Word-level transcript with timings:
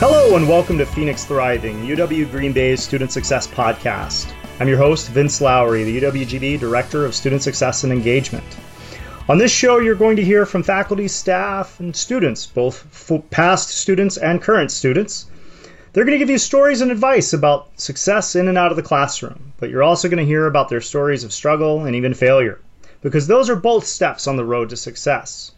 Hello 0.00 0.36
and 0.36 0.48
welcome 0.48 0.78
to 0.78 0.86
Phoenix 0.86 1.24
Thriving, 1.24 1.84
UW 1.84 2.30
Green 2.30 2.52
Bay's 2.52 2.80
Student 2.80 3.10
Success 3.10 3.48
Podcast. 3.48 4.32
I'm 4.60 4.68
your 4.68 4.78
host, 4.78 5.08
Vince 5.08 5.40
Lowry, 5.40 5.82
the 5.82 6.00
UWGB 6.00 6.60
Director 6.60 7.04
of 7.04 7.16
Student 7.16 7.42
Success 7.42 7.82
and 7.82 7.92
Engagement. 7.92 8.44
On 9.28 9.38
this 9.38 9.50
show, 9.50 9.80
you're 9.80 9.96
going 9.96 10.14
to 10.14 10.24
hear 10.24 10.46
from 10.46 10.62
faculty, 10.62 11.08
staff, 11.08 11.80
and 11.80 11.96
students, 11.96 12.46
both 12.46 12.86
past 13.30 13.70
students 13.70 14.16
and 14.16 14.40
current 14.40 14.70
students. 14.70 15.26
They're 15.92 16.04
going 16.04 16.16
to 16.16 16.24
give 16.24 16.30
you 16.30 16.38
stories 16.38 16.80
and 16.80 16.92
advice 16.92 17.32
about 17.32 17.68
success 17.74 18.36
in 18.36 18.46
and 18.46 18.56
out 18.56 18.70
of 18.70 18.76
the 18.76 18.84
classroom, 18.84 19.52
but 19.58 19.68
you're 19.68 19.82
also 19.82 20.08
going 20.08 20.24
to 20.24 20.24
hear 20.24 20.46
about 20.46 20.68
their 20.68 20.80
stories 20.80 21.24
of 21.24 21.32
struggle 21.32 21.86
and 21.86 21.96
even 21.96 22.14
failure, 22.14 22.60
because 23.02 23.26
those 23.26 23.50
are 23.50 23.56
both 23.56 23.84
steps 23.84 24.28
on 24.28 24.36
the 24.36 24.44
road 24.44 24.68
to 24.68 24.76
success. 24.76 25.50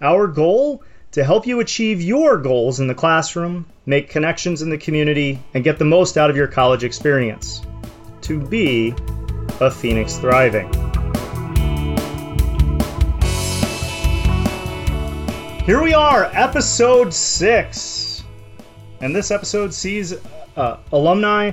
Our 0.00 0.28
goal 0.28 0.84
to 1.12 1.24
help 1.24 1.46
you 1.46 1.60
achieve 1.60 2.02
your 2.02 2.36
goals 2.36 2.80
in 2.80 2.86
the 2.86 2.94
classroom, 2.94 3.66
make 3.86 4.10
connections 4.10 4.60
in 4.60 4.68
the 4.68 4.76
community, 4.76 5.42
and 5.54 5.64
get 5.64 5.78
the 5.78 5.84
most 5.84 6.18
out 6.18 6.28
of 6.28 6.36
your 6.36 6.46
college 6.46 6.84
experience. 6.84 7.62
To 8.22 8.38
be 8.38 8.94
a 9.60 9.70
Phoenix 9.70 10.18
Thriving. 10.18 10.70
Here 15.64 15.82
we 15.82 15.94
are, 15.94 16.30
episode 16.34 17.12
six. 17.14 18.24
And 19.00 19.14
this 19.14 19.30
episode 19.30 19.72
sees 19.72 20.14
uh, 20.56 20.78
alumni 20.92 21.52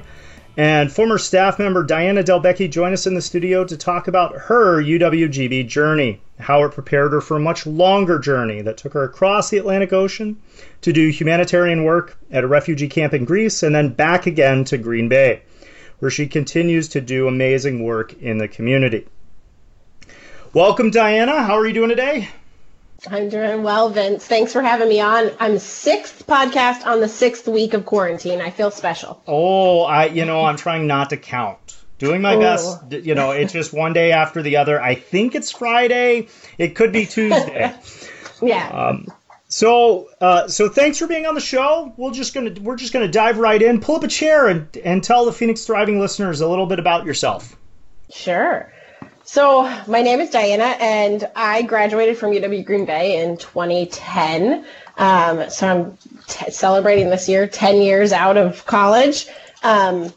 and 0.58 0.92
former 0.92 1.18
staff 1.18 1.60
member 1.60 1.84
Diana 1.84 2.24
Delbecchi 2.24 2.70
join 2.70 2.94
us 2.94 3.06
in 3.06 3.14
the 3.14 3.22
studio 3.22 3.66
to 3.66 3.76
talk 3.76 4.08
about 4.08 4.36
her 4.36 4.82
UWGB 4.82 5.68
journey, 5.68 6.22
how 6.40 6.64
it 6.64 6.72
prepared 6.72 7.12
her 7.12 7.20
for 7.20 7.38
a 7.38 7.42
much 7.42 7.68
longer 7.68 8.20
journey 8.20 8.62
that 8.62 8.78
took 8.78 8.94
her 8.94 9.04
across 9.04 9.50
the 9.50 9.58
Atlantic 9.58 9.92
Ocean 9.92 10.38
to 10.82 10.94
do 10.94 11.10
humanitarian 11.10 11.84
work 11.84 12.18
at 12.32 12.44
a 12.44 12.48
refugee 12.48 12.88
camp 12.88 13.14
in 13.14 13.26
Greece 13.26 13.64
and 13.64 13.76
then 13.76 13.90
back 13.90 14.28
again 14.28 14.64
to 14.66 14.78
Green 14.78 15.10
Bay, 15.10 15.42
where 16.00 16.12
she 16.12 16.28
continues 16.28 16.88
to 16.90 17.02
do 17.02 17.28
amazing 17.28 17.84
work 17.84 18.14
in 18.22 18.38
the 18.38 18.48
community. 18.48 19.08
Welcome, 20.54 20.90
Diana. 20.90 21.44
How 21.44 21.58
are 21.58 21.68
you 21.68 21.74
doing 21.74 21.90
today? 21.90 22.30
I'm 23.10 23.30
doing 23.30 23.64
well, 23.64 23.90
Vince. 23.90 24.26
Thanks 24.26 24.54
for 24.54 24.62
having 24.62 24.90
me 24.90 25.00
on. 25.00 25.32
I'm 25.40 25.60
sixth 25.60 26.26
podcast 26.28 26.86
on 26.86 27.02
the 27.02 27.08
sixth 27.08 27.48
week 27.48 27.74
of 27.74 27.86
quarantine. 27.86 28.42
I 28.42 28.50
feel 28.50 28.72
special. 28.72 29.22
Oh, 29.28 29.82
I 29.82 30.06
you 30.06 30.26
know 30.26 30.46
I'm 30.46 30.58
trying 30.58 30.88
not 30.88 31.10
to 31.12 31.18
count. 31.18 31.78
Doing 31.98 32.22
my 32.22 32.36
Ooh. 32.36 32.40
best. 32.40 32.92
You 32.92 33.16
know, 33.16 33.32
it's 33.32 33.54
just 33.54 33.74
one 33.74 33.94
day 33.94 34.12
after 34.12 34.42
the 34.42 34.58
other. 34.58 34.82
I 34.82 34.96
think 34.96 35.36
it's 35.36 35.52
Friday. 35.52 36.28
It 36.58 36.76
could 36.76 36.92
be 36.92 37.06
Tuesday. 37.06 37.74
yeah. 38.42 38.68
Um, 38.70 39.08
so, 39.48 40.10
uh, 40.20 40.48
so 40.48 40.68
thanks 40.68 40.98
for 40.98 41.08
being 41.08 41.26
on 41.26 41.36
the 41.36 41.42
show. 41.42 41.94
We're 41.96 42.12
just 42.12 42.34
gonna 42.34 42.54
we're 42.60 42.76
just 42.76 42.92
gonna 42.92 43.08
dive 43.08 43.38
right 43.38 43.62
in. 43.62 43.80
Pull 43.80 43.96
up 43.96 44.04
a 44.04 44.08
chair 44.08 44.48
and 44.48 44.76
and 44.84 45.04
tell 45.04 45.26
the 45.26 45.32
Phoenix 45.32 45.66
Thriving 45.66 46.00
listeners 46.00 46.42
a 46.42 46.48
little 46.48 46.66
bit 46.66 46.80
about 46.80 47.06
yourself. 47.06 47.56
Sure. 48.12 48.72
So, 49.28 49.64
my 49.88 50.04
name 50.04 50.22
is 50.22 50.30
Diana, 50.30 50.76
and 50.80 51.28
I 51.36 51.64
graduated 51.64 52.16
from 52.16 52.30
UW 52.30 52.64
Green 52.64 52.86
Bay 52.86 53.24
in 53.24 53.38
2010. 53.38 54.64
Um, 55.00 55.50
so, 55.50 55.68
I'm 55.68 55.98
t- 56.28 56.52
celebrating 56.52 57.10
this 57.10 57.28
year 57.28 57.48
10 57.48 57.82
years 57.82 58.14
out 58.14 58.38
of 58.38 58.64
college. 58.68 59.28
Um, 59.64 60.14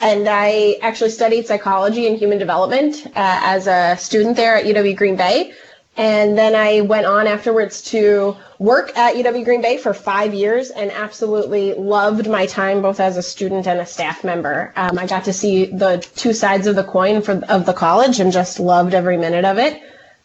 and 0.00 0.28
I 0.28 0.78
actually 0.80 1.10
studied 1.10 1.48
psychology 1.48 2.06
and 2.06 2.16
human 2.16 2.38
development 2.38 3.04
uh, 3.08 3.10
as 3.16 3.66
a 3.66 3.96
student 3.98 4.36
there 4.36 4.54
at 4.54 4.64
UW 4.64 4.96
Green 4.96 5.16
Bay. 5.16 5.54
And 5.96 6.38
then 6.38 6.54
I 6.54 6.80
went 6.80 7.04
on 7.04 7.26
afterwards 7.26 7.82
to 7.90 8.36
work 8.58 8.96
at 8.96 9.14
UW 9.14 9.44
Green 9.44 9.60
Bay 9.60 9.76
for 9.76 9.92
five 9.92 10.32
years 10.32 10.70
and 10.70 10.90
absolutely 10.90 11.74
loved 11.74 12.28
my 12.28 12.46
time 12.46 12.80
both 12.80 12.98
as 12.98 13.18
a 13.18 13.22
student 13.22 13.66
and 13.66 13.78
a 13.78 13.84
staff 13.84 14.24
member. 14.24 14.72
Um, 14.74 14.98
I 14.98 15.06
got 15.06 15.24
to 15.24 15.34
see 15.34 15.66
the 15.66 15.98
two 16.16 16.32
sides 16.32 16.66
of 16.66 16.76
the 16.76 16.84
coin 16.84 17.20
for, 17.20 17.42
of 17.48 17.66
the 17.66 17.74
college 17.74 18.20
and 18.20 18.32
just 18.32 18.58
loved 18.58 18.94
every 18.94 19.18
minute 19.18 19.44
of 19.44 19.58
it. 19.58 19.82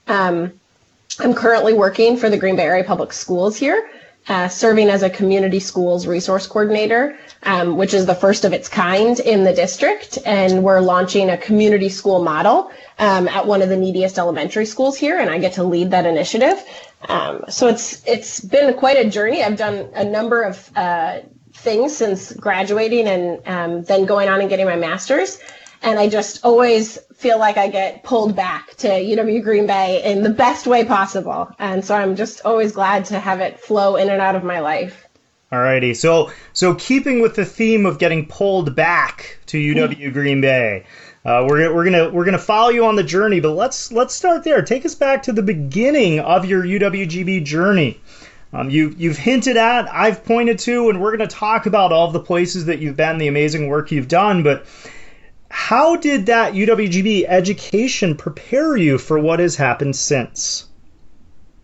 Um, 0.07 0.53
I'm 1.19 1.33
currently 1.33 1.73
working 1.73 2.16
for 2.16 2.29
the 2.29 2.38
Green 2.38 2.56
Bay 2.56 2.63
Area 2.63 2.83
Public 2.83 3.11
Schools 3.11 3.57
here 3.57 3.89
uh, 4.29 4.47
serving 4.47 4.89
as 4.89 5.03
a 5.03 5.09
community 5.09 5.59
schools 5.59 6.05
resource 6.05 6.47
coordinator, 6.47 7.17
um, 7.43 7.77
which 7.77 7.93
is 7.93 8.05
the 8.05 8.15
first 8.15 8.45
of 8.45 8.53
its 8.53 8.67
kind 8.67 9.19
in 9.19 9.43
the 9.43 9.53
district. 9.53 10.17
And 10.25 10.63
we're 10.63 10.81
launching 10.81 11.29
a 11.29 11.38
community 11.38 11.89
school 11.89 12.23
model 12.23 12.71
um, 12.99 13.27
at 13.27 13.45
one 13.47 13.61
of 13.61 13.69
the 13.69 13.77
neediest 13.77 14.17
elementary 14.17 14.65
schools 14.65 14.97
here, 14.97 15.19
and 15.19 15.29
I 15.29 15.38
get 15.38 15.53
to 15.53 15.63
lead 15.63 15.91
that 15.91 16.05
initiative. 16.05 16.63
Um, 17.07 17.45
so 17.49 17.67
it's 17.67 18.05
it's 18.05 18.39
been 18.39 18.73
quite 18.73 18.97
a 18.97 19.09
journey. 19.09 19.43
I've 19.43 19.57
done 19.57 19.89
a 19.93 20.03
number 20.03 20.41
of 20.41 20.71
uh, 20.75 21.19
things 21.53 21.95
since 21.95 22.33
graduating 22.33 23.07
and 23.07 23.47
um, 23.47 23.83
then 23.83 24.05
going 24.05 24.29
on 24.29 24.41
and 24.41 24.49
getting 24.49 24.65
my 24.65 24.75
master's 24.75 25.39
and 25.81 25.99
I 25.99 26.09
just 26.09 26.43
always 26.43 26.97
feel 27.15 27.39
like 27.39 27.57
I 27.57 27.67
get 27.67 28.03
pulled 28.03 28.35
back 28.35 28.75
to 28.77 28.88
UW 28.88 29.43
Green 29.43 29.67
Bay 29.67 30.03
in 30.03 30.23
the 30.23 30.29
best 30.29 30.67
way 30.67 30.85
possible. 30.85 31.49
And 31.59 31.83
so 31.83 31.95
I'm 31.95 32.15
just 32.15 32.41
always 32.45 32.71
glad 32.71 33.05
to 33.05 33.19
have 33.19 33.39
it 33.39 33.59
flow 33.59 33.95
in 33.95 34.09
and 34.09 34.21
out 34.21 34.35
of 34.35 34.43
my 34.43 34.59
life. 34.59 35.07
Alrighty, 35.51 35.95
so 35.95 36.29
so 36.51 36.75
keeping 36.75 37.21
with 37.21 37.35
the 37.35 37.45
theme 37.45 37.85
of 37.85 37.99
getting 37.99 38.25
pulled 38.25 38.75
back 38.75 39.38
to 39.45 39.57
UW 39.57 40.11
Green 40.11 40.41
Bay, 40.41 40.83
uh, 41.23 41.45
we're, 41.47 41.73
we're 41.73 41.85
gonna 41.85 42.09
we're 42.09 42.25
gonna 42.25 42.38
follow 42.38 42.69
you 42.69 42.85
on 42.85 42.97
the 42.97 43.03
journey, 43.03 43.39
but 43.39 43.51
let's 43.51 43.89
let's 43.91 44.13
start 44.13 44.44
there. 44.44 44.61
Take 44.61 44.85
us 44.85 44.94
back 44.94 45.23
to 45.23 45.31
the 45.31 45.41
beginning 45.41 46.19
of 46.19 46.45
your 46.45 46.63
UWGB 46.63 47.45
journey. 47.45 48.01
Um, 48.51 48.69
you 48.69 48.94
you've 48.97 49.17
hinted 49.17 49.55
at, 49.55 49.88
I've 49.94 50.25
pointed 50.25 50.59
to, 50.59 50.89
and 50.89 51.01
we're 51.01 51.11
gonna 51.11 51.27
talk 51.27 51.65
about 51.65 51.94
all 51.94 52.07
of 52.07 52.13
the 52.13 52.19
places 52.19 52.65
that 52.65 52.79
you've 52.79 52.97
been, 52.97 53.17
the 53.17 53.27
amazing 53.27 53.69
work 53.69 53.89
you've 53.89 54.09
done. 54.09 54.44
But 54.44 54.65
how 55.49 55.95
did 55.95 56.25
that 56.27 56.53
UWGB 56.53 57.25
education 57.27 58.15
prepare 58.15 58.75
you 58.77 58.97
for 58.97 59.19
what 59.19 59.39
has 59.39 59.55
happened 59.55 59.95
since? 59.95 60.67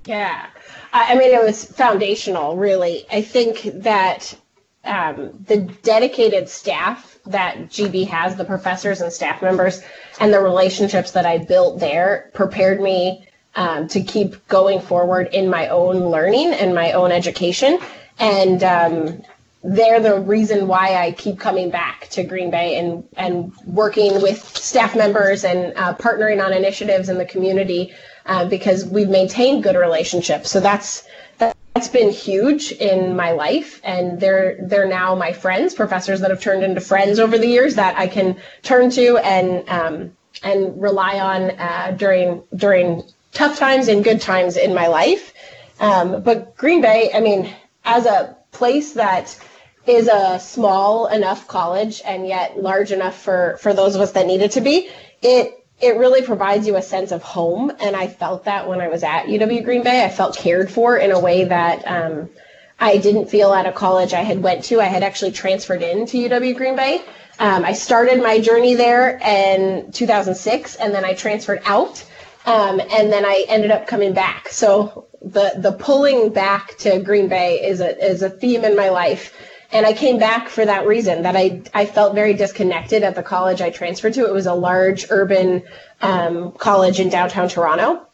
Yeah, 0.05 0.47
I 0.91 1.15
mean, 1.15 1.33
it 1.33 1.43
was 1.43 1.65
foundational, 1.65 2.55
really. 2.57 3.05
I 3.11 3.21
think 3.21 3.63
that 3.83 4.35
um, 4.83 5.31
the 5.47 5.61
dedicated 5.81 6.49
staff 6.49 7.17
that 7.25 7.57
GB 7.69 8.07
has, 8.07 8.35
the 8.35 8.45
professors 8.45 9.01
and 9.01 9.11
staff 9.11 9.41
members, 9.41 9.81
and 10.19 10.33
the 10.33 10.39
relationships 10.39 11.11
that 11.11 11.25
I 11.25 11.37
built 11.39 11.79
there 11.79 12.29
prepared 12.33 12.81
me 12.81 13.27
um, 13.55 13.87
to 13.87 14.01
keep 14.01 14.47
going 14.47 14.81
forward 14.81 15.29
in 15.31 15.49
my 15.49 15.67
own 15.69 15.97
learning 16.09 16.53
and 16.53 16.75
my 16.75 16.91
own 16.91 17.11
education. 17.11 17.79
And 18.19 18.63
um, 18.63 19.23
they're 19.63 20.01
the 20.01 20.19
reason 20.19 20.67
why 20.67 20.95
I 20.95 21.13
keep 21.13 21.39
coming 21.39 21.69
back 21.69 22.09
to 22.09 22.23
Green 22.23 22.51
Bay 22.51 22.77
and, 22.77 23.03
and 23.15 23.53
working 23.65 24.21
with 24.21 24.43
staff 24.57 24.95
members 24.95 25.45
and 25.45 25.73
uh, 25.77 25.93
partnering 25.95 26.43
on 26.43 26.51
initiatives 26.51 27.07
in 27.07 27.17
the 27.17 27.25
community 27.25 27.93
uh, 28.25 28.45
because 28.45 28.85
we've 28.85 29.09
maintained 29.09 29.63
good 29.63 29.77
relationships. 29.77 30.51
So 30.51 30.59
that's 30.59 31.07
that's 31.37 31.87
been 31.87 32.11
huge 32.11 32.71
in 32.73 33.15
my 33.15 33.31
life, 33.31 33.81
and 33.83 34.19
they're 34.19 34.57
they're 34.61 34.87
now 34.87 35.15
my 35.15 35.33
friends, 35.33 35.73
professors 35.73 36.19
that 36.19 36.29
have 36.29 36.39
turned 36.39 36.63
into 36.63 36.79
friends 36.79 37.17
over 37.17 37.37
the 37.37 37.47
years 37.47 37.75
that 37.75 37.97
I 37.97 38.07
can 38.07 38.37
turn 38.61 38.91
to 38.91 39.17
and 39.17 39.67
um, 39.67 40.17
and 40.43 40.79
rely 40.79 41.19
on 41.19 41.51
uh, 41.51 41.95
during 41.97 42.43
during 42.55 43.03
tough 43.31 43.57
times 43.57 43.87
and 43.87 44.03
good 44.03 44.21
times 44.21 44.55
in 44.55 44.73
my 44.73 44.87
life. 44.87 45.33
Um, 45.79 46.21
but 46.21 46.55
Green 46.55 46.81
Bay, 46.81 47.09
I 47.13 47.19
mean, 47.21 47.53
as 47.85 48.05
a 48.05 48.37
place 48.51 48.93
that 48.93 49.37
is 49.85 50.07
a 50.07 50.39
small 50.39 51.07
enough 51.07 51.47
college 51.47 52.01
and 52.05 52.27
yet 52.27 52.61
large 52.61 52.91
enough 52.91 53.21
for 53.21 53.57
for 53.61 53.73
those 53.73 53.95
of 53.95 54.01
us 54.01 54.11
that 54.11 54.25
need 54.25 54.41
it 54.41 54.51
to 54.51 54.61
be 54.61 54.89
it 55.21 55.59
it 55.81 55.97
really 55.97 56.21
provides 56.21 56.65
you 56.65 56.77
a 56.77 56.81
sense 56.81 57.11
of 57.11 57.21
home. 57.21 57.71
And 57.79 57.95
i 57.95 58.07
felt 58.07 58.45
that 58.45 58.67
when 58.67 58.81
i 58.81 58.87
was 58.87 59.03
at 59.03 59.25
uw 59.25 59.63
green 59.63 59.83
bay. 59.83 60.03
I 60.03 60.09
felt 60.09 60.37
cared 60.37 60.71
for 60.71 60.97
in 60.97 61.11
a 61.11 61.19
way 61.19 61.43
that 61.45 61.83
um, 61.85 62.29
i 62.79 62.97
didn't 62.97 63.29
feel 63.29 63.53
at 63.53 63.65
a 63.65 63.71
college 63.71 64.13
i 64.13 64.21
had 64.21 64.41
went 64.41 64.63
to. 64.65 64.79
I 64.79 64.85
had 64.85 65.03
actually 65.03 65.31
transferred 65.31 65.81
into 65.81 66.17
uw 66.17 66.55
green 66.55 66.75
bay. 66.75 67.01
Um, 67.39 67.65
i 67.65 67.73
started 67.73 68.21
my 68.21 68.39
journey 68.39 68.75
there 68.75 69.17
in 69.19 69.91
2006 69.91 70.75
and 70.75 70.93
then 70.93 71.03
i 71.03 71.13
transferred 71.13 71.61
out 71.65 72.03
um, 72.45 72.79
and 72.79 73.11
then 73.11 73.25
i 73.25 73.45
ended 73.49 73.71
up 73.71 73.87
coming 73.87 74.13
back. 74.13 74.47
So 74.49 75.07
the 75.21 75.53
the 75.57 75.71
pulling 75.73 76.29
back 76.29 76.77
to 76.79 76.99
green 76.99 77.27
bay 77.27 77.65
is 77.65 77.81
a 77.81 77.97
is 78.05 78.21
a 78.21 78.29
theme 78.29 78.63
in 78.63 78.75
my 78.75 78.89
life 78.89 79.33
and 79.73 79.85
I 79.85 79.93
came 79.93 80.19
back 80.19 80.49
for 80.49 80.63
that 80.63 80.85
reason 80.85 81.23
that 81.23 81.35
I, 81.35 81.63
I 81.73 81.85
felt 81.85 82.13
very 82.13 82.33
disconnected 82.35 83.03
at 83.03 83.15
the 83.15 83.23
college 83.23 83.59
I 83.59 83.71
transferred 83.71 84.13
to. 84.13 84.25
It 84.25 84.33
was 84.33 84.45
a 84.45 84.53
large 84.53 85.07
urban 85.09 85.63
um, 86.01 86.51
college 86.53 86.99
in 86.99 87.09
downtown 87.09 87.49
Toronto. 87.49 88.05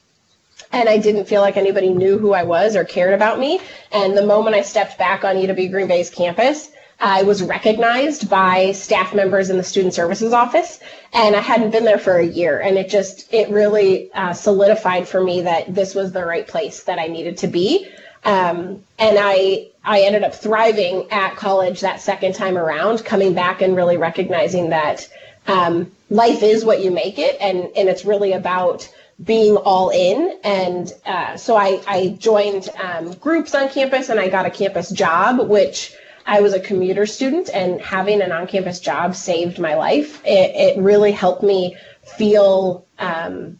And 0.72 0.88
I 0.88 0.98
didn't 0.98 1.26
feel 1.26 1.42
like 1.42 1.58
anybody 1.58 1.90
knew 1.90 2.18
who 2.18 2.34
I 2.34 2.44
was 2.44 2.76
or 2.76 2.86
cared 2.86 3.14
about 3.14 3.40
me. 3.40 3.60
And 3.92 4.16
the 4.16 4.26
moment 4.26 4.56
I 4.56 4.62
stepped 4.62 4.98
back 4.98 5.24
on 5.26 5.36
UW 5.36 5.70
Green 5.70 5.88
Bay's 5.88 6.10
campus, 6.10 6.72
I 7.02 7.24
was 7.24 7.42
recognized 7.42 8.30
by 8.30 8.74
staff 8.74 9.14
members 9.14 9.50
in 9.50 9.58
the 9.58 9.64
student 9.64 9.94
services 9.94 10.34
office, 10.34 10.82
and 11.14 11.34
I 11.34 11.40
hadn't 11.40 11.72
been 11.72 11.86
there 11.86 11.98
for 11.98 12.18
a 12.18 12.26
year, 12.26 12.60
and 12.60 12.78
it 12.78 12.90
just 12.90 13.34
it 13.34 13.50
really 13.50 14.12
uh, 14.12 14.34
solidified 14.34 15.08
for 15.08 15.24
me 15.24 15.42
that 15.42 15.74
this 15.74 15.96
was 15.96 16.12
the 16.12 16.26
right 16.26 16.46
place 16.46 16.84
that 16.84 17.00
I 17.00 17.08
needed 17.08 17.38
to 17.38 17.48
be. 17.48 17.88
Um, 18.24 18.84
and 18.98 19.18
I 19.20 19.70
I 19.84 20.02
ended 20.02 20.24
up 20.24 20.36
thriving 20.36 21.10
at 21.12 21.36
college 21.36 21.82
that 21.82 22.02
second 22.02 22.36
time 22.36 22.58
around, 22.58 23.06
coming 23.06 23.34
back 23.34 23.62
and 23.62 23.76
really 23.76 23.98
recognizing 23.98 24.70
that 24.70 25.08
um, 25.48 25.92
life 26.10 26.44
is 26.44 26.66
what 26.66 26.84
you 26.84 26.92
make 26.92 27.18
it, 27.18 27.38
and 27.40 27.70
and 27.76 27.90
it's 27.90 28.06
really 28.06 28.34
about 28.34 28.90
being 29.24 29.58
all 29.58 29.90
in. 29.90 30.40
And 30.44 30.94
uh, 31.06 31.38
so 31.38 31.56
I 31.56 31.82
I 31.88 32.18
joined 32.20 32.70
um, 32.82 33.14
groups 33.14 33.56
on 33.56 33.70
campus, 33.70 34.10
and 34.10 34.20
I 34.20 34.30
got 34.30 34.46
a 34.46 34.50
campus 34.50 34.90
job, 34.90 35.48
which 35.48 35.96
I 36.26 36.42
was 36.42 36.54
a 36.54 36.60
commuter 36.60 37.06
student, 37.06 37.50
and 37.54 37.82
having 37.82 38.22
an 38.22 38.32
on-campus 38.32 38.80
job 38.82 39.16
saved 39.16 39.58
my 39.58 39.76
life. 39.76 40.22
It, 40.26 40.78
it 40.78 40.82
really 40.82 41.12
helped 41.12 41.42
me 41.42 41.76
feel 42.04 42.86
um, 43.00 43.59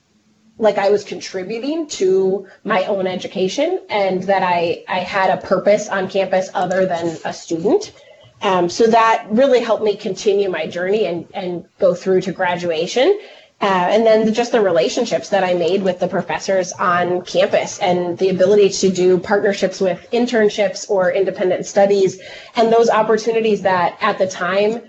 like 0.60 0.78
I 0.78 0.90
was 0.90 1.04
contributing 1.06 1.88
to 1.88 2.48
my 2.66 2.84
own 2.86 3.08
education 3.08 3.80
and 3.90 4.22
that 4.24 4.44
I, 4.44 4.84
I 4.88 5.00
had 5.00 5.30
a 5.32 5.42
purpose 5.42 5.88
on 5.88 6.10
campus 6.10 6.50
other 6.54 6.86
than 6.86 7.18
a 7.26 7.34
student. 7.34 7.94
Um, 8.42 8.70
so 8.70 8.86
that 8.88 9.26
really 9.30 9.62
helped 9.62 9.84
me 9.84 9.96
continue 9.96 10.50
my 10.50 10.68
journey 10.68 11.06
and, 11.06 11.28
and 11.34 11.66
go 11.80 11.96
through 11.96 12.22
to 12.22 12.34
graduation. 12.34 13.20
Uh, 13.62 13.66
and 13.66 14.06
then 14.06 14.34
just 14.34 14.54
the 14.54 14.62
relationships 14.62 15.30
that 15.30 15.44
I 15.44 15.54
made 15.54 15.82
with 15.84 16.00
the 16.00 16.08
professors 16.08 16.72
on 16.74 17.24
campus 17.24 17.80
and 17.80 18.18
the 18.18 18.30
ability 18.30 18.70
to 18.70 18.90
do 18.90 19.18
partnerships 19.18 19.82
with 19.82 20.08
internships 20.12 20.90
or 20.90 21.12
independent 21.12 21.66
studies 21.66 22.22
and 22.56 22.72
those 22.72 22.90
opportunities 22.90 23.62
that 23.64 23.98
at 24.00 24.18
the 24.18 24.28
time 24.28 24.82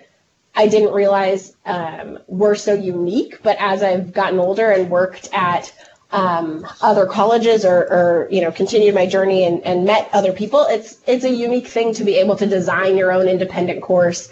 I 0.61 0.67
didn't 0.69 0.93
realize 0.93 1.57
um, 1.65 2.19
were 2.27 2.55
so 2.55 2.75
unique. 2.75 3.43
But 3.43 3.57
as 3.59 3.83
I've 3.83 4.12
gotten 4.12 4.39
older 4.39 4.71
and 4.71 4.91
worked 4.91 5.31
at 5.33 5.73
um, 6.12 6.67
other 6.83 7.07
colleges 7.07 7.65
or, 7.65 7.79
or, 7.97 8.29
you 8.31 8.43
know 8.43 8.53
continued 8.53 8.95
my 8.95 9.07
journey 9.07 9.45
and, 9.45 9.62
and 9.65 9.87
met 9.87 10.11
other 10.12 10.33
people, 10.33 10.67
it's 10.69 10.99
it's 11.07 11.25
a 11.25 11.31
unique 11.31 11.69
thing 11.69 11.95
to 11.95 12.05
be 12.05 12.17
able 12.17 12.37
to 12.37 12.47
design 12.47 12.99
your 12.99 13.11
own 13.11 13.27
independent 13.27 13.81
course 13.81 14.29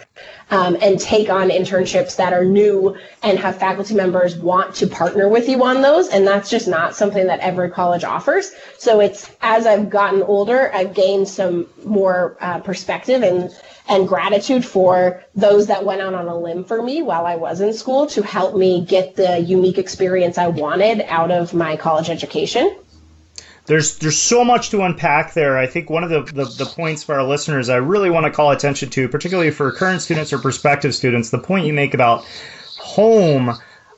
um, 0.51 0.77
and 0.81 0.99
take 0.99 1.29
on 1.29 1.49
internships 1.49 2.15
that 2.17 2.33
are 2.33 2.45
new 2.45 2.97
and 3.23 3.37
have 3.37 3.57
faculty 3.57 3.93
members 3.93 4.35
want 4.35 4.73
to 4.75 4.87
partner 4.87 5.29
with 5.29 5.47
you 5.47 5.63
on 5.63 5.81
those. 5.81 6.09
And 6.09 6.25
that's 6.25 6.49
just 6.49 6.67
not 6.67 6.95
something 6.95 7.27
that 7.27 7.39
every 7.39 7.69
college 7.69 8.03
offers. 8.03 8.51
So 8.77 8.99
it's 8.99 9.29
as 9.41 9.65
I've 9.65 9.89
gotten 9.89 10.23
older, 10.23 10.73
I've 10.73 10.93
gained 10.93 11.27
some 11.27 11.67
more 11.85 12.37
uh, 12.41 12.59
perspective 12.59 13.23
and 13.23 13.51
and 13.89 14.07
gratitude 14.07 14.63
for 14.63 15.23
those 15.33 15.65
that 15.65 15.83
went 15.83 15.99
out 15.99 16.13
on 16.13 16.27
a 16.27 16.37
limb 16.37 16.63
for 16.63 16.83
me 16.83 17.01
while 17.01 17.25
I 17.25 17.35
was 17.35 17.59
in 17.59 17.73
school 17.73 18.05
to 18.07 18.21
help 18.21 18.55
me 18.55 18.85
get 18.85 19.15
the 19.15 19.39
unique 19.39 19.79
experience 19.79 20.37
I 20.37 20.47
wanted 20.47 21.01
out 21.07 21.31
of 21.31 21.55
my 21.55 21.75
college 21.75 22.07
education. 22.07 22.75
There's 23.69 23.97
there's 23.99 24.17
so 24.17 24.43
much 24.43 24.71
to 24.71 24.81
unpack 24.81 25.33
there. 25.33 25.57
I 25.57 25.67
think 25.67 25.89
one 25.89 26.03
of 26.03 26.09
the, 26.09 26.23
the, 26.23 26.45
the 26.45 26.65
points 26.65 27.03
for 27.03 27.15
our 27.15 27.23
listeners 27.23 27.69
I 27.69 27.77
really 27.77 28.09
want 28.09 28.25
to 28.25 28.31
call 28.31 28.51
attention 28.51 28.89
to, 28.89 29.07
particularly 29.07 29.51
for 29.51 29.71
current 29.71 30.01
students 30.01 30.33
or 30.33 30.39
prospective 30.39 30.93
students, 30.93 31.29
the 31.29 31.39
point 31.39 31.65
you 31.65 31.73
make 31.73 31.93
about 31.93 32.25
home 32.77 33.55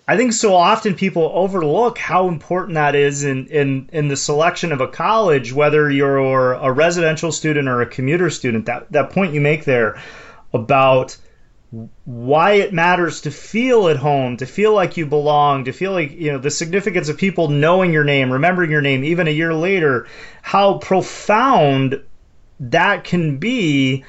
I 0.07 0.17
think 0.17 0.33
so 0.33 0.55
often 0.55 0.95
people 0.95 1.31
overlook 1.33 1.97
how 1.97 2.27
important 2.27 2.75
that 2.75 2.95
is 2.95 3.23
in, 3.23 3.47
in, 3.47 3.87
in 3.93 4.09
the 4.09 4.17
selection 4.17 4.73
of 4.73 4.81
a 4.81 4.87
college, 4.87 5.53
whether 5.53 5.89
you're 5.89 6.51
a 6.51 6.69
residential 6.69 7.31
student 7.31 7.69
or 7.69 7.81
a 7.81 7.85
commuter 7.85 8.29
student. 8.29 8.65
That, 8.65 8.91
that 8.91 9.11
point 9.11 9.33
you 9.33 9.39
make 9.39 9.63
there 9.63 10.01
about 10.53 11.15
why 12.03 12.53
it 12.53 12.73
matters 12.73 13.21
to 13.21 13.31
feel 13.31 13.87
at 13.87 13.95
home, 13.95 14.35
to 14.37 14.45
feel 14.45 14.73
like 14.73 14.97
you 14.97 15.05
belong, 15.05 15.63
to 15.65 15.71
feel 15.71 15.93
like, 15.93 16.11
you 16.11 16.31
know, 16.31 16.37
the 16.37 16.51
significance 16.51 17.07
of 17.07 17.17
people 17.17 17.47
knowing 17.47 17.93
your 17.93 18.03
name, 18.03 18.31
remembering 18.31 18.71
your 18.71 18.81
name 18.81 19.03
even 19.05 19.27
a 19.27 19.31
year 19.31 19.53
later, 19.53 20.07
how 20.41 20.79
profound 20.79 22.01
that 22.59 23.05
can 23.05 23.37
be, 23.37 24.03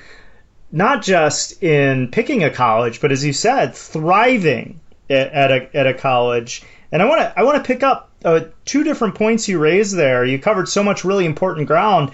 not 0.72 1.02
just 1.02 1.62
in 1.62 2.08
picking 2.08 2.42
a 2.42 2.50
college, 2.50 3.00
but 3.00 3.12
as 3.12 3.24
you 3.24 3.32
said, 3.32 3.74
thriving 3.74 4.80
at, 5.08 5.50
a 5.52 5.76
at 5.76 5.86
a 5.86 5.94
college. 5.94 6.64
And 6.90 7.00
I 7.00 7.04
want 7.08 7.20
to 7.20 7.38
I 7.38 7.44
want 7.44 7.62
to 7.62 7.66
pick 7.66 7.82
up 7.82 8.10
uh, 8.24 8.40
two 8.64 8.82
different 8.82 9.14
points 9.14 9.48
you 9.48 9.58
raised 9.58 9.96
there. 9.96 10.24
You 10.24 10.38
covered 10.38 10.68
so 10.68 10.82
much 10.82 11.04
really 11.04 11.26
important 11.26 11.68
ground. 11.68 12.10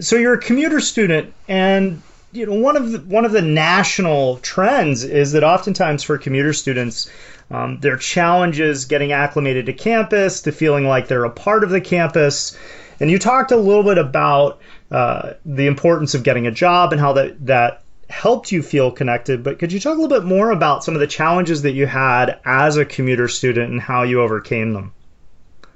So 0.00 0.16
you're 0.16 0.34
a 0.34 0.40
commuter 0.40 0.80
student, 0.80 1.32
and 1.48 2.02
you 2.32 2.46
know 2.46 2.54
one 2.54 2.76
of 2.76 2.92
the, 2.92 2.98
one 3.00 3.24
of 3.24 3.32
the 3.32 3.42
national 3.42 4.38
trends 4.38 5.04
is 5.04 5.32
that 5.32 5.44
oftentimes 5.44 6.02
for 6.02 6.18
commuter 6.18 6.52
students, 6.52 7.10
um, 7.50 7.80
their 7.80 7.96
challenges 7.96 8.84
getting 8.84 9.12
acclimated 9.12 9.66
to 9.66 9.72
campus, 9.72 10.42
to 10.42 10.52
feeling 10.52 10.86
like 10.86 11.08
they're 11.08 11.24
a 11.24 11.30
part 11.30 11.64
of 11.64 11.70
the 11.70 11.80
campus. 11.80 12.56
And 13.00 13.10
you 13.10 13.18
talked 13.18 13.52
a 13.52 13.56
little 13.56 13.84
bit 13.84 13.98
about 13.98 14.60
uh, 14.90 15.34
the 15.44 15.66
importance 15.66 16.14
of 16.14 16.22
getting 16.22 16.46
a 16.46 16.50
job 16.50 16.92
and 16.92 17.00
how 17.00 17.14
that 17.14 17.46
that 17.46 17.82
helped 18.10 18.50
you 18.50 18.62
feel 18.62 18.90
connected, 18.90 19.42
but 19.42 19.58
could 19.58 19.70
you 19.70 19.78
talk 19.78 19.96
a 19.96 20.00
little 20.00 20.18
bit 20.18 20.26
more 20.26 20.50
about 20.50 20.82
some 20.82 20.94
of 20.94 21.00
the 21.00 21.06
challenges 21.06 21.62
that 21.62 21.72
you 21.72 21.86
had 21.86 22.38
as 22.44 22.76
a 22.78 22.84
commuter 22.84 23.28
student 23.28 23.70
and 23.70 23.80
how 23.80 24.02
you 24.02 24.22
overcame 24.22 24.72
them? 24.72 24.92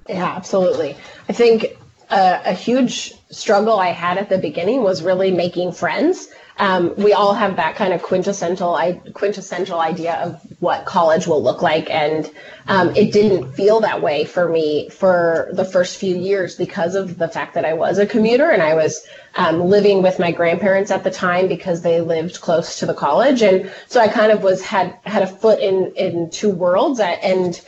Yeah, 0.08 0.24
absolutely. 0.34 0.96
I 1.28 1.34
think 1.34 1.78
a, 2.10 2.40
a 2.46 2.52
huge 2.54 3.12
struggle 3.30 3.78
I 3.78 3.88
had 3.88 4.16
at 4.16 4.30
the 4.30 4.38
beginning 4.38 4.82
was 4.82 5.02
really 5.02 5.30
making 5.30 5.72
friends 5.72 6.28
um, 6.62 6.94
we 6.94 7.12
all 7.12 7.34
have 7.34 7.56
that 7.56 7.74
kind 7.74 7.92
of 7.92 8.02
quintessential 8.02 8.78
quintessential 9.14 9.80
idea 9.80 10.14
of 10.14 10.40
what 10.60 10.84
college 10.84 11.26
will 11.26 11.42
look 11.42 11.60
like, 11.60 11.90
and 11.90 12.30
um, 12.68 12.94
it 12.94 13.12
didn't 13.12 13.52
feel 13.54 13.80
that 13.80 14.00
way 14.00 14.24
for 14.24 14.48
me 14.48 14.88
for 14.88 15.48
the 15.54 15.64
first 15.64 15.96
few 15.96 16.16
years 16.16 16.54
because 16.54 16.94
of 16.94 17.18
the 17.18 17.26
fact 17.26 17.54
that 17.54 17.64
I 17.64 17.72
was 17.72 17.98
a 17.98 18.06
commuter 18.06 18.48
and 18.48 18.62
I 18.62 18.74
was 18.74 19.04
um, 19.34 19.62
living 19.64 20.02
with 20.02 20.20
my 20.20 20.30
grandparents 20.30 20.92
at 20.92 21.02
the 21.02 21.10
time 21.10 21.48
because 21.48 21.82
they 21.82 22.00
lived 22.00 22.40
close 22.40 22.78
to 22.78 22.86
the 22.86 22.94
college, 22.94 23.42
and 23.42 23.68
so 23.88 24.00
I 24.00 24.06
kind 24.06 24.30
of 24.30 24.44
was 24.44 24.62
had 24.62 24.96
had 25.02 25.24
a 25.24 25.26
foot 25.26 25.58
in 25.58 25.92
in 25.96 26.30
two 26.30 26.50
worlds, 26.50 27.00
and 27.00 27.60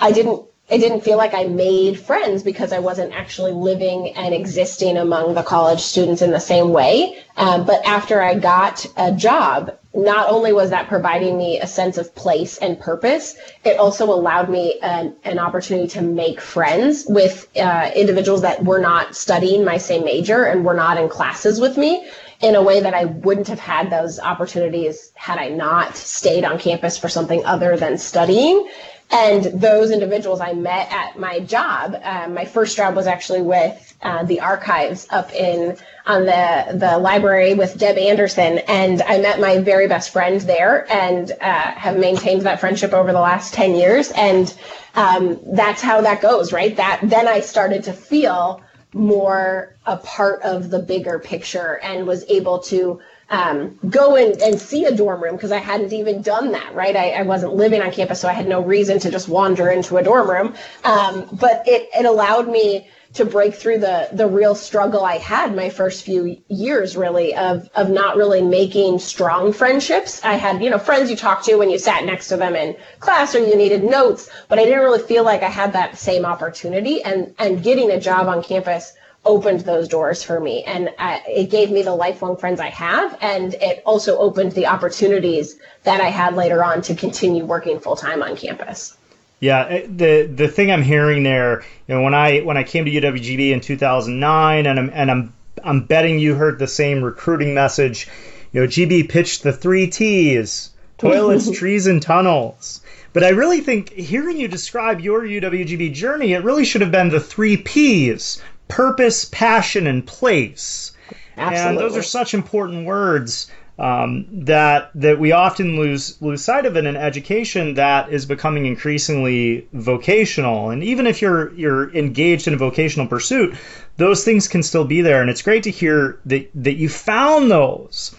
I 0.00 0.12
didn't 0.12 0.46
I 0.74 0.76
didn't 0.76 1.02
feel 1.02 1.16
like 1.16 1.34
I 1.34 1.44
made 1.44 2.00
friends 2.00 2.42
because 2.42 2.72
I 2.72 2.80
wasn't 2.80 3.14
actually 3.14 3.52
living 3.52 4.12
and 4.16 4.34
existing 4.34 4.96
among 4.96 5.34
the 5.34 5.44
college 5.44 5.78
students 5.78 6.20
in 6.20 6.32
the 6.32 6.40
same 6.40 6.70
way. 6.70 7.16
Um, 7.36 7.64
but 7.64 7.86
after 7.86 8.20
I 8.20 8.34
got 8.34 8.84
a 8.96 9.12
job, 9.12 9.78
not 9.94 10.28
only 10.28 10.52
was 10.52 10.70
that 10.70 10.88
providing 10.88 11.38
me 11.38 11.60
a 11.60 11.66
sense 11.68 11.96
of 11.96 12.12
place 12.16 12.58
and 12.58 12.80
purpose, 12.80 13.36
it 13.64 13.78
also 13.78 14.06
allowed 14.06 14.50
me 14.50 14.80
an, 14.82 15.14
an 15.22 15.38
opportunity 15.38 15.86
to 15.90 16.02
make 16.02 16.40
friends 16.40 17.04
with 17.08 17.48
uh, 17.56 17.92
individuals 17.94 18.42
that 18.42 18.64
were 18.64 18.80
not 18.80 19.14
studying 19.14 19.64
my 19.64 19.78
same 19.78 20.04
major 20.04 20.42
and 20.42 20.64
were 20.64 20.74
not 20.74 20.98
in 20.98 21.08
classes 21.08 21.60
with 21.60 21.76
me 21.76 22.04
in 22.40 22.56
a 22.56 22.62
way 22.62 22.80
that 22.80 22.94
I 22.94 23.04
wouldn't 23.04 23.46
have 23.46 23.60
had 23.60 23.90
those 23.90 24.18
opportunities 24.18 25.12
had 25.14 25.38
I 25.38 25.50
not 25.50 25.96
stayed 25.96 26.44
on 26.44 26.58
campus 26.58 26.98
for 26.98 27.08
something 27.08 27.44
other 27.44 27.76
than 27.76 27.96
studying. 27.96 28.68
And 29.10 29.44
those 29.60 29.90
individuals 29.90 30.40
I 30.40 30.54
met 30.54 30.90
at 30.90 31.18
my 31.18 31.38
job. 31.40 31.96
Um, 32.02 32.34
my 32.34 32.44
first 32.44 32.76
job 32.76 32.96
was 32.96 33.06
actually 33.06 33.42
with 33.42 33.96
uh, 34.02 34.24
the 34.24 34.40
archives 34.40 35.06
up 35.10 35.32
in 35.32 35.76
on 36.06 36.26
the 36.26 36.76
the 36.76 36.98
library 36.98 37.54
with 37.54 37.78
Deb 37.78 37.96
Anderson, 37.96 38.58
and 38.66 39.00
I 39.02 39.18
met 39.18 39.40
my 39.40 39.58
very 39.58 39.86
best 39.88 40.10
friend 40.10 40.40
there, 40.40 40.90
and 40.92 41.30
uh, 41.40 41.70
have 41.72 41.96
maintained 41.96 42.42
that 42.42 42.60
friendship 42.60 42.92
over 42.92 43.12
the 43.12 43.20
last 43.20 43.54
ten 43.54 43.74
years. 43.74 44.10
And 44.12 44.52
um, 44.94 45.38
that's 45.46 45.80
how 45.80 46.00
that 46.00 46.20
goes, 46.20 46.52
right? 46.52 46.76
That 46.76 47.00
then 47.04 47.28
I 47.28 47.40
started 47.40 47.84
to 47.84 47.92
feel 47.92 48.62
more 48.92 49.74
a 49.86 49.96
part 49.98 50.42
of 50.42 50.70
the 50.70 50.78
bigger 50.78 51.18
picture 51.18 51.78
and 51.82 52.06
was 52.06 52.24
able 52.28 52.58
to 52.60 53.00
um, 53.30 53.78
go 53.88 54.16
and, 54.16 54.40
and 54.40 54.60
see 54.60 54.84
a 54.84 54.94
dorm 54.94 55.22
room 55.22 55.36
because 55.36 55.52
I 55.52 55.58
hadn't 55.58 55.92
even 55.92 56.22
done 56.22 56.52
that, 56.52 56.74
right? 56.74 56.94
I, 56.94 57.10
I, 57.10 57.22
wasn't 57.22 57.54
living 57.54 57.80
on 57.80 57.90
campus, 57.90 58.20
so 58.20 58.28
I 58.28 58.32
had 58.32 58.46
no 58.46 58.60
reason 58.60 58.98
to 59.00 59.10
just 59.10 59.28
wander 59.28 59.70
into 59.70 59.96
a 59.96 60.02
dorm 60.02 60.30
room. 60.30 60.54
Um, 60.84 61.28
but 61.32 61.66
it, 61.66 61.88
it 61.98 62.04
allowed 62.04 62.48
me 62.48 62.88
to 63.14 63.24
break 63.24 63.54
through 63.54 63.78
the 63.78 64.08
the 64.12 64.26
real 64.26 64.56
struggle 64.56 65.04
I 65.04 65.18
had 65.18 65.54
my 65.54 65.70
first 65.70 66.04
few 66.04 66.36
years 66.48 66.96
really 66.96 67.34
of 67.36 67.70
of 67.76 67.88
not 67.88 68.16
really 68.16 68.42
making 68.42 68.98
strong 68.98 69.52
friendships. 69.52 70.22
I 70.24 70.34
had, 70.34 70.62
you 70.62 70.68
know, 70.68 70.78
friends 70.78 71.10
you 71.10 71.16
talked 71.16 71.44
to 71.44 71.54
when 71.54 71.70
you 71.70 71.78
sat 71.78 72.04
next 72.04 72.28
to 72.28 72.36
them 72.36 72.56
in 72.56 72.76
class 72.98 73.34
or 73.34 73.38
you 73.38 73.56
needed 73.56 73.84
notes, 73.84 74.28
but 74.48 74.58
I 74.58 74.64
didn't 74.64 74.80
really 74.80 75.02
feel 75.02 75.22
like 75.22 75.42
I 75.42 75.48
had 75.48 75.72
that 75.72 75.96
same 75.96 76.24
opportunity 76.24 77.02
and 77.02 77.34
and 77.38 77.62
getting 77.62 77.90
a 77.90 78.00
job 78.00 78.26
on 78.26 78.42
campus 78.42 78.94
opened 79.24 79.60
those 79.60 79.88
doors 79.88 80.22
for 80.22 80.40
me 80.40 80.62
and 80.64 80.90
uh, 80.98 81.18
it 81.26 81.50
gave 81.50 81.70
me 81.70 81.82
the 81.82 81.94
lifelong 81.94 82.36
friends 82.36 82.60
I 82.60 82.68
have 82.68 83.16
and 83.20 83.54
it 83.54 83.82
also 83.86 84.18
opened 84.18 84.52
the 84.52 84.66
opportunities 84.66 85.56
that 85.84 86.00
I 86.00 86.08
had 86.10 86.34
later 86.34 86.62
on 86.62 86.82
to 86.82 86.94
continue 86.94 87.44
working 87.44 87.80
full 87.80 87.96
time 87.96 88.22
on 88.22 88.36
campus. 88.36 88.96
Yeah, 89.40 89.82
the 89.86 90.30
the 90.32 90.48
thing 90.48 90.70
I'm 90.70 90.82
hearing 90.82 91.22
there, 91.22 91.64
you 91.86 91.94
know, 91.94 92.02
when 92.02 92.14
I 92.14 92.40
when 92.40 92.56
I 92.56 92.62
came 92.62 92.84
to 92.84 92.90
UWGB 92.90 93.50
in 93.50 93.60
2009 93.60 94.66
and 94.66 94.78
I'm 94.78 94.90
and 94.92 95.10
I'm 95.10 95.34
I'm 95.62 95.84
betting 95.84 96.18
you 96.18 96.34
heard 96.34 96.58
the 96.58 96.66
same 96.66 97.02
recruiting 97.02 97.52
message 97.52 98.08
you 98.54 98.60
know, 98.60 98.66
GB 98.68 99.08
pitched 99.08 99.42
the 99.42 99.52
three 99.52 99.88
T's 99.88 100.70
toilets, 100.98 101.50
trees, 101.50 101.86
and 101.88 102.00
tunnels. 102.00 102.80
But 103.12 103.24
I 103.24 103.30
really 103.30 103.60
think 103.60 103.90
hearing 103.90 104.36
you 104.36 104.48
describe 104.48 105.00
your 105.00 105.22
UWGB 105.22 105.92
journey, 105.92 106.32
it 106.32 106.44
really 106.44 106.64
should 106.64 106.80
have 106.80 106.92
been 106.92 107.10
the 107.10 107.20
three 107.20 107.56
P's 107.56 108.40
purpose, 108.74 109.24
passion, 109.26 109.86
and 109.86 110.04
place. 110.04 110.90
Absolutely. 111.36 111.68
And 111.68 111.78
those 111.78 111.96
are 111.96 112.02
such 112.02 112.34
important 112.34 112.86
words 112.86 113.48
um, 113.78 114.26
that 114.46 114.90
that 114.96 115.20
we 115.20 115.30
often 115.30 115.76
lose 115.76 116.20
lose 116.20 116.42
sight 116.42 116.66
of 116.66 116.76
in 116.76 116.86
an 116.86 116.96
education 116.96 117.74
that 117.74 118.08
is 118.08 118.26
becoming 118.26 118.66
increasingly 118.66 119.68
vocational. 119.72 120.70
And 120.70 120.82
even 120.82 121.06
if 121.06 121.22
you're 121.22 121.54
you're 121.54 121.94
engaged 121.94 122.48
in 122.48 122.54
a 122.54 122.56
vocational 122.56 123.06
pursuit, 123.06 123.54
those 123.96 124.24
things 124.24 124.48
can 124.48 124.64
still 124.64 124.84
be 124.84 125.02
there. 125.02 125.20
And 125.20 125.30
it's 125.30 125.42
great 125.42 125.62
to 125.64 125.70
hear 125.70 126.18
that 126.26 126.50
that 126.56 126.74
you 126.74 126.88
found 126.88 127.52
those. 127.52 128.12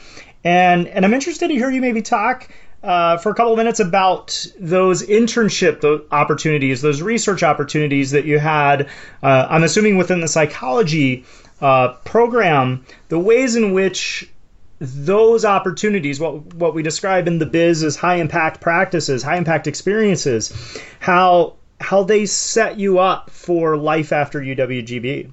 And 0.46 0.88
and 0.88 1.04
I'm 1.04 1.14
interested 1.14 1.50
to 1.50 1.54
hear 1.54 1.70
you 1.70 1.82
maybe 1.82 2.02
talk 2.02 2.48
uh, 2.86 3.18
for 3.18 3.32
a 3.32 3.36
couple 3.36 3.52
of 3.52 3.58
minutes 3.58 3.80
about 3.80 4.48
those 4.60 5.06
internship 5.06 6.06
opportunities, 6.12 6.82
those 6.82 7.02
research 7.02 7.42
opportunities 7.42 8.12
that 8.12 8.26
you 8.26 8.38
had. 8.38 8.88
Uh, 9.24 9.48
I'm 9.50 9.64
assuming 9.64 9.98
within 9.98 10.22
the 10.22 10.28
psychology 10.28 11.26
uh, 11.62 11.94
program, 12.06 12.86
the 13.10 13.20
ways 13.20 13.56
in 13.56 13.74
which 13.74 14.30
those 14.80 15.46
opportunities, 15.46 16.20
what 16.20 16.54
what 16.56 16.76
we 16.76 16.84
describe 16.84 17.28
in 17.28 17.40
the 17.40 17.46
biz 17.46 17.84
as 17.84 17.96
high 17.96 18.16
impact 18.16 18.62
practices, 18.62 19.24
high 19.24 19.38
impact 19.38 19.68
experiences, 19.68 20.54
how 21.00 21.56
how 21.82 22.04
they 22.04 22.26
set 22.26 22.78
you 22.78 23.00
up 23.00 23.30
for 23.30 23.78
life 23.78 24.12
after 24.12 24.40
UWGB. 24.40 25.32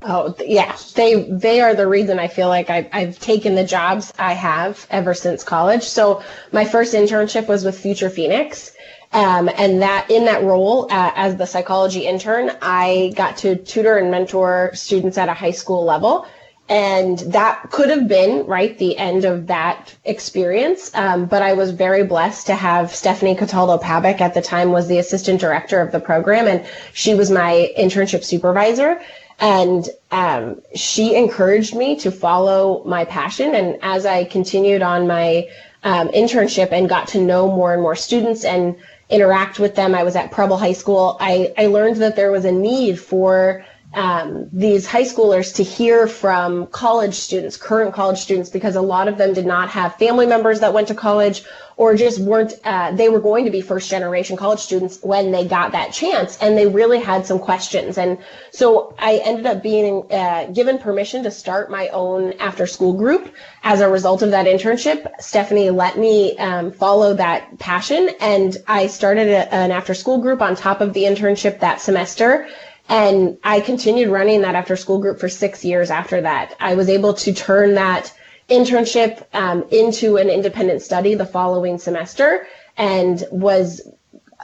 Oh 0.00 0.34
yeah, 0.46 0.76
they 0.94 1.24
they 1.24 1.60
are 1.60 1.74
the 1.74 1.88
reason 1.88 2.20
I 2.20 2.28
feel 2.28 2.48
like 2.48 2.70
I've, 2.70 2.88
I've 2.92 3.18
taken 3.18 3.56
the 3.56 3.64
jobs 3.64 4.12
I 4.16 4.32
have 4.32 4.86
ever 4.90 5.12
since 5.12 5.42
college. 5.42 5.82
So 5.82 6.22
my 6.52 6.64
first 6.64 6.94
internship 6.94 7.48
was 7.48 7.64
with 7.64 7.78
Future 7.78 8.08
Phoenix, 8.08 8.76
um, 9.12 9.50
and 9.56 9.82
that 9.82 10.08
in 10.08 10.24
that 10.26 10.44
role 10.44 10.84
uh, 10.84 11.12
as 11.16 11.36
the 11.36 11.46
psychology 11.46 12.06
intern, 12.06 12.56
I 12.62 13.12
got 13.16 13.38
to 13.38 13.56
tutor 13.56 13.96
and 13.96 14.08
mentor 14.08 14.70
students 14.74 15.18
at 15.18 15.28
a 15.28 15.34
high 15.34 15.50
school 15.50 15.84
level. 15.84 16.26
And 16.70 17.18
that 17.20 17.70
could 17.70 17.88
have 17.88 18.08
been 18.08 18.44
right 18.44 18.76
the 18.76 18.98
end 18.98 19.24
of 19.24 19.46
that 19.46 19.94
experience. 20.04 20.90
Um, 20.94 21.24
but 21.24 21.40
I 21.40 21.54
was 21.54 21.70
very 21.70 22.04
blessed 22.04 22.46
to 22.48 22.54
have 22.54 22.94
Stephanie 22.94 23.34
Cataldo 23.34 23.78
Pabik 23.78 24.20
at 24.20 24.34
the 24.34 24.42
time 24.42 24.70
was 24.70 24.86
the 24.86 24.98
assistant 24.98 25.40
director 25.40 25.80
of 25.80 25.92
the 25.92 26.00
program, 26.00 26.46
and 26.46 26.66
she 26.92 27.14
was 27.14 27.30
my 27.30 27.72
internship 27.78 28.22
supervisor. 28.22 29.00
And 29.40 29.88
um, 30.10 30.62
she 30.74 31.14
encouraged 31.14 31.74
me 31.74 31.96
to 31.96 32.10
follow 32.10 32.82
my 32.84 33.04
passion. 33.04 33.54
And 33.54 33.78
as 33.82 34.04
I 34.04 34.24
continued 34.24 34.82
on 34.82 35.06
my 35.06 35.48
um, 35.84 36.08
internship 36.08 36.72
and 36.72 36.88
got 36.88 37.08
to 37.08 37.20
know 37.20 37.46
more 37.46 37.72
and 37.72 37.82
more 37.82 37.94
students 37.94 38.44
and 38.44 38.76
interact 39.10 39.58
with 39.58 39.74
them, 39.74 39.94
I 39.94 40.02
was 40.02 40.16
at 40.16 40.32
Preble 40.32 40.56
High 40.56 40.72
School. 40.72 41.16
I, 41.20 41.52
I 41.56 41.66
learned 41.66 41.96
that 41.96 42.16
there 42.16 42.32
was 42.32 42.44
a 42.44 42.52
need 42.52 42.98
for 43.00 43.64
um, 43.94 44.48
these 44.52 44.86
high 44.86 45.02
schoolers 45.02 45.54
to 45.56 45.62
hear 45.62 46.06
from 46.06 46.66
college 46.66 47.14
students, 47.14 47.56
current 47.56 47.94
college 47.94 48.18
students, 48.18 48.50
because 48.50 48.76
a 48.76 48.82
lot 48.82 49.08
of 49.08 49.16
them 49.16 49.32
did 49.32 49.46
not 49.46 49.70
have 49.70 49.96
family 49.96 50.26
members 50.26 50.60
that 50.60 50.74
went 50.74 50.88
to 50.88 50.94
college 50.94 51.42
or 51.78 51.94
just 51.94 52.18
weren't, 52.18 52.54
uh, 52.64 52.90
they 52.90 53.08
were 53.08 53.20
going 53.20 53.44
to 53.44 53.52
be 53.52 53.60
first 53.60 53.88
generation 53.88 54.36
college 54.36 54.58
students 54.58 54.98
when 55.02 55.30
they 55.30 55.46
got 55.46 55.72
that 55.72 55.92
chance 55.92 56.36
and 56.38 56.58
they 56.58 56.66
really 56.66 56.98
had 56.98 57.24
some 57.24 57.38
questions. 57.38 57.96
And 57.96 58.18
so 58.50 58.94
I 58.98 59.18
ended 59.24 59.46
up 59.46 59.62
being 59.62 60.04
uh, 60.12 60.46
given 60.46 60.78
permission 60.78 61.22
to 61.22 61.30
start 61.30 61.70
my 61.70 61.88
own 61.88 62.32
after 62.34 62.66
school 62.66 62.94
group 62.94 63.32
as 63.62 63.80
a 63.80 63.88
result 63.88 64.22
of 64.22 64.32
that 64.32 64.46
internship. 64.46 65.08
Stephanie 65.20 65.70
let 65.70 65.96
me 65.96 66.36
um, 66.38 66.72
follow 66.72 67.14
that 67.14 67.58
passion 67.60 68.10
and 68.20 68.56
I 68.66 68.88
started 68.88 69.28
a, 69.28 69.54
an 69.54 69.70
after 69.70 69.94
school 69.94 70.20
group 70.20 70.42
on 70.42 70.56
top 70.56 70.80
of 70.80 70.92
the 70.94 71.04
internship 71.04 71.60
that 71.60 71.80
semester 71.80 72.48
and 72.88 73.38
I 73.44 73.60
continued 73.60 74.08
running 74.08 74.40
that 74.42 74.54
after 74.54 74.76
school 74.76 74.98
group 74.98 75.20
for 75.20 75.28
six 75.28 75.64
years 75.64 75.90
after 75.90 76.22
that. 76.22 76.56
I 76.58 76.74
was 76.74 76.88
able 76.88 77.14
to 77.14 77.34
turn 77.34 77.74
that 77.74 78.12
internship 78.48 79.24
um, 79.34 79.64
into 79.70 80.16
an 80.16 80.30
independent 80.30 80.82
study 80.82 81.14
the 81.14 81.26
following 81.26 81.78
semester 81.78 82.46
and 82.78 83.22
was 83.30 83.82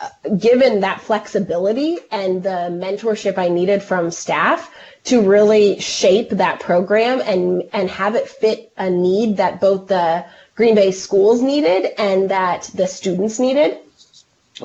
uh, 0.01 0.09
given 0.37 0.81
that 0.81 1.01
flexibility 1.01 1.99
and 2.11 2.43
the 2.43 2.69
mentorship 2.71 3.39
I 3.39 3.49
needed 3.49 3.83
from 3.83 4.11
staff 4.11 4.71
to 5.05 5.23
really 5.23 5.79
shape 5.81 6.31
that 6.31 6.61
program 6.61 7.23
and, 7.25 7.63
and 7.73 7.89
have 7.89 8.15
it 8.15 8.29
fit 8.29 8.73
a 8.77 8.91
need 8.91 9.39
that 9.39 9.61
both 9.61 9.87
the 9.87 10.27
Green 10.55 10.75
Bay 10.75 10.91
schools 10.91 11.41
needed 11.41 11.99
and 11.99 12.31
that 12.31 12.71
the 12.75 12.87
students 12.87 13.39
needed 13.39 13.79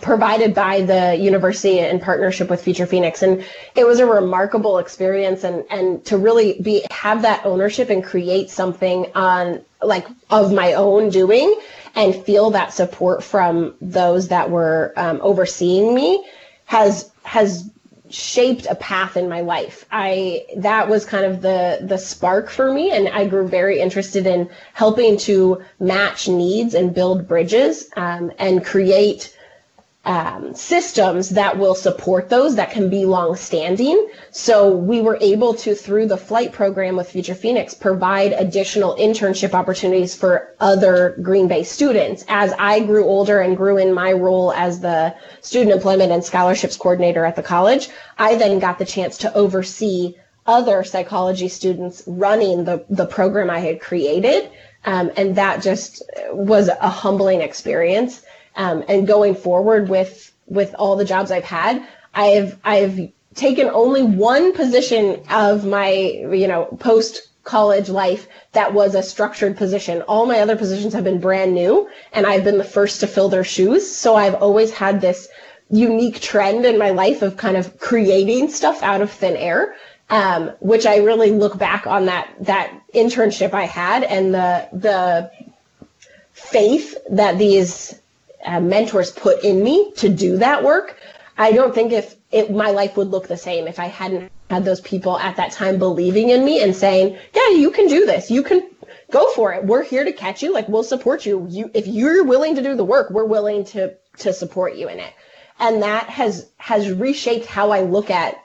provided 0.01 0.53
by 0.53 0.81
the 0.81 1.15
university 1.15 1.79
in 1.79 1.99
partnership 1.99 2.49
with 2.49 2.63
Future 2.63 2.85
Phoenix. 2.85 3.23
And 3.23 3.43
it 3.75 3.85
was 3.87 3.99
a 3.99 4.05
remarkable 4.05 4.77
experience 4.77 5.43
and, 5.43 5.65
and 5.71 6.05
to 6.05 6.17
really 6.17 6.61
be, 6.61 6.85
have 6.91 7.23
that 7.23 7.45
ownership 7.45 7.89
and 7.89 8.03
create 8.03 8.49
something 8.49 9.11
on 9.15 9.63
like 9.81 10.05
of 10.29 10.53
my 10.53 10.73
own 10.73 11.09
doing 11.09 11.59
and 11.95 12.15
feel 12.15 12.51
that 12.51 12.71
support 12.71 13.23
from 13.23 13.73
those 13.81 14.27
that 14.27 14.51
were 14.51 14.93
um, 14.95 15.19
overseeing 15.23 15.95
me 15.95 16.23
has, 16.65 17.09
has 17.23 17.71
shaped 18.11 18.67
a 18.67 18.75
path 18.75 19.17
in 19.17 19.27
my 19.27 19.41
life. 19.41 19.85
I 19.91 20.45
that 20.57 20.89
was 20.89 21.05
kind 21.05 21.25
of 21.25 21.43
the 21.43 21.77
the 21.83 21.97
spark 21.99 22.49
for 22.49 22.73
me 22.73 22.89
and 22.89 23.07
I 23.07 23.27
grew 23.27 23.47
very 23.47 23.79
interested 23.79 24.25
in 24.25 24.49
helping 24.73 25.15
to 25.19 25.61
match 25.79 26.27
needs 26.27 26.73
and 26.73 26.91
build 26.91 27.27
bridges 27.27 27.87
um, 27.95 28.31
and 28.39 28.65
create 28.65 29.35
um, 30.09 30.55
systems 30.55 31.29
that 31.29 31.59
will 31.59 31.75
support 31.75 32.29
those 32.29 32.55
that 32.55 32.71
can 32.71 32.89
be 32.89 33.05
long 33.05 33.35
standing. 33.35 34.09
So 34.31 34.75
we 34.75 35.01
were 35.01 35.19
able 35.21 35.53
to, 35.53 35.75
through 35.75 36.07
the 36.07 36.17
flight 36.17 36.51
program 36.51 36.95
with 36.95 37.11
Future 37.11 37.35
Phoenix, 37.35 37.75
provide 37.75 38.31
additional 38.31 38.95
internship 38.95 39.53
opportunities 39.53 40.15
for 40.15 40.55
other 40.59 41.15
Green 41.21 41.47
Bay 41.47 41.63
students. 41.63 42.25
As 42.27 42.53
I 42.57 42.79
grew 42.79 43.05
older 43.05 43.41
and 43.41 43.55
grew 43.55 43.77
in 43.77 43.93
my 43.93 44.11
role 44.11 44.51
as 44.53 44.79
the 44.79 45.13
student 45.41 45.75
employment 45.75 46.11
and 46.11 46.23
scholarships 46.23 46.75
coordinator 46.75 47.23
at 47.23 47.35
the 47.35 47.43
college, 47.43 47.89
I 48.17 48.33
then 48.33 48.57
got 48.57 48.79
the 48.79 48.85
chance 48.85 49.15
to 49.19 49.33
oversee 49.35 50.15
other 50.47 50.83
psychology 50.83 51.49
students 51.49 52.01
running 52.07 52.63
the, 52.63 52.83
the 52.89 53.05
program 53.05 53.51
I 53.51 53.59
had 53.59 53.79
created. 53.79 54.49
Um, 54.85 55.11
and 55.17 55.35
that 55.35 55.61
just 55.61 56.01
was 56.31 56.67
a 56.67 56.89
humbling 56.89 57.41
experience. 57.41 58.23
Um, 58.55 58.83
and 58.87 59.07
going 59.07 59.35
forward 59.35 59.89
with 59.89 60.33
with 60.47 60.73
all 60.77 60.95
the 60.95 61.05
jobs 61.05 61.31
I've 61.31 61.43
had, 61.43 61.85
I've 62.13 62.57
I've 62.63 63.11
taken 63.35 63.67
only 63.69 64.03
one 64.03 64.53
position 64.53 65.21
of 65.29 65.65
my 65.65 65.91
you 65.91 66.47
know 66.47 66.65
post 66.79 67.29
college 67.43 67.89
life 67.89 68.27
that 68.51 68.73
was 68.73 68.95
a 68.95 69.01
structured 69.01 69.57
position. 69.57 70.01
All 70.03 70.25
my 70.25 70.39
other 70.39 70.55
positions 70.55 70.93
have 70.93 71.03
been 71.03 71.19
brand 71.19 71.53
new, 71.53 71.89
and 72.13 72.25
I've 72.25 72.43
been 72.43 72.57
the 72.57 72.63
first 72.63 72.99
to 72.99 73.07
fill 73.07 73.29
their 73.29 73.43
shoes. 73.43 73.89
So 73.89 74.15
I've 74.15 74.35
always 74.35 74.71
had 74.71 75.01
this 75.01 75.27
unique 75.71 76.19
trend 76.19 76.65
in 76.65 76.77
my 76.77 76.89
life 76.89 77.21
of 77.21 77.37
kind 77.37 77.57
of 77.57 77.79
creating 77.79 78.49
stuff 78.49 78.81
out 78.83 79.01
of 79.01 79.11
thin 79.11 79.35
air. 79.35 79.75
Um, 80.11 80.53
which 80.59 80.87
I 80.87 80.97
really 80.97 81.29
look 81.29 81.59
back 81.59 81.85
on 81.85 82.07
that 82.07 82.33
that 82.39 82.73
internship 82.95 83.53
I 83.53 83.65
had 83.65 84.03
and 84.03 84.33
the 84.33 84.67
the 84.73 85.31
faith 86.33 86.95
that 87.11 87.37
these 87.37 87.98
uh, 88.45 88.59
mentors 88.59 89.11
put 89.11 89.43
in 89.43 89.63
me 89.63 89.91
to 89.97 90.09
do 90.09 90.37
that 90.37 90.63
work. 90.63 90.97
I 91.37 91.51
don't 91.51 91.73
think 91.73 91.91
if 91.91 92.15
it, 92.31 92.51
my 92.51 92.71
life 92.71 92.97
would 92.97 93.07
look 93.07 93.27
the 93.27 93.37
same 93.37 93.67
if 93.67 93.79
I 93.79 93.85
hadn't 93.85 94.31
had 94.49 94.65
those 94.65 94.81
people 94.81 95.17
at 95.17 95.37
that 95.37 95.51
time 95.51 95.79
believing 95.79 96.29
in 96.29 96.43
me 96.43 96.61
and 96.61 96.75
saying, 96.75 97.17
"Yeah, 97.33 97.49
you 97.49 97.71
can 97.71 97.87
do 97.87 98.05
this. 98.05 98.29
You 98.29 98.43
can 98.43 98.69
go 99.11 99.29
for 99.31 99.53
it. 99.53 99.65
We're 99.65 99.83
here 99.83 100.03
to 100.03 100.11
catch 100.11 100.43
you. 100.43 100.53
Like 100.53 100.67
we'll 100.67 100.83
support 100.83 101.25
you. 101.25 101.47
You 101.49 101.71
if 101.73 101.87
you're 101.87 102.23
willing 102.23 102.55
to 102.55 102.63
do 102.63 102.75
the 102.75 102.83
work, 102.83 103.09
we're 103.09 103.25
willing 103.25 103.63
to 103.65 103.93
to 104.19 104.33
support 104.33 104.75
you 104.75 104.89
in 104.89 104.99
it." 104.99 105.13
And 105.59 105.83
that 105.83 106.09
has 106.09 106.47
has 106.57 106.91
reshaped 106.91 107.45
how 107.45 107.71
I 107.71 107.81
look 107.81 108.09
at 108.09 108.41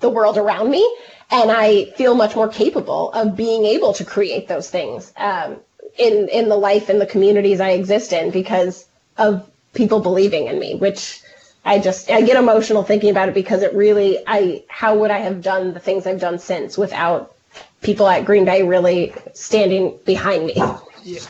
the 0.00 0.10
world 0.10 0.36
around 0.36 0.70
me, 0.70 0.82
and 1.30 1.50
I 1.50 1.86
feel 1.96 2.14
much 2.14 2.36
more 2.36 2.48
capable 2.48 3.10
of 3.12 3.36
being 3.36 3.64
able 3.64 3.94
to 3.94 4.04
create 4.04 4.48
those 4.48 4.68
things 4.68 5.12
um, 5.16 5.56
in 5.98 6.28
in 6.28 6.48
the 6.48 6.56
life 6.56 6.88
and 6.88 7.00
the 7.00 7.06
communities 7.06 7.60
I 7.60 7.70
exist 7.70 8.12
in 8.12 8.30
because 8.30 8.86
of 9.16 9.48
people 9.74 10.00
believing 10.00 10.46
in 10.46 10.58
me, 10.58 10.74
which 10.74 11.22
I 11.64 11.78
just 11.78 12.10
I 12.10 12.22
get 12.22 12.36
emotional 12.36 12.82
thinking 12.82 13.10
about 13.10 13.28
it 13.28 13.34
because 13.34 13.62
it 13.62 13.74
really 13.74 14.18
I 14.26 14.64
how 14.68 14.96
would 14.96 15.10
I 15.10 15.18
have 15.18 15.42
done 15.42 15.74
the 15.74 15.80
things 15.80 16.06
I've 16.06 16.20
done 16.20 16.38
since 16.38 16.76
without 16.76 17.34
people 17.82 18.08
at 18.08 18.24
Green 18.24 18.44
Bay 18.44 18.62
really 18.62 19.14
standing 19.34 19.98
behind 20.04 20.46
me. 20.46 20.62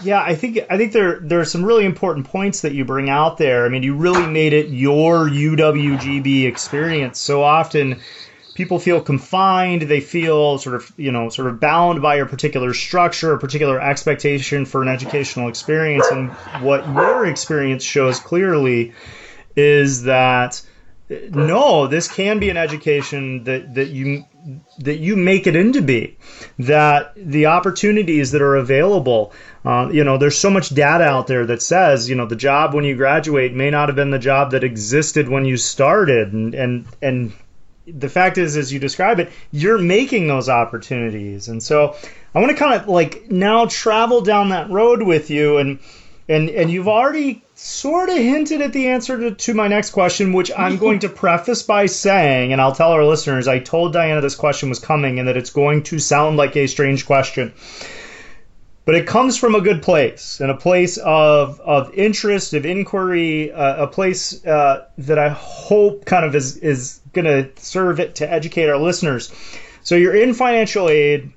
Yeah, 0.03 0.23
I 0.23 0.35
think 0.35 0.59
I 0.69 0.77
think 0.77 0.93
there 0.93 1.19
there 1.21 1.41
are 1.41 1.47
some 1.47 1.65
really 1.65 1.85
important 1.85 2.27
points 2.27 2.61
that 2.61 2.73
you 2.73 2.85
bring 2.85 3.09
out 3.09 3.39
there. 3.39 3.65
I 3.65 3.69
mean, 3.69 3.83
you 3.83 3.95
really 3.95 4.27
made 4.27 4.53
it 4.53 4.69
your 4.69 5.29
UWGB 5.29 6.45
experience. 6.47 7.19
So 7.19 7.43
often 7.43 8.01
people 8.62 8.78
feel 8.78 9.00
confined. 9.00 9.83
They 9.83 9.99
feel 9.99 10.57
sort 10.57 10.76
of, 10.76 10.92
you 10.97 11.11
know, 11.11 11.31
sort 11.31 11.49
of 11.49 11.59
bound 11.59 12.00
by 12.00 12.14
a 12.14 12.26
particular 12.26 12.73
structure, 12.73 13.33
a 13.33 13.38
particular 13.40 13.81
expectation 13.81 14.66
for 14.66 14.83
an 14.83 14.88
educational 14.88 15.49
experience. 15.49 16.07
And 16.12 16.31
what 16.62 16.87
your 16.87 17.26
experience 17.26 17.83
shows 17.83 18.21
clearly 18.21 18.92
is 19.57 20.04
that 20.04 20.62
no, 21.11 21.88
this 21.88 22.07
can 22.07 22.38
be 22.38 22.50
an 22.50 22.57
education 22.57 23.42
that, 23.45 23.75
that 23.75 23.88
you 23.88 24.26
that 24.78 24.99
you 24.99 25.16
make 25.16 25.47
it 25.47 25.54
into 25.54 25.81
be 25.81 26.16
that 26.59 27.12
the 27.14 27.47
opportunities 27.47 28.33
that 28.33 28.42
are 28.42 28.57
available 28.57 29.33
uh, 29.64 29.88
you 29.92 30.02
know 30.02 30.19
there's 30.19 30.37
so 30.37 30.50
much 30.50 30.71
data 30.71 31.04
out 31.04 31.28
there 31.28 31.47
that 31.47 31.62
says 31.62 32.11
you 32.11 32.16
know 32.16 32.26
the 32.26 32.35
job 32.35 32.75
when 32.75 32.85
you 32.85 32.97
graduate 32.97 33.54
may 33.54 33.71
not 33.71 33.88
have 33.88 33.95
been 33.95 34.11
the 34.11 34.19
job 34.19 34.50
that 34.50 34.64
existed 34.64 35.28
when 35.28 35.45
you 35.45 35.57
started 35.57 36.33
and 36.33 36.54
and 36.54 36.87
and 37.00 37.33
the 37.87 38.09
fact 38.09 38.39
is 38.39 38.57
as 38.57 38.73
you 38.73 38.79
describe 38.79 39.19
it 39.19 39.31
you're 39.51 39.79
making 39.79 40.29
those 40.29 40.49
opportunities 40.49 41.49
and 41.49 41.62
so 41.62 41.97
i 42.35 42.39
want 42.39 42.51
to 42.51 42.57
kind 42.57 42.81
of 42.81 42.89
like 42.89 43.31
now 43.31 43.67
travel 43.67 44.21
down 44.21 44.51
that 44.51 44.71
road 44.71 45.03
with 45.03 45.31
you 45.31 45.59
and 45.59 45.79
and 46.29 46.49
and 46.51 46.71
you've 46.71 46.89
already 46.89 47.43
sort 47.55 48.09
of 48.09 48.17
hinted 48.17 48.61
at 48.61 48.73
the 48.73 48.89
answer 48.89 49.19
to, 49.19 49.35
to 49.35 49.55
my 49.55 49.69
next 49.69 49.91
question, 49.91 50.33
which 50.33 50.51
I'm 50.57 50.79
going 50.79 50.99
to 51.01 51.09
preface 51.23 51.62
by 51.62 51.87
saying, 51.87 52.53
and 52.53 52.61
I'll 52.61 52.75
tell 52.75 52.91
our 52.91 53.05
listeners, 53.05 53.47
I 53.47 53.61
told 53.61 53.93
Diana 53.93 54.21
this 54.21 54.35
question 54.35 54.69
was 54.69 54.81
coming 54.81 55.19
and 55.19 55.29
that 55.29 55.37
it's 55.37 55.51
going 55.51 55.85
to 55.85 55.99
sound 55.99 56.37
like 56.37 56.57
a 56.57 56.67
strange 56.67 57.07
question. 57.07 57.53
But 58.85 58.97
it 58.97 59.07
comes 59.07 59.37
from 59.37 59.55
a 59.55 59.61
good 59.61 59.81
place, 59.81 60.41
and 60.41 60.51
a 60.51 60.57
place 60.57 60.97
of, 60.97 61.61
of 61.61 61.95
interest, 61.95 62.53
of 62.53 62.67
inquiry, 62.67 63.53
uh, 63.53 63.85
a 63.85 63.87
place 63.87 64.45
uh, 64.45 64.87
that 64.99 65.21
I 65.21 65.29
hope 65.29 66.05
kind 66.05 66.25
of 66.25 66.35
is, 66.35 66.57
is 66.57 67.01
going 67.12 67.27
to 67.27 67.49
serve 67.62 68.01
it 68.01 68.17
to 68.17 68.31
educate 68.31 68.69
our 68.69 68.79
listeners. 68.79 69.33
So 69.83 69.95
you're 69.95 70.17
in 70.17 70.35
financial 70.35 70.89
aid 70.89 71.33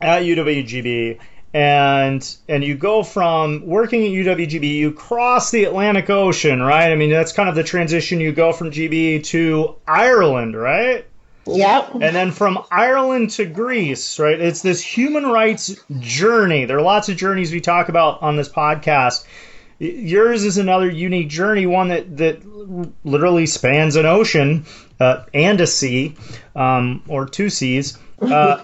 at 0.00 0.22
UWGB, 0.22 1.18
and 1.54 2.36
and 2.48 2.62
you 2.62 2.74
go 2.74 3.02
from 3.02 3.66
working 3.66 4.04
at 4.04 4.10
UWGB, 4.10 4.74
you 4.74 4.92
cross 4.92 5.50
the 5.50 5.64
Atlantic 5.64 6.10
Ocean, 6.10 6.62
right? 6.62 6.92
I 6.92 6.94
mean, 6.94 7.10
that's 7.10 7.32
kind 7.32 7.48
of 7.48 7.54
the 7.54 7.64
transition. 7.64 8.20
You 8.20 8.32
go 8.32 8.52
from 8.52 8.70
GB 8.70 9.24
to 9.24 9.76
Ireland, 9.86 10.54
right? 10.54 11.06
Yep. 11.56 11.94
And 11.94 12.14
then 12.14 12.30
from 12.32 12.64
Ireland 12.70 13.30
to 13.30 13.44
Greece, 13.44 14.18
right? 14.18 14.40
It's 14.40 14.62
this 14.62 14.80
human 14.80 15.26
rights 15.26 15.74
journey. 15.98 16.64
There 16.64 16.78
are 16.78 16.82
lots 16.82 17.08
of 17.08 17.16
journeys 17.16 17.52
we 17.52 17.60
talk 17.60 17.88
about 17.88 18.22
on 18.22 18.36
this 18.36 18.48
podcast. 18.48 19.24
Yours 19.78 20.44
is 20.44 20.58
another 20.58 20.90
unique 20.90 21.28
journey, 21.28 21.66
one 21.66 21.88
that, 21.88 22.16
that 22.16 22.42
literally 23.04 23.46
spans 23.46 23.96
an 23.96 24.06
ocean 24.06 24.66
uh, 24.98 25.24
and 25.32 25.60
a 25.60 25.66
sea, 25.66 26.16
um, 26.56 27.02
or 27.08 27.26
two 27.26 27.48
seas. 27.48 27.96
Uh, 28.20 28.62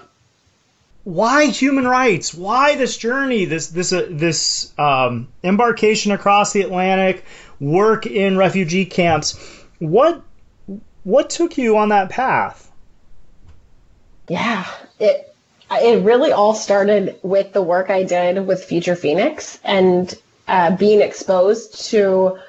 why 1.05 1.45
human 1.45 1.87
rights? 1.87 2.33
Why 2.33 2.75
this 2.75 2.97
journey? 2.97 3.45
This 3.45 3.67
this 3.67 3.93
uh, 3.93 4.07
this 4.09 4.73
um, 4.77 5.29
embarkation 5.43 6.11
across 6.11 6.51
the 6.51 6.63
Atlantic, 6.63 7.23
work 7.59 8.05
in 8.05 8.37
refugee 8.37 8.85
camps. 8.85 9.39
What 9.79 10.21
what 11.03 11.29
took 11.29 11.57
you 11.57 11.77
on 11.77 11.89
that 11.89 12.09
path? 12.09 12.64
Yeah, 14.27 14.65
it 14.99 15.35
it 15.71 16.03
really 16.03 16.31
all 16.31 16.53
started 16.53 17.19
with 17.23 17.53
the 17.53 17.61
work 17.61 17.89
I 17.89 18.03
did 18.03 18.45
with 18.45 18.63
Future 18.63 18.95
Phoenix 18.95 19.59
and 19.63 20.13
uh, 20.47 20.75
being 20.75 21.01
exposed 21.01 21.89
to 21.89 22.39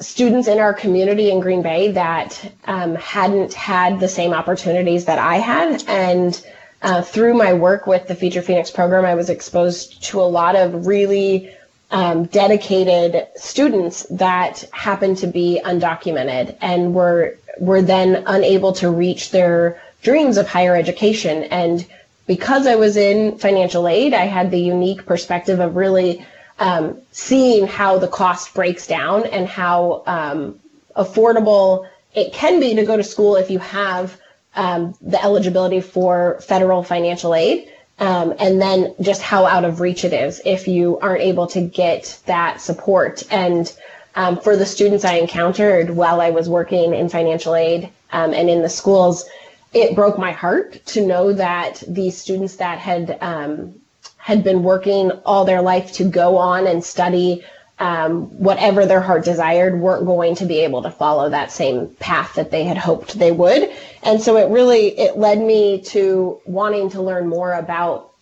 students 0.00 0.48
in 0.48 0.58
our 0.58 0.74
community 0.74 1.30
in 1.30 1.40
Green 1.40 1.62
Bay 1.62 1.92
that 1.92 2.52
um, 2.64 2.94
hadn't 2.96 3.52
had 3.52 4.00
the 4.00 4.08
same 4.08 4.32
opportunities 4.32 5.04
that 5.04 5.18
I 5.18 5.36
had. 5.36 5.84
And 5.86 6.46
uh, 6.80 7.02
through 7.02 7.34
my 7.34 7.52
work 7.52 7.86
with 7.86 8.08
the 8.08 8.14
Future 8.14 8.42
Phoenix 8.42 8.70
program, 8.70 9.04
I 9.04 9.14
was 9.14 9.30
exposed 9.30 10.02
to 10.04 10.20
a 10.20 10.22
lot 10.22 10.56
of 10.56 10.86
really 10.86 11.54
um, 11.90 12.24
dedicated 12.24 13.28
students 13.36 14.06
that 14.10 14.64
happened 14.72 15.18
to 15.18 15.26
be 15.26 15.60
undocumented 15.64 16.56
and 16.60 16.94
were 16.94 17.36
were 17.60 17.82
then 17.82 18.24
unable 18.26 18.72
to 18.72 18.90
reach 18.90 19.30
their 19.30 19.80
dreams 20.02 20.36
of 20.36 20.48
higher 20.48 20.76
education. 20.76 21.44
And 21.44 21.86
because 22.26 22.66
I 22.66 22.74
was 22.74 22.96
in 22.96 23.38
financial 23.38 23.88
aid, 23.88 24.14
I 24.14 24.24
had 24.24 24.50
the 24.50 24.60
unique 24.60 25.06
perspective 25.06 25.60
of 25.60 25.76
really 25.76 26.24
um, 26.58 27.00
seeing 27.12 27.66
how 27.66 27.98
the 27.98 28.08
cost 28.08 28.54
breaks 28.54 28.86
down 28.86 29.26
and 29.26 29.48
how 29.48 30.02
um, 30.06 30.60
affordable 30.96 31.88
it 32.14 32.32
can 32.32 32.60
be 32.60 32.74
to 32.74 32.84
go 32.84 32.96
to 32.96 33.02
school 33.04 33.36
if 33.36 33.50
you 33.50 33.58
have 33.58 34.18
um, 34.54 34.94
the 35.00 35.22
eligibility 35.22 35.80
for 35.80 36.40
federal 36.42 36.82
financial 36.82 37.34
aid. 37.34 37.68
Um, 37.98 38.34
and 38.38 38.60
then 38.60 38.94
just 39.00 39.22
how 39.22 39.46
out 39.46 39.64
of 39.64 39.80
reach 39.80 40.04
it 40.04 40.12
is 40.12 40.40
if 40.44 40.66
you 40.66 40.98
aren't 40.98 41.22
able 41.22 41.46
to 41.48 41.60
get 41.60 42.18
that 42.26 42.60
support. 42.60 43.22
And 43.30 43.72
um, 44.14 44.40
for 44.40 44.56
the 44.56 44.66
students 44.66 45.04
I 45.04 45.14
encountered 45.14 45.90
while 45.90 46.20
I 46.20 46.30
was 46.30 46.48
working 46.48 46.94
in 46.94 47.08
financial 47.08 47.54
aid 47.54 47.90
um, 48.10 48.34
and 48.34 48.50
in 48.50 48.62
the 48.62 48.68
schools, 48.68 49.24
it 49.72 49.94
broke 49.94 50.18
my 50.18 50.32
heart 50.32 50.84
to 50.86 51.06
know 51.06 51.32
that 51.32 51.82
these 51.88 52.16
students 52.16 52.56
that 52.56 52.78
had 52.78 53.18
um, 53.20 53.74
had 54.16 54.44
been 54.44 54.62
working 54.62 55.10
all 55.24 55.44
their 55.44 55.62
life 55.62 55.92
to 55.92 56.04
go 56.04 56.36
on 56.36 56.66
and 56.66 56.84
study 56.84 57.44
um, 57.78 58.26
whatever 58.38 58.86
their 58.86 59.00
heart 59.00 59.24
desired 59.24 59.80
weren't 59.80 60.06
going 60.06 60.36
to 60.36 60.44
be 60.44 60.60
able 60.60 60.82
to 60.82 60.90
follow 60.90 61.28
that 61.30 61.50
same 61.50 61.88
path 61.96 62.34
that 62.34 62.50
they 62.50 62.64
had 62.64 62.76
hoped 62.76 63.18
they 63.18 63.32
would. 63.32 63.70
And 64.04 64.20
so 64.20 64.36
it 64.36 64.48
really 64.50 64.98
it 64.98 65.16
led 65.16 65.40
me 65.40 65.80
to 65.86 66.40
wanting 66.44 66.90
to 66.90 67.02
learn 67.02 67.26
more 67.26 67.54
about 67.54 68.12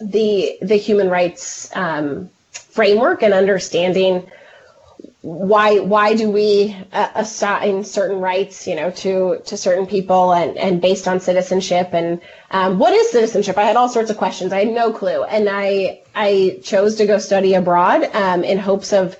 the 0.00 0.58
the 0.62 0.76
human 0.76 1.08
rights 1.08 1.74
um, 1.76 2.30
framework 2.52 3.22
and 3.22 3.32
understanding 3.32 4.28
why 5.26 5.80
why 5.80 6.14
do 6.14 6.30
we 6.30 6.76
uh, 6.92 7.08
assign 7.16 7.82
certain 7.82 8.20
rights 8.20 8.68
you 8.68 8.76
know 8.76 8.92
to 8.92 9.40
to 9.44 9.56
certain 9.56 9.84
people 9.84 10.32
and 10.32 10.56
and 10.56 10.80
based 10.80 11.08
on 11.08 11.18
citizenship? 11.18 11.88
And 11.92 12.20
um, 12.52 12.78
what 12.78 12.92
is 12.92 13.10
citizenship? 13.10 13.58
I 13.58 13.64
had 13.64 13.74
all 13.74 13.88
sorts 13.88 14.08
of 14.08 14.18
questions. 14.18 14.52
I 14.52 14.60
had 14.64 14.72
no 14.72 14.92
clue. 14.92 15.24
And 15.24 15.48
i 15.48 16.00
i 16.14 16.60
chose 16.62 16.94
to 16.96 17.06
go 17.06 17.18
study 17.18 17.54
abroad 17.54 18.04
um, 18.14 18.44
in 18.44 18.56
hopes 18.56 18.92
of 18.92 19.16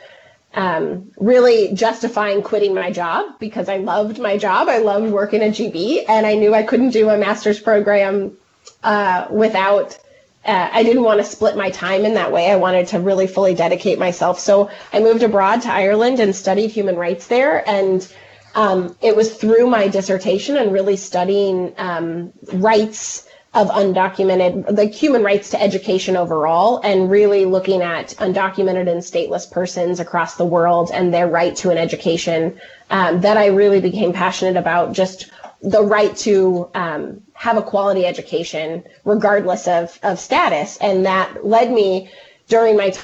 um, 0.54 1.10
really 1.18 1.74
justifying 1.74 2.40
quitting 2.40 2.72
my 2.72 2.92
job 2.92 3.40
because 3.40 3.68
i 3.68 3.78
loved 3.78 4.20
my 4.20 4.38
job. 4.38 4.68
I 4.68 4.78
loved 4.78 5.10
working 5.10 5.42
at 5.42 5.54
gb 5.54 6.04
and 6.08 6.24
i 6.24 6.34
knew 6.34 6.54
i 6.54 6.62
couldn't 6.62 6.90
do 6.90 7.10
a 7.10 7.18
master's 7.18 7.58
program 7.58 8.36
uh, 8.84 9.26
without 9.30 9.98
uh, 10.46 10.70
I 10.72 10.82
didn't 10.82 11.02
want 11.02 11.20
to 11.20 11.24
split 11.24 11.56
my 11.56 11.70
time 11.70 12.04
in 12.04 12.14
that 12.14 12.32
way. 12.32 12.50
I 12.50 12.56
wanted 12.56 12.86
to 12.88 13.00
really 13.00 13.26
fully 13.26 13.54
dedicate 13.54 13.98
myself. 13.98 14.38
So 14.38 14.70
I 14.92 15.00
moved 15.00 15.22
abroad 15.22 15.62
to 15.62 15.72
Ireland 15.72 16.20
and 16.20 16.34
studied 16.34 16.70
human 16.70 16.96
rights 16.96 17.26
there. 17.26 17.68
And 17.68 18.06
um, 18.54 18.96
it 19.02 19.14
was 19.14 19.34
through 19.36 19.66
my 19.66 19.88
dissertation 19.88 20.56
and 20.56 20.72
really 20.72 20.96
studying 20.96 21.74
um, 21.76 22.32
rights 22.54 23.28
of 23.54 23.68
undocumented, 23.68 24.76
like 24.76 24.92
human 24.92 25.22
rights 25.22 25.50
to 25.50 25.62
education 25.62 26.14
overall, 26.14 26.78
and 26.84 27.10
really 27.10 27.46
looking 27.46 27.80
at 27.80 28.08
undocumented 28.18 28.88
and 28.90 29.00
stateless 29.00 29.50
persons 29.50 29.98
across 29.98 30.36
the 30.36 30.44
world 30.44 30.90
and 30.92 31.12
their 31.12 31.26
right 31.26 31.56
to 31.56 31.70
an 31.70 31.78
education 31.78 32.60
um, 32.90 33.20
that 33.22 33.38
I 33.38 33.46
really 33.46 33.80
became 33.80 34.12
passionate 34.12 34.58
about 34.58 34.92
just 34.92 35.30
the 35.62 35.82
right 35.82 36.16
to 36.16 36.70
um, 36.74 37.22
have 37.34 37.56
a 37.56 37.62
quality 37.62 38.06
education 38.06 38.84
regardless 39.04 39.68
of, 39.68 39.98
of 40.02 40.18
status. 40.18 40.76
And 40.78 41.06
that 41.06 41.44
led 41.44 41.70
me 41.70 42.10
during 42.48 42.76
my 42.76 42.94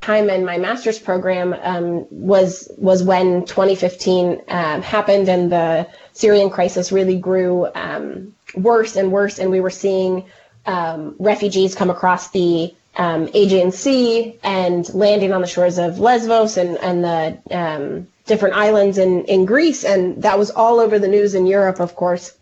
time 0.00 0.30
in 0.30 0.44
my 0.44 0.58
master's 0.58 0.98
program 0.98 1.54
um, 1.62 2.06
was 2.10 2.70
was 2.78 3.02
when 3.02 3.44
2015 3.46 4.42
um, 4.48 4.82
happened 4.82 5.28
and 5.28 5.50
the 5.50 5.88
Syrian 6.12 6.50
crisis 6.50 6.92
really 6.92 7.18
grew 7.18 7.66
um, 7.74 8.34
worse 8.54 8.96
and 8.96 9.12
worse, 9.12 9.38
and 9.38 9.50
we 9.50 9.60
were 9.60 9.70
seeing 9.70 10.24
um, 10.66 11.14
refugees 11.18 11.74
come 11.74 11.90
across 11.90 12.30
the 12.30 12.74
Aegean 12.96 13.70
Sea 13.70 14.36
and 14.42 14.92
landing 14.92 15.32
on 15.32 15.40
the 15.40 15.46
shores 15.46 15.78
of 15.78 15.98
Lesbos 15.98 16.56
and 16.56 16.76
and 16.78 17.04
the 17.04 18.06
different 18.28 18.54
islands 18.54 18.98
in, 18.98 19.24
in 19.24 19.44
Greece, 19.44 19.84
and 19.84 20.22
that 20.22 20.38
was 20.38 20.50
all 20.50 20.78
over 20.78 20.98
the 20.98 21.08
news 21.08 21.34
in 21.34 21.46
Europe, 21.46 21.80
of 21.80 21.96
course. 21.96 22.34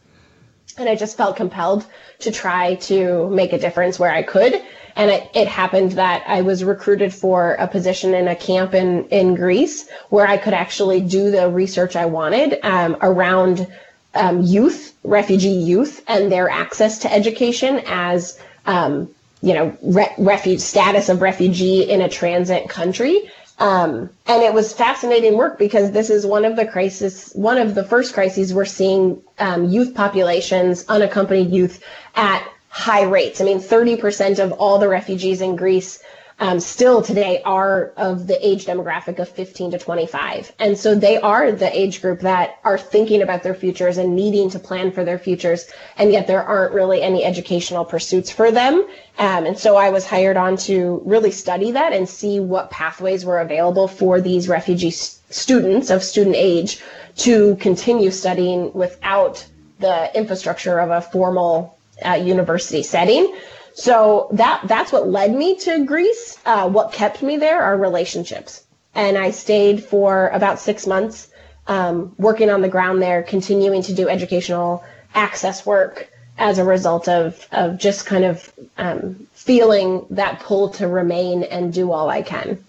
And 0.76 0.88
I 0.88 0.94
just 0.94 1.16
felt 1.16 1.36
compelled 1.36 1.86
to 2.18 2.30
try 2.30 2.74
to 2.74 3.30
make 3.30 3.52
a 3.54 3.58
difference 3.58 3.98
where 3.98 4.10
I 4.10 4.22
could. 4.22 4.62
And 4.96 5.10
it, 5.10 5.30
it 5.34 5.48
happened 5.48 5.92
that 5.92 6.24
I 6.26 6.42
was 6.42 6.64
recruited 6.64 7.14
for 7.14 7.52
a 7.54 7.68
position 7.68 8.14
in 8.14 8.28
a 8.28 8.36
camp 8.36 8.74
in, 8.74 9.08
in 9.08 9.34
Greece 9.34 9.88
where 10.10 10.26
I 10.26 10.36
could 10.36 10.54
actually 10.54 11.00
do 11.00 11.30
the 11.30 11.48
research 11.48 11.96
I 11.96 12.06
wanted 12.06 12.58
um, 12.62 12.96
around 13.00 13.66
um, 14.14 14.42
youth, 14.42 14.94
refugee 15.04 15.48
youth, 15.48 16.02
and 16.08 16.32
their 16.32 16.48
access 16.48 16.98
to 17.00 17.12
education 17.12 17.82
as 17.86 18.38
um, 18.64 19.14
you 19.42 19.54
know, 19.54 19.76
re- 19.82 20.14
refuge 20.18 20.60
status 20.60 21.08
of 21.08 21.20
refugee 21.22 21.82
in 21.82 22.00
a 22.00 22.08
transit 22.08 22.68
country 22.68 23.30
Um, 23.58 24.10
and 24.26 24.42
it 24.42 24.52
was 24.52 24.72
fascinating 24.72 25.36
work 25.36 25.58
because 25.58 25.90
this 25.90 26.10
is 26.10 26.26
one 26.26 26.44
of 26.44 26.56
the 26.56 26.66
crisis, 26.66 27.32
one 27.32 27.56
of 27.56 27.74
the 27.74 27.84
first 27.84 28.12
crises 28.12 28.52
we're 28.52 28.66
seeing 28.66 29.22
um, 29.38 29.68
youth 29.70 29.94
populations, 29.94 30.84
unaccompanied 30.88 31.50
youth, 31.50 31.82
at 32.14 32.46
high 32.68 33.04
rates. 33.04 33.40
I 33.40 33.44
mean, 33.44 33.58
30% 33.58 34.38
of 34.38 34.52
all 34.52 34.78
the 34.78 34.88
refugees 34.88 35.40
in 35.40 35.56
Greece 35.56 36.02
um, 36.38 36.60
still 36.60 37.00
today 37.00 37.40
are 37.44 37.92
of 37.96 38.26
the 38.26 38.46
age 38.46 38.66
demographic 38.66 39.18
of 39.18 39.28
15 39.28 39.70
to 39.70 39.78
25. 39.78 40.52
And 40.58 40.76
so 40.76 40.94
they 40.94 41.18
are 41.18 41.50
the 41.50 41.74
age 41.76 42.02
group 42.02 42.20
that 42.20 42.58
are 42.62 42.76
thinking 42.76 43.22
about 43.22 43.42
their 43.42 43.54
futures 43.54 43.96
and 43.96 44.14
needing 44.14 44.50
to 44.50 44.58
plan 44.58 44.92
for 44.92 45.02
their 45.02 45.18
futures. 45.18 45.70
And 45.96 46.12
yet 46.12 46.26
there 46.26 46.42
aren't 46.42 46.74
really 46.74 47.00
any 47.00 47.24
educational 47.24 47.86
pursuits 47.86 48.30
for 48.30 48.50
them. 48.50 48.86
Um, 49.18 49.46
and 49.46 49.58
so 49.58 49.76
I 49.76 49.88
was 49.88 50.06
hired 50.06 50.36
on 50.36 50.58
to 50.58 51.00
really 51.06 51.30
study 51.30 51.70
that 51.70 51.94
and 51.94 52.06
see 52.06 52.38
what 52.38 52.70
pathways 52.70 53.24
were 53.24 53.40
available 53.40 53.88
for 53.88 54.20
these 54.20 54.46
refugee 54.46 54.90
students 54.90 55.88
of 55.88 56.02
student 56.02 56.36
age 56.36 56.82
to 57.16 57.56
continue 57.56 58.10
studying 58.10 58.70
without 58.74 59.46
the 59.78 60.14
infrastructure 60.14 60.78
of 60.80 60.90
a 60.90 61.00
formal 61.00 61.78
uh, 62.04 62.12
university 62.12 62.82
setting. 62.82 63.34
So 63.76 64.28
that 64.32 64.62
that's 64.64 64.90
what 64.90 65.06
led 65.06 65.34
me 65.34 65.54
to 65.56 65.84
Greece. 65.84 66.38
Uh, 66.46 66.66
what 66.66 66.94
kept 66.94 67.22
me 67.22 67.36
there 67.36 67.62
are 67.62 67.76
relationships, 67.76 68.64
and 68.94 69.18
I 69.18 69.30
stayed 69.32 69.84
for 69.84 70.28
about 70.28 70.58
six 70.58 70.86
months, 70.86 71.28
um, 71.66 72.14
working 72.16 72.48
on 72.48 72.62
the 72.62 72.70
ground 72.70 73.02
there, 73.02 73.22
continuing 73.22 73.82
to 73.82 73.92
do 73.92 74.08
educational 74.08 74.82
access 75.14 75.66
work 75.66 76.10
as 76.38 76.56
a 76.56 76.64
result 76.64 77.06
of 77.06 77.46
of 77.52 77.76
just 77.76 78.06
kind 78.06 78.24
of 78.24 78.50
um, 78.78 79.26
feeling 79.34 80.06
that 80.08 80.40
pull 80.40 80.70
to 80.70 80.88
remain 80.88 81.42
and 81.42 81.70
do 81.70 81.92
all 81.92 82.08
I 82.08 82.22
can. 82.22 82.64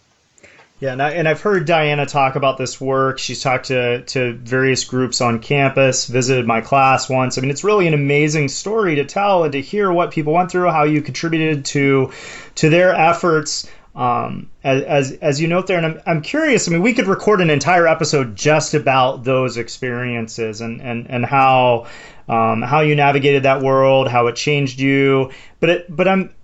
Yeah, 0.79 0.91
and, 0.91 1.01
I, 1.01 1.09
and 1.11 1.27
I've 1.27 1.41
heard 1.41 1.65
Diana 1.65 2.05
talk 2.05 2.35
about 2.35 2.59
this 2.59 2.79
work. 2.79 3.17
She's 3.17 3.41
talked 3.41 3.65
to, 3.67 4.03
to 4.03 4.33
various 4.33 4.83
groups 4.83 5.21
on 5.21 5.39
campus, 5.39 6.05
visited 6.05 6.45
my 6.45 6.61
class 6.61 7.09
once. 7.09 7.37
I 7.37 7.41
mean, 7.41 7.49
it's 7.49 7.63
really 7.63 7.87
an 7.87 7.95
amazing 7.95 8.47
story 8.49 8.95
to 8.95 9.05
tell 9.05 9.43
and 9.43 9.51
to 9.53 9.61
hear 9.61 9.91
what 9.91 10.11
people 10.11 10.33
went 10.33 10.51
through, 10.51 10.69
how 10.69 10.83
you 10.83 11.01
contributed 11.01 11.65
to 11.65 12.11
to 12.55 12.69
their 12.69 12.93
efforts. 12.93 13.67
Um, 13.95 14.51
as, 14.63 15.13
as, 15.13 15.41
you 15.41 15.47
note 15.47 15.65
there, 15.65 15.77
and 15.77 15.85
I'm, 15.87 16.01
I'm 16.05 16.21
curious. 16.21 16.67
I 16.67 16.71
mean, 16.71 16.83
we 16.83 16.93
could 16.93 17.07
record 17.07 17.41
an 17.41 17.49
entire 17.49 17.87
episode 17.87 18.35
just 18.35 18.75
about 18.75 19.23
those 19.23 19.57
experiences 19.57 20.61
and 20.61 20.79
and 20.79 21.09
and 21.09 21.25
how 21.25 21.87
um, 22.29 22.61
how 22.61 22.81
you 22.81 22.95
navigated 22.95 23.41
that 23.43 23.63
world, 23.63 24.07
how 24.07 24.27
it 24.27 24.35
changed 24.35 24.79
you. 24.79 25.31
But 25.59 25.69
it, 25.71 25.95
but 25.95 26.07
I'm 26.07 26.35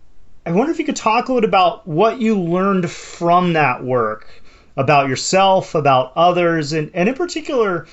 I 0.46 0.52
wonder 0.52 0.72
if 0.72 0.80
you 0.80 0.86
could 0.86 0.96
talk 0.96 1.30
a 1.30 1.34
little 1.34 1.42
bit 1.42 1.50
about 1.50 1.88
what 1.88 2.20
you 2.20 2.40
learned 2.40 2.90
from 2.92 3.54
that 3.54 3.84
work 3.84 4.28
about 4.76 5.08
yourself, 5.08 5.76
about 5.76 6.12
others, 6.16 6.74
and, 6.74 6.92
and 6.94 7.08
in 7.08 7.16
particular, 7.16 7.88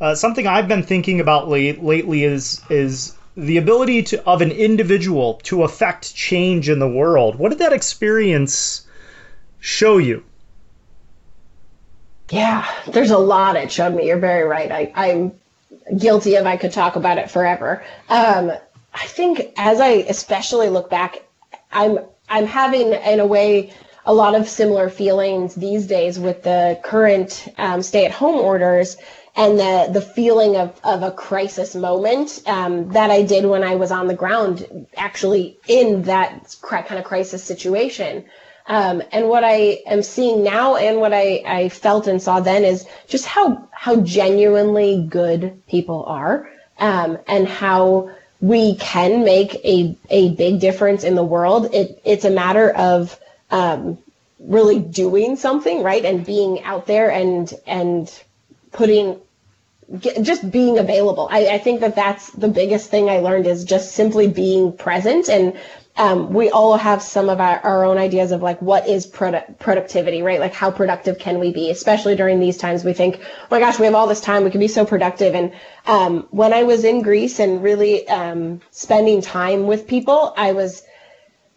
uh, 0.00 0.14
something 0.14 0.46
I've 0.46 0.68
been 0.68 0.82
thinking 0.82 1.20
about 1.20 1.48
late, 1.48 1.82
lately 1.82 2.24
is 2.24 2.60
is 2.68 3.16
the 3.36 3.56
ability 3.56 4.02
to, 4.02 4.24
of 4.26 4.42
an 4.42 4.52
individual 4.52 5.40
to 5.44 5.62
affect 5.62 6.14
change 6.14 6.68
in 6.68 6.78
the 6.78 6.88
world. 6.88 7.36
What 7.36 7.48
did 7.48 7.58
that 7.60 7.72
experience 7.72 8.86
show 9.58 9.98
you? 9.98 10.24
Yeah, 12.30 12.66
there's 12.88 13.10
a 13.10 13.18
lot 13.18 13.56
it 13.56 13.72
showed 13.72 13.94
me. 13.94 14.06
You're 14.06 14.18
very 14.18 14.44
right. 14.44 14.70
I, 14.70 14.92
I'm 14.94 15.32
guilty 15.98 16.36
of 16.36 16.46
I 16.46 16.56
could 16.56 16.72
talk 16.72 16.96
about 16.96 17.18
it 17.18 17.30
forever. 17.30 17.84
Um, 18.08 18.52
I 18.92 19.06
think 19.06 19.52
as 19.56 19.80
I 19.80 19.88
especially 19.88 20.68
look 20.68 20.88
back 20.88 21.22
I'm 21.74 21.98
I'm 22.28 22.46
having 22.46 22.92
in 22.92 23.20
a 23.20 23.26
way 23.26 23.72
a 24.06 24.14
lot 24.14 24.34
of 24.34 24.48
similar 24.48 24.88
feelings 24.88 25.54
these 25.54 25.86
days 25.86 26.18
with 26.18 26.42
the 26.42 26.78
current 26.82 27.48
um, 27.58 27.82
stay-at-home 27.82 28.36
orders 28.36 28.96
and 29.36 29.58
the 29.58 29.88
the 29.92 30.00
feeling 30.00 30.56
of, 30.56 30.80
of 30.84 31.02
a 31.02 31.10
crisis 31.10 31.74
moment 31.74 32.42
um, 32.46 32.88
that 32.90 33.10
I 33.10 33.22
did 33.22 33.44
when 33.44 33.64
I 33.64 33.74
was 33.74 33.90
on 33.90 34.06
the 34.06 34.14
ground, 34.14 34.86
actually 34.96 35.58
in 35.66 36.02
that 36.02 36.56
kind 36.62 36.98
of 36.98 37.04
crisis 37.04 37.42
situation. 37.42 38.24
Um, 38.66 39.02
and 39.12 39.28
what 39.28 39.44
I 39.44 39.82
am 39.86 40.02
seeing 40.02 40.42
now 40.42 40.76
and 40.76 40.98
what 40.98 41.12
I, 41.12 41.42
I 41.44 41.68
felt 41.68 42.06
and 42.06 42.22
saw 42.22 42.40
then 42.40 42.64
is 42.64 42.86
just 43.06 43.26
how 43.26 43.68
how 43.72 43.96
genuinely 43.96 45.06
good 45.08 45.62
people 45.66 46.04
are 46.06 46.48
um, 46.78 47.18
and 47.26 47.46
how 47.46 48.10
we 48.44 48.76
can 48.76 49.24
make 49.24 49.54
a, 49.64 49.96
a 50.10 50.34
big 50.34 50.60
difference 50.60 51.02
in 51.02 51.14
the 51.14 51.24
world. 51.24 51.72
It, 51.72 52.02
it's 52.04 52.26
a 52.26 52.30
matter 52.30 52.70
of 52.72 53.18
um, 53.50 53.96
really 54.38 54.80
doing 54.80 55.36
something, 55.36 55.82
right? 55.82 56.04
And 56.04 56.26
being 56.26 56.62
out 56.62 56.86
there 56.86 57.10
and, 57.10 57.50
and 57.66 58.12
putting, 58.70 59.18
just 60.00 60.50
being 60.50 60.78
available. 60.78 61.26
I, 61.30 61.46
I 61.54 61.58
think 61.58 61.80
that 61.80 61.96
that's 61.96 62.32
the 62.32 62.48
biggest 62.48 62.90
thing 62.90 63.08
I 63.08 63.20
learned 63.20 63.46
is 63.46 63.64
just 63.64 63.92
simply 63.92 64.28
being 64.28 64.76
present 64.76 65.30
and 65.30 65.58
um, 65.96 66.32
we 66.32 66.50
all 66.50 66.76
have 66.76 67.02
some 67.02 67.28
of 67.28 67.40
our, 67.40 67.60
our 67.60 67.84
own 67.84 67.98
ideas 67.98 68.32
of 68.32 68.42
like 68.42 68.60
what 68.60 68.88
is 68.88 69.06
produ- 69.06 69.58
productivity, 69.60 70.22
right? 70.22 70.40
Like 70.40 70.52
how 70.52 70.70
productive 70.70 71.18
can 71.18 71.38
we 71.38 71.52
be? 71.52 71.70
Especially 71.70 72.16
during 72.16 72.40
these 72.40 72.56
times, 72.56 72.84
we 72.84 72.92
think, 72.92 73.20
oh 73.22 73.46
my 73.50 73.60
gosh, 73.60 73.78
we 73.78 73.86
have 73.86 73.94
all 73.94 74.08
this 74.08 74.20
time, 74.20 74.42
we 74.42 74.50
can 74.50 74.60
be 74.60 74.68
so 74.68 74.84
productive. 74.84 75.34
And 75.36 75.52
um, 75.86 76.26
when 76.30 76.52
I 76.52 76.64
was 76.64 76.84
in 76.84 77.02
Greece 77.02 77.38
and 77.38 77.62
really 77.62 78.08
um, 78.08 78.60
spending 78.72 79.20
time 79.20 79.66
with 79.68 79.86
people, 79.86 80.34
I 80.36 80.52
was 80.52 80.82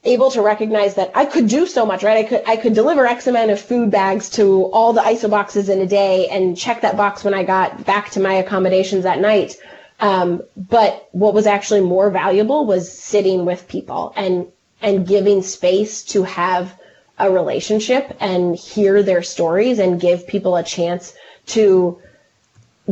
able 0.03 0.29
to 0.31 0.41
recognize 0.43 0.93
that 0.95 1.11
I 1.15 1.25
could 1.25 1.47
do 1.47 1.65
so 1.65 1.85
much, 1.85 2.03
right? 2.03 2.17
I 2.17 2.23
could 2.23 2.43
I 2.45 2.57
could 2.57 2.73
deliver 2.73 3.07
X 3.07 3.25
amount 3.25 3.49
of 3.49 3.59
food 3.59 3.89
bags 3.89 4.29
to 4.31 4.65
all 4.65 4.93
the 4.93 5.01
ISO 5.01 5.29
boxes 5.29 5.67
in 5.67 5.81
a 5.81 5.87
day 5.87 6.27
and 6.29 6.55
check 6.55 6.81
that 6.81 6.95
box 6.95 7.23
when 7.23 7.33
I 7.33 7.43
got 7.43 7.85
back 7.85 8.11
to 8.11 8.19
my 8.19 8.33
accommodations 8.33 9.05
at 9.05 9.19
night. 9.19 9.57
Um, 9.99 10.43
but 10.55 11.09
what 11.11 11.33
was 11.33 11.47
actually 11.47 11.81
more 11.81 12.11
valuable 12.11 12.65
was 12.65 12.91
sitting 12.91 13.45
with 13.45 13.67
people 13.67 14.13
and 14.15 14.47
and 14.81 15.07
giving 15.07 15.41
space 15.41 16.03
to 16.03 16.23
have 16.23 16.79
a 17.17 17.31
relationship 17.31 18.15
and 18.19 18.55
hear 18.55 19.01
their 19.01 19.23
stories 19.23 19.79
and 19.79 19.99
give 19.99 20.27
people 20.27 20.55
a 20.55 20.63
chance 20.63 21.15
to 21.47 21.99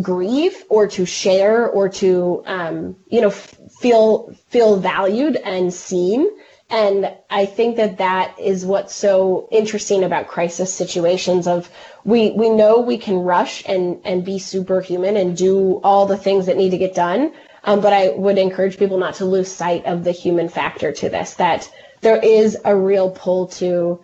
grieve 0.02 0.64
or 0.70 0.88
to 0.88 1.06
share 1.06 1.68
or 1.70 1.88
to 1.88 2.44
um, 2.46 2.96
you 3.08 3.22
know 3.22 3.28
f- 3.28 3.56
feel 3.80 4.34
feel 4.50 4.78
valued 4.78 5.36
and 5.36 5.74
seen 5.74 6.28
and 6.70 7.12
i 7.30 7.46
think 7.46 7.76
that 7.76 7.98
that 7.98 8.38
is 8.40 8.66
what's 8.66 8.96
so 8.96 9.48
interesting 9.52 10.04
about 10.04 10.28
crisis 10.28 10.74
situations 10.74 11.48
of 11.48 11.70
we 12.06 12.32
we 12.32 12.50
know 12.50 12.80
we 12.80 12.98
can 12.98 13.18
rush 13.18 13.64
and 13.68 14.00
and 14.06 14.24
be 14.24 14.40
superhuman 14.40 15.18
and 15.18 15.36
do 15.36 15.82
all 15.84 16.06
the 16.06 16.16
things 16.16 16.46
that 16.46 16.56
need 16.56 16.70
to 16.70 16.78
get 16.78 16.96
done. 16.96 17.34
Um, 17.64 17.82
but 17.82 17.94
I 17.94 18.10
would 18.10 18.38
encourage 18.38 18.78
people 18.78 19.00
not 19.00 19.16
to 19.16 19.26
lose 19.26 19.52
sight 19.52 19.86
of 19.86 20.04
the 20.04 20.12
human 20.12 20.48
factor 20.48 20.92
to 20.92 21.10
this. 21.10 21.34
That 21.34 21.70
there 22.02 22.24
is 22.24 22.56
a 22.64 22.76
real 22.76 23.10
pull 23.10 23.48
to 23.48 24.00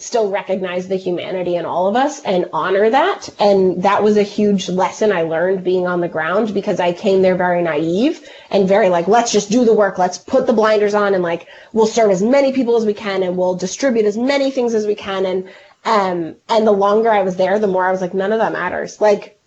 still 0.00 0.30
recognize 0.30 0.88
the 0.88 0.96
humanity 0.96 1.56
in 1.56 1.66
all 1.66 1.86
of 1.86 1.94
us 1.94 2.22
and 2.22 2.48
honor 2.52 2.88
that. 2.88 3.28
And 3.38 3.82
that 3.82 4.02
was 4.02 4.16
a 4.16 4.22
huge 4.22 4.68
lesson 4.68 5.12
I 5.12 5.22
learned 5.22 5.62
being 5.62 5.86
on 5.86 6.00
the 6.00 6.08
ground 6.08 6.54
because 6.54 6.80
I 6.80 6.92
came 6.92 7.20
there 7.20 7.36
very 7.36 7.62
naive 7.62 8.26
and 8.50 8.66
very 8.66 8.88
like, 8.88 9.08
let's 9.08 9.30
just 9.30 9.50
do 9.50 9.64
the 9.64 9.74
work. 9.74 9.98
Let's 9.98 10.16
put 10.16 10.46
the 10.46 10.54
blinders 10.54 10.94
on 10.94 11.12
and 11.12 11.22
like, 11.22 11.46
we'll 11.74 11.86
serve 11.86 12.10
as 12.10 12.22
many 12.22 12.52
people 12.52 12.76
as 12.76 12.86
we 12.86 12.94
can 12.94 13.22
and 13.22 13.36
we'll 13.36 13.56
distribute 13.56 14.06
as 14.06 14.16
many 14.16 14.50
things 14.50 14.72
as 14.74 14.86
we 14.86 14.94
can. 14.94 15.26
And 15.26 15.50
um, 15.84 16.36
and 16.48 16.66
the 16.66 16.72
longer 16.72 17.10
I 17.10 17.22
was 17.22 17.36
there, 17.36 17.58
the 17.58 17.66
more 17.66 17.86
I 17.86 17.90
was 17.90 18.00
like, 18.00 18.14
none 18.14 18.32
of 18.32 18.38
that 18.38 18.52
matters. 18.52 19.00
Like, 19.00 19.38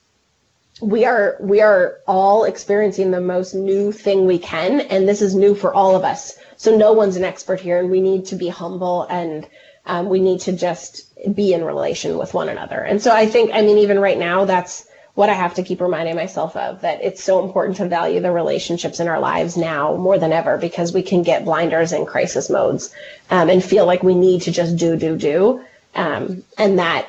we 0.81 1.05
are 1.05 1.37
we 1.39 1.61
are 1.61 1.99
all 2.07 2.45
experiencing 2.45 3.11
the 3.11 3.21
most 3.21 3.53
new 3.53 3.91
thing 3.91 4.25
we 4.25 4.39
can, 4.39 4.81
and 4.81 5.07
this 5.07 5.21
is 5.21 5.35
new 5.35 5.53
for 5.53 5.73
all 5.73 5.95
of 5.95 6.03
us. 6.03 6.37
So 6.57 6.75
no 6.75 6.93
one's 6.93 7.15
an 7.15 7.23
expert 7.23 7.59
here, 7.59 7.79
and 7.79 7.91
we 7.91 8.01
need 8.01 8.25
to 8.27 8.35
be 8.35 8.47
humble 8.47 9.03
and 9.03 9.47
um, 9.85 10.09
we 10.09 10.19
need 10.19 10.41
to 10.41 10.53
just 10.53 11.13
be 11.35 11.53
in 11.53 11.63
relation 11.63 12.17
with 12.17 12.33
one 12.33 12.49
another. 12.49 12.79
And 12.79 13.01
so 13.01 13.13
I 13.13 13.25
think, 13.25 13.51
I 13.53 13.61
mean, 13.61 13.77
even 13.79 13.99
right 13.99 14.17
now, 14.17 14.45
that's 14.45 14.87
what 15.15 15.29
I 15.29 15.33
have 15.33 15.53
to 15.55 15.63
keep 15.63 15.79
reminding 15.79 16.15
myself 16.15 16.55
of 16.55 16.81
that 16.81 17.03
it's 17.03 17.23
so 17.23 17.43
important 17.45 17.77
to 17.77 17.87
value 17.87 18.19
the 18.19 18.31
relationships 18.31 18.99
in 18.99 19.07
our 19.07 19.19
lives 19.19 19.55
now 19.55 19.95
more 19.95 20.17
than 20.17 20.33
ever 20.33 20.57
because 20.57 20.91
we 20.91 21.03
can 21.03 21.21
get 21.21 21.45
blinders 21.45 21.91
in 21.91 22.05
crisis 22.05 22.49
modes 22.49 22.93
um, 23.29 23.49
and 23.49 23.63
feel 23.63 23.85
like 23.85 24.01
we 24.01 24.15
need 24.15 24.41
to 24.41 24.51
just 24.51 24.75
do, 24.75 24.95
do, 24.97 25.15
do 25.15 25.63
um, 25.95 26.43
and 26.57 26.79
that 26.79 27.07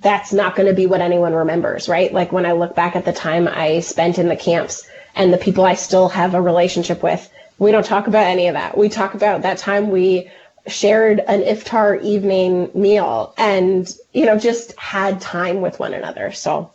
that's 0.00 0.32
not 0.32 0.56
going 0.56 0.68
to 0.68 0.74
be 0.74 0.86
what 0.86 1.00
anyone 1.00 1.32
remembers, 1.32 1.88
right? 1.88 2.12
Like 2.12 2.32
when 2.32 2.46
I 2.46 2.52
look 2.52 2.74
back 2.74 2.96
at 2.96 3.04
the 3.04 3.12
time 3.12 3.48
I 3.48 3.80
spent 3.80 4.18
in 4.18 4.28
the 4.28 4.36
camps 4.36 4.86
and 5.14 5.32
the 5.32 5.38
people 5.38 5.64
I 5.64 5.74
still 5.74 6.08
have 6.10 6.34
a 6.34 6.42
relationship 6.42 7.02
with, 7.02 7.30
we 7.58 7.72
don't 7.72 7.86
talk 7.86 8.06
about 8.06 8.26
any 8.26 8.48
of 8.48 8.54
that. 8.54 8.76
We 8.76 8.88
talk 8.88 9.14
about 9.14 9.42
that 9.42 9.58
time 9.58 9.90
we 9.90 10.30
shared 10.66 11.20
an 11.20 11.42
iftar 11.42 12.02
evening 12.02 12.70
meal 12.74 13.34
and, 13.38 13.94
you 14.12 14.26
know, 14.26 14.38
just 14.38 14.76
had 14.78 15.20
time 15.20 15.60
with 15.60 15.78
one 15.78 15.94
another. 15.94 16.32
So 16.32 16.72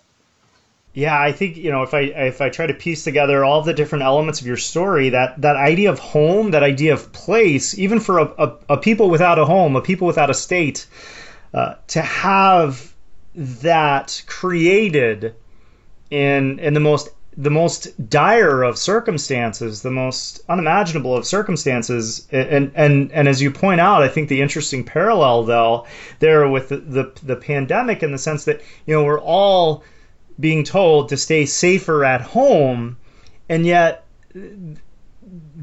yeah, 0.93 1.19
I 1.19 1.32
think 1.32 1.56
you 1.56 1.71
know 1.71 1.84
if 1.84 1.93
I 1.93 2.01
if 2.01 2.41
I 2.41 2.49
try 2.49 2.67
to 2.67 2.73
piece 2.73 3.06
together 3.06 3.45
all 3.45 3.62
the 3.62 3.73
different 3.73 4.04
elements 4.04 4.41
of 4.41 4.47
your 4.47 4.58
story, 4.58 5.10
that 5.10 5.39
that 5.41 5.56
idea 5.56 5.89
of 5.89 5.99
home, 5.99 6.51
that 6.51 6.63
idea 6.63 6.93
of 6.93 7.13
place, 7.13 7.77
even 7.77 8.01
for 8.01 8.19
a, 8.19 8.25
a, 8.38 8.58
a 8.69 8.77
people 8.77 9.10
without 9.10 9.39
a 9.39 9.45
home, 9.45 9.77
a 9.77 9.82
people 9.82 10.06
without 10.06 10.30
a 10.30 10.34
state, 10.34 10.86
uh, 11.54 11.75
to 11.88 12.01
have 12.01 12.93
that 13.36 14.21
created 14.27 15.34
in 16.10 16.60
in 16.60 16.73
the 16.73 16.82
most 16.82 17.10
the 17.38 17.50
most 17.50 18.10
dire 18.10 18.62
of 18.63 18.78
circumstances, 18.78 19.82
the 19.82 19.91
most 19.91 20.41
unimaginable 20.50 21.15
of 21.15 21.26
circumstances, 21.26 22.28
and 22.32 22.72
and 22.76 23.12
and 23.12 23.28
as 23.28 23.41
you 23.41 23.52
point 23.52 23.80
out, 23.80 24.04
I 24.04 24.10
think 24.10 24.28
the 24.28 24.41
interesting 24.41 24.84
parallel 24.84 25.44
though 25.44 25.86
there 26.20 26.48
with 26.48 26.70
the 26.70 26.78
the, 26.78 27.12
the 27.24 27.36
pandemic 27.36 28.04
in 28.04 28.12
the 28.12 28.17
sense 28.17 28.46
that 28.46 28.62
you 28.86 28.94
know 28.94 29.04
we're 29.04 29.20
all 29.22 29.84
being 30.39 30.63
told 30.63 31.10
to 31.10 31.17
stay 31.17 31.46
safer 31.46 32.04
at 32.04 32.22
home, 32.22 32.98
and 33.48 33.65
yet 33.65 34.06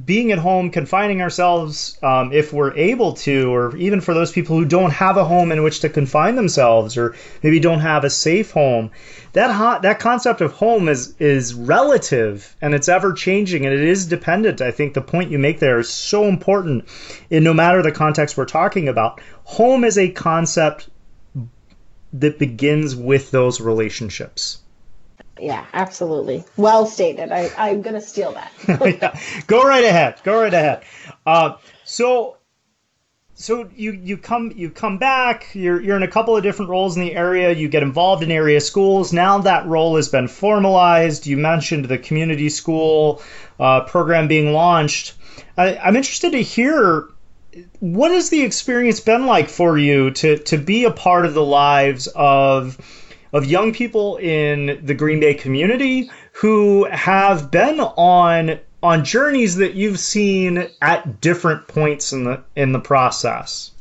being 0.09 0.33
at 0.33 0.39
home, 0.39 0.71
confining 0.71 1.21
ourselves 1.21 1.99
um, 2.03 2.33
if 2.33 2.51
we're 2.51 2.75
able 2.79 3.13
to, 3.13 3.55
or 3.55 3.77
even 3.77 4.01
for 4.01 4.15
those 4.15 4.33
people 4.33 4.57
who 4.57 4.65
don't 4.65 4.91
have 4.91 5.19
a 5.19 5.25
home 5.25 5.53
in 5.53 5.63
which 5.63 5.81
to 5.81 5.89
confine 5.91 6.35
themselves, 6.35 6.97
or 6.97 7.15
maybe 7.43 7.61
don't 7.61 7.81
have 7.81 8.05
a 8.05 8.11
safe 8.11 8.51
home, 8.51 8.91
that 9.35 9.83
that 9.83 10.01
concept 10.01 10.41
of 10.41 10.53
home 10.53 10.89
is 10.89 11.15
is 11.19 11.53
relative 11.53 12.57
and 12.63 12.75
it's 12.75 12.89
ever 12.89 13.13
changing 13.13 13.67
and 13.67 13.75
it 13.75 13.83
is 13.83 14.07
dependent. 14.07 14.63
I 14.63 14.71
think 14.71 14.95
the 14.95 15.03
point 15.03 15.31
you 15.31 15.39
make 15.39 15.59
there 15.59 15.79
is 15.79 15.91
so 15.91 16.25
important, 16.25 16.89
in 17.29 17.45
no 17.45 17.53
matter 17.53 17.83
the 17.83 17.93
context 17.93 18.39
we're 18.39 18.47
talking 18.47 18.89
about. 18.89 19.21
Home 19.45 19.85
is 19.85 19.99
a 19.99 20.09
concept 20.09 20.89
that 22.15 22.39
begins 22.39 22.97
with 22.97 23.31
those 23.31 23.61
relationships. 23.61 24.63
Yeah, 25.41 25.67
absolutely. 25.73 26.45
Well 26.57 26.87
stated. 26.87 27.33
I, 27.33 27.51
I'm 27.57 27.83
going 27.83 27.95
to 27.95 28.01
steal 28.01 28.33
that. 28.33 28.53
yeah. 29.01 29.19
Go 29.47 29.63
right 29.63 29.85
ahead. 29.85 30.21
Go 30.25 30.41
right 30.41 30.53
ahead. 30.53 30.83
Uh, 31.25 31.57
so, 31.85 32.37
so 33.35 33.69
you, 33.75 33.93
you 33.93 34.17
come 34.17 34.53
you 34.57 34.71
come 34.71 34.99
back. 34.99 35.51
You're 35.55 35.81
you're 35.81 35.97
in 35.97 36.03
a 36.03 36.09
couple 36.09 36.37
of 36.37 36.43
different 36.43 36.71
roles 36.71 36.97
in 36.97 37.03
the 37.03 37.15
area. 37.15 37.53
You 37.53 37.69
get 37.69 37.83
involved 37.83 38.23
in 38.23 38.31
area 38.31 38.61
schools. 38.61 39.13
Now 39.13 39.39
that 39.39 39.67
role 39.67 39.97
has 39.97 40.09
been 40.09 40.29
formalized. 40.29 41.27
You 41.27 41.37
mentioned 41.37 41.85
the 41.85 41.99
community 41.99 42.49
school 42.49 43.23
uh, 43.61 43.83
program 43.83 44.29
being 44.29 44.53
launched. 44.53 45.15
I, 45.57 45.77
I'm 45.77 45.97
interested 45.97 46.33
to 46.33 46.43
hear 46.43 47.09
what 47.81 48.11
has 48.11 48.31
the 48.31 48.43
experience 48.43 49.01
been 49.01 49.27
like 49.27 49.49
for 49.49 49.79
you 49.79 50.11
to 50.11 50.39
to 50.39 50.59
be 50.59 50.85
a 50.85 50.91
part 50.91 51.25
of 51.25 51.35
the 51.35 51.45
lives 51.45 52.09
of 52.15 52.77
of 53.33 53.45
young 53.45 53.73
people 53.73 54.17
in 54.17 54.81
the 54.85 54.95
Green 54.95 55.21
Bay 55.21 55.35
community 55.35 56.11
who 56.33 56.85
have 56.85 57.51
been 57.51 57.81
on 57.81 58.61
on 58.83 59.05
journeys 59.05 59.57
that 59.57 59.75
you've 59.75 59.99
seen 59.99 60.69
at 60.81 61.21
different 61.21 61.67
points 61.67 62.13
in 62.13 62.25
the 62.25 62.43
in 62.57 62.73
the 62.73 62.81
process. 62.81 63.73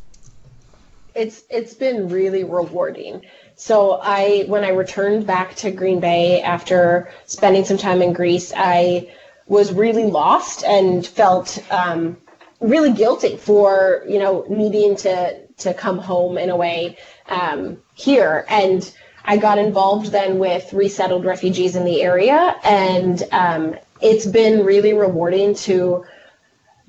It's 1.15 1.43
it's 1.49 1.73
been 1.73 2.09
really 2.09 2.43
rewarding. 2.43 3.21
So 3.55 3.99
I 4.01 4.45
when 4.47 4.63
I 4.63 4.69
returned 4.69 5.25
back 5.25 5.55
to 5.55 5.71
Green 5.71 5.99
Bay 5.99 6.41
after 6.41 7.11
spending 7.25 7.65
some 7.65 7.77
time 7.77 8.01
in 8.01 8.13
Greece, 8.13 8.53
I 8.55 9.11
was 9.47 9.71
really 9.73 10.05
lost 10.05 10.63
and 10.63 11.05
felt 11.05 11.63
um, 11.71 12.17
really 12.59 12.93
guilty 12.93 13.37
for 13.37 14.03
you 14.07 14.19
know 14.19 14.45
needing 14.49 14.95
to 14.97 15.39
to 15.57 15.73
come 15.73 15.97
home 15.97 16.37
in 16.37 16.49
a 16.49 16.55
way 16.55 16.97
um, 17.29 17.77
here 17.95 18.45
and 18.49 18.93
I 19.27 19.35
got 19.35 19.59
involved 19.59 20.11
then 20.13 20.39
with 20.39 20.71
resettled 20.71 21.25
refugees 21.25 21.75
in 21.75 21.83
the 21.83 22.01
area, 22.01 22.55
and 22.63 23.21
um, 23.33 23.75
it's 24.01 24.25
been 24.25 24.65
really 24.65 24.93
rewarding 24.93 25.53
to 25.55 26.05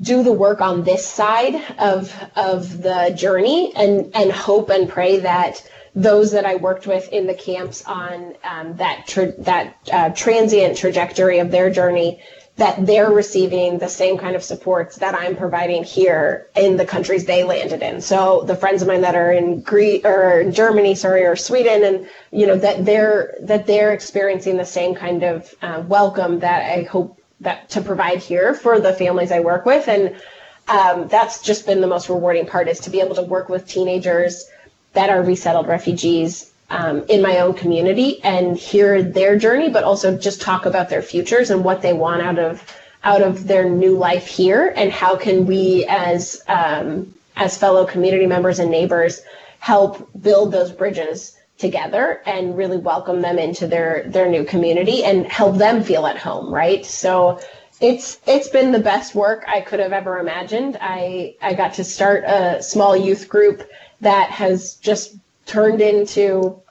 do 0.01 0.23
the 0.23 0.33
work 0.33 0.61
on 0.61 0.85
this 0.85 1.05
side 1.05 1.57
of 1.81 2.15
of 2.37 2.81
the 2.81 3.13
journey, 3.17 3.73
and 3.75 4.13
and 4.15 4.31
hope 4.31 4.71
and 4.71 4.89
pray 4.89 5.19
that 5.19 5.69
those 5.97 6.31
that 6.31 6.47
I 6.47 6.55
worked 6.55 6.87
with 6.87 7.09
in 7.13 7.27
the 7.27 7.35
camps 7.35 7.85
on 7.85 8.35
um, 8.45 8.77
that 8.77 9.09
tra- 9.09 9.33
that 9.41 9.77
uh, 9.93 10.11
transient 10.11 10.77
trajectory 10.77 11.41
of 11.41 11.51
their 11.51 11.71
journey 11.71 12.21
that 12.59 12.85
they're 12.87 13.13
receiving 13.13 13.79
the 13.79 13.89
same 13.89 14.19
kind 14.19 14.35
of 14.35 14.43
supports 14.43 14.97
that 14.97 15.15
I'm 15.15 15.37
providing 15.37 15.85
here 15.85 16.49
in 16.57 16.77
the 16.77 16.85
countries 16.85 17.25
they 17.25 17.45
landed 17.45 17.83
in. 17.83 18.01
So 18.01 18.43
the 18.43 18.57
friends 18.57 18.83
of 18.83 18.89
mine 18.89 19.01
that 19.03 19.15
are 19.15 19.33
in 19.33 19.61
Greece 19.61 20.05
or 20.05 20.41
in 20.41 20.53
Germany, 20.53 20.97
sorry, 20.97 21.25
or 21.25 21.37
Sweden, 21.37 21.85
and 21.85 22.09
you 22.33 22.49
know 22.49 22.57
that 22.57 22.85
they're 22.85 23.37
that 23.43 23.67
they're 23.67 23.93
experiencing 23.93 24.57
the 24.57 24.65
same 24.65 24.97
kind 24.97 25.23
of 25.23 25.55
uh, 25.63 25.85
welcome 25.87 26.41
that 26.41 26.79
I 26.79 26.83
hope 26.83 27.23
that 27.41 27.71
to 27.71 27.81
provide 27.81 28.19
here 28.19 28.55
for 28.55 28.81
the 28.81 28.93
families 28.93 29.31
I 29.31 29.39
work 29.39 29.65
with, 29.65 29.87
and 29.87 30.21
um, 30.67 31.07
that's 31.07 31.41
just 31.41 31.65
been 31.65 31.81
the 31.81 31.87
most 31.87 32.09
rewarding 32.09 32.45
part 32.45 32.67
is 32.67 32.81
to 32.81 32.91
be 32.91 33.01
able 33.01 33.15
to 33.15 33.23
work 33.23 33.49
with 33.49 33.69
teenagers 33.69 34.51
that 34.95 35.11
are 35.11 35.23
resettled 35.23 35.69
refugees 35.69 36.53
um, 36.71 37.05
in 37.09 37.23
my 37.23 37.41
own 37.41 37.55
community 37.55 38.23
and 38.23 38.57
hear 38.57 39.03
their 39.03 39.39
journey, 39.39 39.71
but 39.71 39.85
also 39.85 40.17
just 40.17 40.41
talk 40.41 40.67
about 40.67 40.89
their 40.89 41.03
futures 41.03 41.51
and 41.51 41.65
what 41.65 41.83
they 41.83 41.93
want 41.93 42.23
out 42.23 42.39
of 42.39 42.63
out 43.05 43.23
of 43.23 43.47
their 43.47 43.69
new 43.69 43.97
life 43.97 44.27
here, 44.27 44.73
and 44.77 44.91
how 44.91 45.17
can 45.17 45.47
we 45.47 45.87
as 45.89 46.43
um, 46.49 47.13
as 47.37 47.57
fellow 47.57 47.87
community 47.87 48.27
members 48.27 48.59
and 48.59 48.71
neighbors 48.71 49.23
help 49.61 50.11
build 50.21 50.53
those 50.53 50.73
bridges 50.73 51.37
together 51.59 52.23
and 52.27 52.57
really 52.57 52.77
welcome 52.77 53.21
them 53.21 53.39
into 53.39 53.67
their 53.67 54.05
their 54.07 54.29
new 54.29 54.45
community 54.45 55.05
and 55.05 55.27
help 55.27 55.57
them 55.57 55.83
feel 55.83 56.07
at 56.07 56.17
home, 56.19 56.53
right? 56.53 56.85
So 56.85 57.41
it's 57.81 58.19
it's 58.27 58.49
been 58.49 58.73
the 58.73 58.79
best 58.79 59.15
work 59.15 59.45
I 59.47 59.61
could 59.61 59.81
have 59.81 59.93
ever 59.93 60.19
imagined. 60.19 60.77
I 60.81 61.35
I 61.41 61.55
got 61.55 61.75
to 61.75 61.85
start 61.85 62.25
a 62.25 62.63
small 62.63 62.97
youth 62.97 63.29
group 63.29 63.69
that 64.01 64.31
has 64.31 64.75
just 64.75 65.17
turned 65.49 65.81
into 65.81 66.63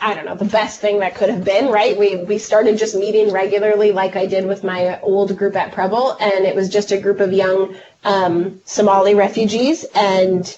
I 0.00 0.14
don't 0.14 0.26
know, 0.26 0.36
the 0.36 0.44
best 0.44 0.80
thing 0.80 1.00
that 1.00 1.16
could 1.16 1.28
have 1.28 1.44
been, 1.44 1.72
right? 1.72 1.98
We 1.98 2.16
we 2.16 2.38
started 2.38 2.78
just 2.78 2.94
meeting 2.94 3.32
regularly 3.32 3.90
like 3.90 4.14
I 4.14 4.26
did 4.26 4.46
with 4.46 4.62
my 4.62 5.00
old 5.00 5.36
group 5.36 5.56
at 5.56 5.72
Preble 5.72 6.16
and 6.20 6.44
it 6.44 6.54
was 6.54 6.68
just 6.68 6.92
a 6.92 6.98
group 6.98 7.20
of 7.20 7.32
young 7.32 7.74
um, 8.04 8.60
Somali 8.64 9.14
refugees 9.14 9.84
and 9.94 10.56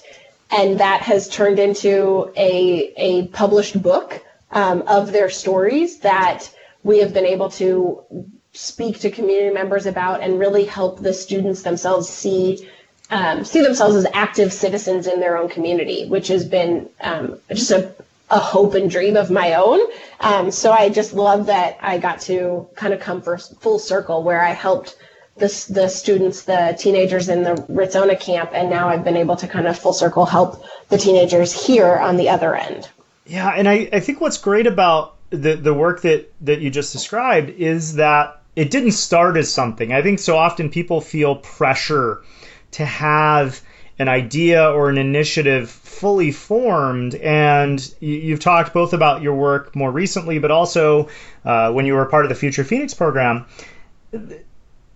and 0.51 0.79
that 0.79 1.01
has 1.01 1.27
turned 1.27 1.59
into 1.59 2.31
a 2.37 2.93
a 2.97 3.27
published 3.29 3.81
book 3.81 4.23
um, 4.51 4.83
of 4.83 5.11
their 5.11 5.29
stories 5.29 5.99
that 5.99 6.53
we 6.83 6.99
have 6.99 7.13
been 7.13 7.25
able 7.25 7.49
to 7.49 8.03
speak 8.53 8.99
to 8.99 9.09
community 9.09 9.53
members 9.53 9.85
about 9.85 10.21
and 10.21 10.39
really 10.39 10.65
help 10.65 10.99
the 10.99 11.13
students 11.13 11.61
themselves 11.61 12.09
see 12.09 12.67
um, 13.11 13.43
see 13.43 13.61
themselves 13.61 13.95
as 13.95 14.07
active 14.13 14.51
citizens 14.51 15.05
in 15.05 15.19
their 15.19 15.37
own 15.37 15.49
community, 15.49 16.07
which 16.07 16.29
has 16.29 16.45
been 16.45 16.89
um, 17.01 17.37
just 17.49 17.69
a, 17.71 17.93
a 18.29 18.39
hope 18.39 18.73
and 18.73 18.89
dream 18.89 19.17
of 19.17 19.29
my 19.29 19.53
own. 19.53 19.79
Um, 20.21 20.49
so 20.49 20.71
I 20.71 20.89
just 20.89 21.13
love 21.13 21.45
that 21.47 21.77
I 21.81 21.97
got 21.97 22.21
to 22.21 22.67
kind 22.75 22.93
of 22.93 23.01
come 23.01 23.21
full 23.21 23.79
circle 23.79 24.23
where 24.23 24.41
I 24.41 24.51
helped 24.51 24.95
the, 25.35 25.47
the 25.69 25.89
students, 25.89 26.43
the 26.43 26.75
teenagers 26.79 27.27
in 27.27 27.43
the 27.43 27.55
Ritsona 27.69 28.19
camp, 28.19 28.51
and 28.53 28.69
now 28.69 28.87
I've 28.87 29.03
been 29.03 29.17
able 29.17 29.35
to 29.37 29.47
kind 29.47 29.67
of 29.67 29.77
full 29.77 29.93
circle 29.93 30.25
help 30.25 30.63
the 30.89 30.97
teenagers 30.97 31.51
here 31.51 31.97
on 31.97 32.15
the 32.15 32.29
other 32.29 32.55
end. 32.55 32.89
Yeah, 33.25 33.49
and 33.49 33.67
I, 33.67 33.89
I 33.91 33.99
think 33.99 34.21
what's 34.21 34.37
great 34.37 34.67
about 34.67 35.17
the, 35.29 35.55
the 35.55 35.73
work 35.73 36.01
that, 36.01 36.31
that 36.41 36.59
you 36.61 36.69
just 36.69 36.93
described 36.93 37.49
is 37.49 37.95
that 37.95 38.41
it 38.55 38.71
didn't 38.71 38.91
start 38.91 39.37
as 39.37 39.51
something. 39.51 39.93
I 39.93 40.01
think 40.01 40.19
so 40.19 40.37
often 40.37 40.69
people 40.69 41.01
feel 41.01 41.35
pressure 41.35 42.23
to 42.71 42.85
have 42.85 43.61
an 43.99 44.07
idea 44.07 44.67
or 44.71 44.89
an 44.89 44.97
initiative 44.97 45.69
fully 45.69 46.31
formed. 46.31 47.13
And 47.15 47.93
you, 47.99 48.31
have 48.31 48.39
talked 48.39 48.73
both 48.73 48.93
about 48.93 49.21
your 49.21 49.35
work 49.35 49.75
more 49.75 49.91
recently, 49.91 50.39
but 50.39 50.49
also 50.49 51.09
uh, 51.45 51.71
when 51.71 51.85
you 51.85 51.93
were 51.93 52.05
part 52.05 52.25
of 52.25 52.29
the 52.29 52.35
Future 52.35 52.63
Phoenix 52.63 52.93
program. 52.95 53.45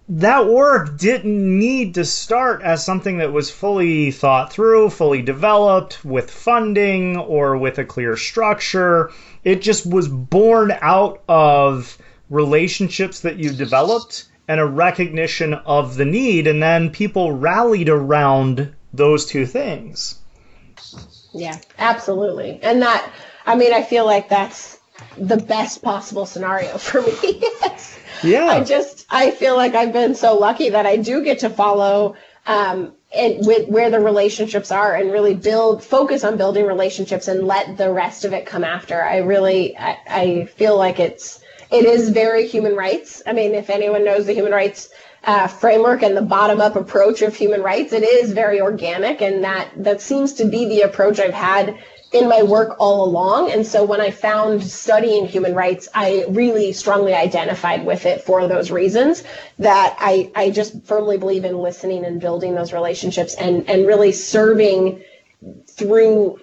That 0.09 0.47
work 0.47 0.97
didn't 0.97 1.59
need 1.59 1.95
to 1.95 2.05
start 2.05 2.61
as 2.63 2.85
something 2.85 3.17
that 3.19 3.31
was 3.31 3.49
fully 3.49 4.11
thought 4.11 4.51
through, 4.51 4.89
fully 4.89 5.21
developed 5.21 6.03
with 6.05 6.29
funding 6.31 7.17
or 7.17 7.57
with 7.57 7.77
a 7.77 7.85
clear 7.85 8.17
structure. 8.17 9.11
It 9.43 9.61
just 9.61 9.85
was 9.85 10.07
born 10.07 10.75
out 10.81 11.21
of 11.27 11.97
relationships 12.29 13.21
that 13.21 13.37
you 13.37 13.51
developed 13.51 14.25
and 14.47 14.59
a 14.59 14.65
recognition 14.65 15.53
of 15.53 15.95
the 15.95 16.05
need, 16.05 16.47
and 16.47 16.61
then 16.61 16.89
people 16.89 17.31
rallied 17.31 17.89
around 17.89 18.73
those 18.93 19.25
two 19.25 19.45
things. 19.45 20.19
Yeah, 21.33 21.57
absolutely. 21.77 22.59
And 22.61 22.81
that, 22.81 23.11
I 23.45 23.55
mean, 23.55 23.73
I 23.73 23.83
feel 23.83 24.05
like 24.05 24.29
that's 24.29 24.79
the 25.17 25.37
best 25.37 25.81
possible 25.81 26.25
scenario 26.25 26.77
for 26.77 27.01
me. 27.01 27.43
yeah. 28.23 28.45
I 28.45 28.63
just, 28.63 29.05
I 29.09 29.31
feel 29.31 29.55
like 29.55 29.75
I've 29.75 29.93
been 29.93 30.15
so 30.15 30.37
lucky 30.37 30.69
that 30.69 30.85
I 30.85 30.97
do 30.97 31.23
get 31.23 31.39
to 31.39 31.49
follow 31.49 32.15
um, 32.45 32.93
and 33.15 33.45
with 33.45 33.67
where 33.69 33.89
the 33.89 33.99
relationships 33.99 34.71
are 34.71 34.95
and 34.95 35.11
really 35.11 35.33
build 35.33 35.83
focus 35.83 36.23
on 36.23 36.37
building 36.37 36.65
relationships 36.65 37.27
and 37.27 37.47
let 37.47 37.77
the 37.77 37.91
rest 37.91 38.25
of 38.25 38.33
it 38.33 38.45
come 38.45 38.63
after 38.63 39.01
i 39.01 39.17
really 39.17 39.75
I, 39.77 39.97
I 40.07 40.45
feel 40.45 40.77
like 40.77 40.99
it's 40.99 41.39
it 41.71 41.85
is 41.85 42.09
very 42.09 42.47
human 42.47 42.75
rights. 42.75 43.21
I 43.25 43.33
mean, 43.33 43.53
if 43.53 43.69
anyone 43.69 44.03
knows 44.05 44.25
the 44.25 44.33
human 44.33 44.51
rights 44.51 44.89
uh, 45.25 45.47
framework 45.47 46.03
and 46.03 46.15
the 46.15 46.21
bottom 46.21 46.61
up 46.61 46.75
approach 46.75 47.21
of 47.21 47.35
human 47.35 47.61
rights. 47.61 47.93
It 47.93 48.03
is 48.03 48.31
very 48.31 48.61
organic, 48.61 49.21
and 49.21 49.43
that 49.43 49.71
that 49.77 50.01
seems 50.01 50.33
to 50.33 50.45
be 50.45 50.67
the 50.69 50.81
approach 50.81 51.19
I've 51.19 51.33
had 51.33 51.77
in 52.13 52.29
my 52.29 52.43
work 52.43 52.77
all 52.79 53.03
along. 53.03 53.51
And 53.51 53.65
so 53.65 53.83
when 53.83 53.99
I 53.99 54.11
found 54.11 54.63
studying 54.63 55.25
human 55.25 55.53
rights, 55.53 55.89
I 55.93 56.25
really 56.29 56.71
strongly 56.71 57.13
identified 57.13 57.85
with 57.85 58.05
it 58.05 58.21
for 58.21 58.47
those 58.47 58.71
reasons 58.71 59.23
that 59.59 59.97
I, 59.99 60.31
I 60.35 60.49
just 60.51 60.85
firmly 60.85 61.17
believe 61.17 61.43
in 61.43 61.57
listening 61.57 62.05
and 62.05 62.21
building 62.21 62.55
those 62.55 62.71
relationships 62.71 63.33
and, 63.35 63.69
and 63.69 63.85
really 63.85 64.13
serving 64.13 65.03
through 65.67 66.39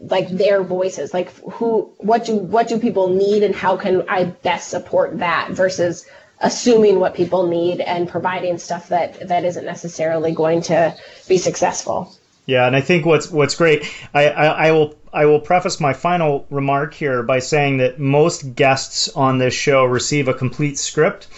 like 0.00 0.28
their 0.28 0.62
voices. 0.62 1.14
Like 1.14 1.30
who 1.40 1.92
what 1.98 2.24
do 2.24 2.36
what 2.36 2.68
do 2.68 2.78
people 2.78 3.08
need 3.08 3.42
and 3.42 3.54
how 3.54 3.76
can 3.76 4.08
i 4.08 4.24
best 4.24 4.68
support 4.68 5.18
that 5.18 5.50
versus 5.50 6.06
assuming 6.40 6.98
what 6.98 7.14
people 7.14 7.46
need 7.46 7.80
and 7.80 8.08
providing 8.08 8.58
stuff 8.58 8.88
that 8.88 9.28
that 9.28 9.44
isn't 9.44 9.64
necessarily 9.64 10.32
going 10.32 10.62
to 10.62 10.96
be 11.28 11.36
successful 11.36 12.14
yeah, 12.46 12.66
and 12.66 12.74
I 12.74 12.80
think 12.80 13.06
what's 13.06 13.30
what's 13.30 13.54
great, 13.54 13.84
I, 14.14 14.28
I, 14.28 14.46
I, 14.68 14.72
will 14.72 14.94
I 15.12 15.26
will 15.26 15.40
preface 15.40 15.78
my 15.78 15.92
final 15.92 16.46
remark 16.50 16.94
here 16.94 17.22
by 17.22 17.38
saying 17.38 17.76
that 17.78 18.00
most 18.00 18.54
guests 18.54 19.08
on 19.10 19.38
this 19.38 19.54
show 19.54 19.84
receive 19.84 20.28
a 20.28 20.34
complete 20.34 20.78
script. 20.78 21.28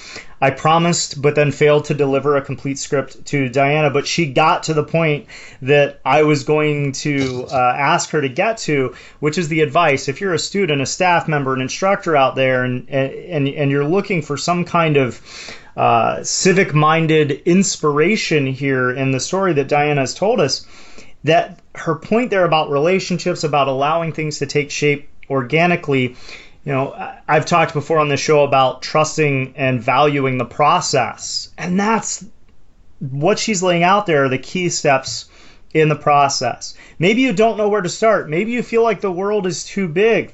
I 0.40 0.50
promised, 0.50 1.22
but 1.22 1.36
then 1.36 1.52
failed 1.52 1.84
to 1.84 1.94
deliver 1.94 2.36
a 2.36 2.42
complete 2.42 2.76
script 2.76 3.26
to 3.26 3.48
Diana, 3.48 3.90
but 3.90 4.08
she 4.08 4.26
got 4.26 4.64
to 4.64 4.74
the 4.74 4.82
point 4.82 5.26
that 5.60 6.00
I 6.04 6.24
was 6.24 6.42
going 6.42 6.92
to 6.92 7.46
uh, 7.48 7.76
ask 7.78 8.10
her 8.10 8.20
to 8.20 8.28
get 8.28 8.58
to, 8.58 8.92
which 9.20 9.38
is 9.38 9.48
the 9.48 9.60
advice. 9.60 10.08
If 10.08 10.20
you're 10.20 10.34
a 10.34 10.40
student, 10.40 10.82
a 10.82 10.86
staff 10.86 11.28
member, 11.28 11.54
an 11.54 11.60
instructor 11.60 12.16
out 12.16 12.34
there, 12.34 12.64
and 12.64 12.88
and 12.90 13.48
and 13.48 13.70
you're 13.70 13.84
looking 13.84 14.20
for 14.22 14.36
some 14.36 14.64
kind 14.64 14.96
of 14.96 15.20
uh, 15.76 16.22
civic 16.24 16.74
minded 16.74 17.42
inspiration 17.46 18.46
here 18.46 18.90
in 18.90 19.12
the 19.12 19.20
story 19.20 19.52
that 19.52 19.68
Diana 19.68 20.00
has 20.00 20.14
told 20.14 20.40
us, 20.40 20.66
that 21.24 21.60
her 21.74 21.94
point 21.94 22.30
there 22.30 22.44
about 22.44 22.70
relationships, 22.70 23.44
about 23.44 23.68
allowing 23.68 24.12
things 24.12 24.38
to 24.38 24.46
take 24.46 24.70
shape 24.70 25.08
organically, 25.30 26.16
you 26.64 26.72
know, 26.72 26.94
I've 27.26 27.46
talked 27.46 27.72
before 27.72 27.98
on 27.98 28.08
the 28.08 28.16
show 28.16 28.44
about 28.44 28.82
trusting 28.82 29.54
and 29.56 29.82
valuing 29.82 30.38
the 30.38 30.44
process. 30.44 31.50
And 31.58 31.78
that's 31.78 32.24
what 32.98 33.38
she's 33.38 33.62
laying 33.62 33.82
out 33.82 34.06
there, 34.06 34.24
are 34.24 34.28
the 34.28 34.38
key 34.38 34.68
steps 34.68 35.28
in 35.74 35.88
the 35.88 35.96
process. 35.96 36.74
Maybe 36.98 37.22
you 37.22 37.32
don't 37.32 37.56
know 37.56 37.68
where 37.68 37.80
to 37.80 37.88
start. 37.88 38.28
Maybe 38.28 38.52
you 38.52 38.62
feel 38.62 38.82
like 38.82 39.00
the 39.00 39.10
world 39.10 39.46
is 39.46 39.64
too 39.64 39.88
big 39.88 40.32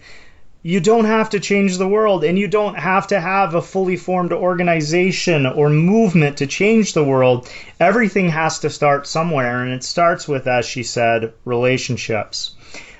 you 0.62 0.80
don't 0.80 1.04
have 1.04 1.30
to 1.30 1.40
change 1.40 1.78
the 1.78 1.88
world 1.88 2.24
and 2.24 2.38
you 2.38 2.48
don't 2.48 2.74
have 2.74 3.06
to 3.06 3.20
have 3.20 3.54
a 3.54 3.62
fully 3.62 3.96
formed 3.96 4.32
organization 4.32 5.46
or 5.46 5.70
movement 5.70 6.38
to 6.38 6.46
change 6.46 6.94
the 6.94 7.04
world. 7.04 7.48
Everything 7.78 8.28
has 8.28 8.58
to 8.60 8.70
start 8.70 9.06
somewhere 9.06 9.62
and 9.62 9.72
it 9.72 9.84
starts 9.84 10.26
with 10.26 10.46
as 10.48 10.66
she 10.66 10.82
said 10.82 11.32
relationships. 11.44 12.56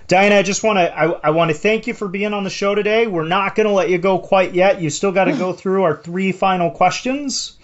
Diana, 0.06 0.36
I 0.36 0.42
just 0.42 0.62
want 0.62 0.78
to 0.78 0.98
I, 0.98 1.04
I 1.24 1.30
want 1.30 1.50
to 1.50 1.56
thank 1.56 1.86
you 1.86 1.92
for 1.92 2.08
being 2.08 2.32
on 2.32 2.44
the 2.44 2.50
show 2.50 2.74
today. 2.74 3.06
We're 3.06 3.28
not 3.28 3.54
going 3.54 3.66
to 3.66 3.72
let 3.74 3.90
you 3.90 3.98
go 3.98 4.18
quite 4.18 4.54
yet. 4.54 4.80
You 4.80 4.88
still 4.88 5.12
got 5.12 5.24
to 5.24 5.32
go 5.32 5.52
through 5.58 5.82
our 5.82 5.96
three 5.96 6.32
final 6.32 6.70
questions. 6.70 7.54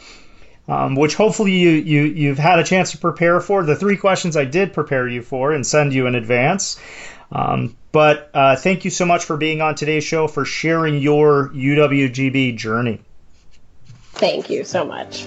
Um, 0.66 0.96
which 0.96 1.14
hopefully 1.14 1.52
you, 1.52 1.68
you 1.72 2.02
you've 2.04 2.38
had 2.38 2.58
a 2.58 2.64
chance 2.64 2.92
to 2.92 2.98
prepare 2.98 3.38
for. 3.38 3.62
The 3.62 3.76
three 3.76 3.98
questions 3.98 4.34
I 4.34 4.46
did 4.46 4.72
prepare 4.72 5.06
you 5.06 5.20
for 5.20 5.52
and 5.52 5.66
send 5.66 5.92
you 5.92 6.06
in 6.06 6.14
advance. 6.14 6.80
Um, 7.34 7.76
but 7.90 8.30
uh, 8.32 8.56
thank 8.56 8.84
you 8.84 8.90
so 8.90 9.04
much 9.04 9.24
for 9.24 9.36
being 9.36 9.60
on 9.60 9.74
today's 9.74 10.04
show, 10.04 10.28
for 10.28 10.44
sharing 10.44 10.98
your 10.98 11.50
UWGB 11.50 12.56
journey. 12.56 13.00
Thank 14.12 14.48
you 14.48 14.62
so 14.62 14.84
much. 14.84 15.26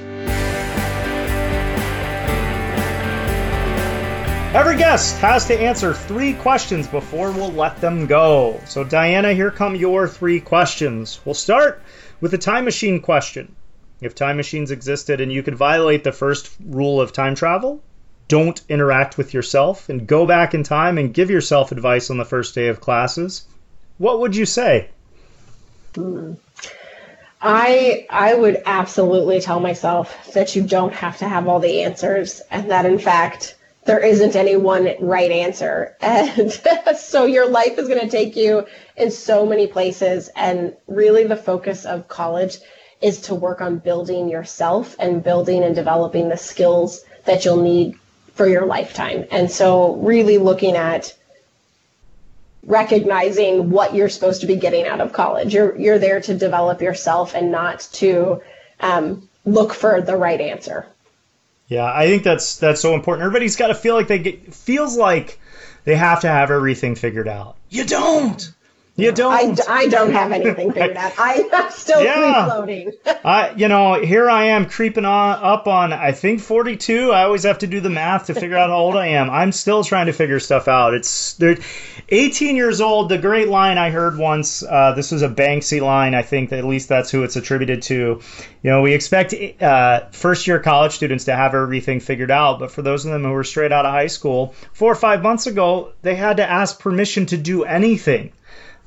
Every 4.55 4.77
guest 4.77 5.17
has 5.17 5.45
to 5.47 5.59
answer 5.59 5.93
three 5.93 6.33
questions 6.33 6.87
before 6.87 7.31
we'll 7.31 7.51
let 7.51 7.79
them 7.81 8.07
go. 8.07 8.59
So, 8.65 8.83
Diana, 8.83 9.33
here 9.33 9.51
come 9.51 9.75
your 9.75 10.07
three 10.07 10.39
questions. 10.39 11.19
We'll 11.25 11.35
start 11.35 11.81
with 12.21 12.31
the 12.31 12.37
time 12.37 12.63
machine 12.63 13.01
question. 13.01 13.55
If 13.99 14.15
time 14.15 14.37
machines 14.37 14.71
existed 14.71 15.21
and 15.21 15.31
you 15.31 15.43
could 15.43 15.55
violate 15.55 16.03
the 16.03 16.11
first 16.11 16.55
rule 16.65 17.01
of 17.01 17.11
time 17.11 17.35
travel, 17.35 17.83
don't 18.27 18.61
interact 18.67 19.17
with 19.17 19.33
yourself 19.33 19.89
and 19.89 20.07
go 20.07 20.25
back 20.25 20.53
in 20.53 20.63
time 20.63 20.97
and 20.97 21.13
give 21.13 21.29
yourself 21.29 21.71
advice 21.71 22.09
on 22.09 22.17
the 22.17 22.25
first 22.25 22.53
day 22.55 22.67
of 22.67 22.81
classes, 22.81 23.45
what 23.97 24.19
would 24.19 24.35
you 24.35 24.45
say? 24.45 24.89
Hmm. 25.95 26.33
I 27.41 28.07
I 28.09 28.33
would 28.33 28.63
absolutely 28.65 29.39
tell 29.41 29.59
myself 29.59 30.33
that 30.33 30.55
you 30.55 30.63
don't 30.63 30.93
have 30.93 31.17
to 31.19 31.27
have 31.27 31.47
all 31.47 31.59
the 31.59 31.83
answers 31.83 32.41
and 32.49 32.71
that 32.71 32.85
in 32.85 32.97
fact 32.97 33.55
there 33.85 33.99
isn't 33.99 34.35
any 34.35 34.57
one 34.57 34.93
right 34.99 35.31
answer. 35.31 35.95
And 36.01 36.51
so 36.97 37.25
your 37.25 37.47
life 37.49 37.77
is 37.77 37.87
going 37.87 38.01
to 38.01 38.09
take 38.09 38.35
you 38.35 38.65
in 38.97 39.11
so 39.11 39.45
many 39.45 39.67
places 39.67 40.29
and 40.35 40.75
really 40.87 41.23
the 41.23 41.37
focus 41.37 41.85
of 41.85 42.07
college 42.07 42.57
is 43.01 43.21
to 43.21 43.35
work 43.35 43.61
on 43.61 43.77
building 43.77 44.27
yourself 44.27 44.95
and 44.99 45.23
building 45.23 45.63
and 45.63 45.75
developing 45.75 46.27
the 46.27 46.37
skills 46.37 47.05
that 47.25 47.45
you'll 47.45 47.61
need 47.61 47.95
for 48.37 48.47
your 48.47 48.65
lifetime. 48.65 49.25
And 49.31 49.51
so, 49.51 49.95
really 49.95 50.37
looking 50.37 50.75
at 50.75 51.17
recognizing 52.63 53.69
what 53.69 53.95
you're 53.95 54.09
supposed 54.09 54.41
to 54.41 54.47
be 54.47 54.55
getting 54.55 54.85
out 54.85 55.01
of 55.01 55.13
college. 55.13 55.53
You're 55.53 55.77
you're 55.77 55.99
there 55.99 56.21
to 56.21 56.35
develop 56.35 56.81
yourself 56.81 57.33
and 57.33 57.51
not 57.51 57.87
to 57.93 58.41
um, 58.79 59.27
look 59.45 59.73
for 59.73 60.01
the 60.01 60.15
right 60.15 60.39
answer. 60.39 60.85
Yeah, 61.67 61.85
I 61.85 62.07
think 62.07 62.23
that's 62.23 62.57
that's 62.57 62.81
so 62.81 62.93
important. 62.93 63.25
Everybody's 63.25 63.55
got 63.55 63.67
to 63.67 63.75
feel 63.75 63.95
like 63.95 64.07
they 64.07 64.19
get 64.19 64.53
feels 64.53 64.95
like 64.95 65.39
they 65.83 65.95
have 65.95 66.21
to 66.21 66.27
have 66.27 66.51
everything 66.51 66.95
figured 66.95 67.27
out. 67.27 67.57
You 67.69 67.85
don't. 67.85 68.53
You 68.99 69.11
don't. 69.11 69.59
I, 69.69 69.83
I 69.83 69.87
don't 69.89 70.11
have 70.11 70.31
anything 70.31 70.71
figured 70.71 70.97
out. 70.97 71.13
I, 71.19 71.47
am 71.53 71.71
still 71.71 72.03
yeah. 72.03 72.45
floating. 72.45 72.91
I, 73.23 73.51
you 73.51 73.67
know, 73.67 73.93
here 73.93 74.27
I 74.27 74.45
am 74.45 74.67
creeping 74.67 75.05
on 75.05 75.39
up 75.43 75.67
on 75.67 75.93
I 75.93 76.11
think 76.13 76.41
42. 76.41 77.11
I 77.11 77.23
always 77.23 77.43
have 77.43 77.59
to 77.59 77.67
do 77.67 77.79
the 77.79 77.91
math 77.91 78.25
to 78.25 78.33
figure 78.33 78.57
out 78.57 78.71
how 78.71 78.77
old 78.77 78.95
I 78.95 79.09
am. 79.09 79.29
I'm 79.29 79.51
still 79.51 79.83
trying 79.83 80.07
to 80.07 80.13
figure 80.13 80.39
stuff 80.39 80.67
out. 80.67 80.95
It's 80.95 81.33
they're 81.33 81.57
18 82.09 82.55
years 82.55 82.81
old. 82.81 83.09
The 83.09 83.19
great 83.19 83.49
line 83.49 83.77
I 83.77 83.91
heard 83.91 84.17
once. 84.17 84.63
Uh, 84.63 84.93
this 84.93 85.11
was 85.11 85.21
a 85.21 85.29
Banksy 85.29 85.79
line. 85.79 86.15
I 86.15 86.23
think 86.23 86.51
at 86.51 86.65
least 86.65 86.89
that's 86.89 87.11
who 87.11 87.23
it's 87.23 87.35
attributed 87.35 87.83
to. 87.83 88.19
You 88.63 88.71
know, 88.71 88.81
we 88.81 88.93
expect 88.93 89.35
uh, 89.61 90.07
first 90.09 90.47
year 90.47 90.59
college 90.59 90.93
students 90.93 91.25
to 91.25 91.35
have 91.35 91.53
everything 91.53 91.99
figured 91.99 92.31
out, 92.31 92.57
but 92.57 92.71
for 92.71 92.81
those 92.81 93.05
of 93.05 93.11
them 93.11 93.23
who 93.23 93.31
were 93.31 93.43
straight 93.43 93.71
out 93.71 93.85
of 93.85 93.91
high 93.91 94.07
school, 94.07 94.55
four 94.73 94.91
or 94.91 94.95
five 94.95 95.21
months 95.21 95.45
ago, 95.45 95.93
they 96.01 96.15
had 96.15 96.37
to 96.37 96.49
ask 96.49 96.79
permission 96.79 97.27
to 97.27 97.37
do 97.37 97.63
anything. 97.63 98.31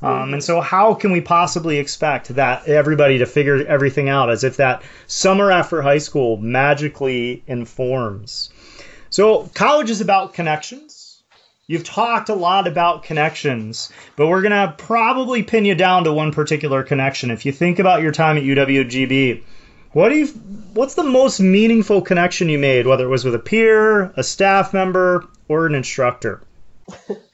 Um, 0.03 0.33
and 0.33 0.43
so, 0.43 0.61
how 0.61 0.95
can 0.95 1.13
we 1.13 1.21
possibly 1.21 1.79
expect 1.79 2.35
that 2.35 2.67
everybody 2.67 3.19
to 3.19 3.27
figure 3.27 3.67
everything 3.67 4.09
out 4.09 4.31
as 4.31 4.45
if 4.45 4.57
that 4.57 4.83
summer 5.07 5.51
after 5.51 5.83
high 5.83 5.99
school 5.99 6.39
magically 6.39 7.43
informs? 7.47 8.51
So, 9.11 9.51
college 9.55 9.91
is 9.91 10.01
about 10.01 10.33
connections. 10.33 11.23
You've 11.67 11.85
talked 11.85 12.31
a 12.31 12.35
lot 12.35 12.67
about 12.67 13.05
connections, 13.05 13.93
but 14.17 14.27
we're 14.27 14.43
going 14.43 14.51
to 14.51 14.75
probably 14.77 15.43
pin 15.43 15.65
you 15.65 15.75
down 15.75 16.03
to 16.05 16.13
one 16.13 16.33
particular 16.33 16.83
connection. 16.83 17.31
If 17.31 17.47
you 17.47 17.53
think 17.53 17.79
about 17.79 18.03
your 18.03 18.11
time 18.11 18.37
at 18.37 18.43
UWGB, 18.43 19.43
what 19.93 20.09
do 20.09 20.17
you, 20.17 20.27
what's 20.75 20.95
the 20.95 21.05
most 21.05 21.41
meaningful 21.41 22.03
connection 22.03 22.49
you 22.49 22.59
made, 22.59 22.87
whether 22.87 23.05
it 23.05 23.09
was 23.09 23.25
with 23.25 23.35
a 23.35 23.39
peer, 23.39 24.13
a 24.17 24.25
staff 24.25 24.73
member, 24.73 25.29
or 25.47 25.67
an 25.67 25.75
instructor? 25.75 26.43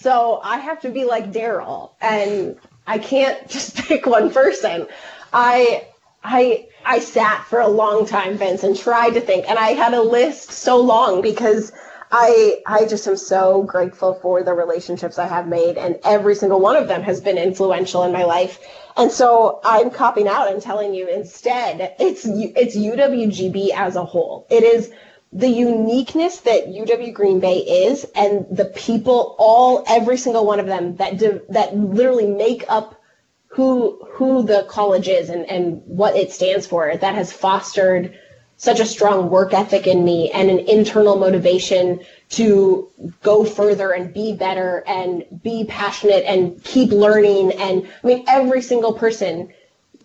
So 0.00 0.40
I 0.42 0.58
have 0.58 0.80
to 0.80 0.90
be 0.90 1.04
like 1.04 1.30
Daryl, 1.30 1.90
and 2.00 2.56
I 2.86 2.98
can't 2.98 3.48
just 3.48 3.76
pick 3.76 4.06
one 4.06 4.30
person. 4.30 4.86
I 5.32 5.86
I 6.24 6.68
I 6.84 7.00
sat 7.00 7.44
for 7.44 7.60
a 7.60 7.68
long 7.68 8.06
time, 8.06 8.38
Vince, 8.38 8.64
and 8.64 8.76
tried 8.76 9.10
to 9.10 9.20
think, 9.20 9.48
and 9.48 9.58
I 9.58 9.70
had 9.70 9.92
a 9.92 10.02
list 10.02 10.52
so 10.52 10.78
long 10.80 11.20
because 11.20 11.72
I 12.10 12.62
I 12.66 12.86
just 12.86 13.06
am 13.06 13.16
so 13.16 13.62
grateful 13.62 14.14
for 14.14 14.42
the 14.42 14.54
relationships 14.54 15.18
I 15.18 15.26
have 15.26 15.46
made, 15.46 15.76
and 15.76 15.98
every 16.02 16.34
single 16.34 16.60
one 16.60 16.76
of 16.76 16.88
them 16.88 17.02
has 17.02 17.20
been 17.20 17.36
influential 17.36 18.02
in 18.04 18.12
my 18.12 18.24
life. 18.24 18.58
And 18.96 19.12
so 19.12 19.60
I'm 19.64 19.90
copping 19.90 20.28
out 20.28 20.50
and 20.50 20.62
telling 20.62 20.94
you 20.94 21.08
instead, 21.08 21.94
it's 22.00 22.24
it's 22.24 22.74
UWGB 22.74 23.70
as 23.74 23.96
a 23.96 24.04
whole. 24.04 24.46
It 24.48 24.64
is 24.64 24.90
the 25.32 25.48
uniqueness 25.48 26.38
that 26.40 26.66
UW 26.66 27.12
Green 27.14 27.38
Bay 27.38 27.58
is 27.58 28.04
and 28.16 28.46
the 28.50 28.64
people, 28.64 29.36
all, 29.38 29.84
every 29.86 30.16
single 30.16 30.44
one 30.44 30.58
of 30.58 30.66
them 30.66 30.96
that, 30.96 31.18
that 31.48 31.76
literally 31.76 32.26
make 32.26 32.64
up 32.68 33.00
who, 33.46 34.04
who 34.12 34.42
the 34.42 34.64
college 34.68 35.08
is 35.08 35.28
and, 35.28 35.44
and 35.46 35.82
what 35.86 36.16
it 36.16 36.32
stands 36.32 36.66
for 36.66 36.96
that 36.96 37.14
has 37.14 37.32
fostered 37.32 38.18
such 38.56 38.78
a 38.78 38.86
strong 38.86 39.30
work 39.30 39.54
ethic 39.54 39.86
in 39.86 40.04
me 40.04 40.30
and 40.32 40.50
an 40.50 40.58
internal 40.58 41.16
motivation 41.16 42.00
to 42.28 42.90
go 43.22 43.44
further 43.44 43.92
and 43.92 44.12
be 44.12 44.34
better 44.34 44.84
and 44.86 45.24
be 45.42 45.64
passionate 45.64 46.24
and 46.26 46.62
keep 46.62 46.90
learning. 46.90 47.52
And 47.52 47.88
I 48.04 48.06
mean, 48.06 48.24
every 48.28 48.60
single 48.60 48.92
person 48.92 49.52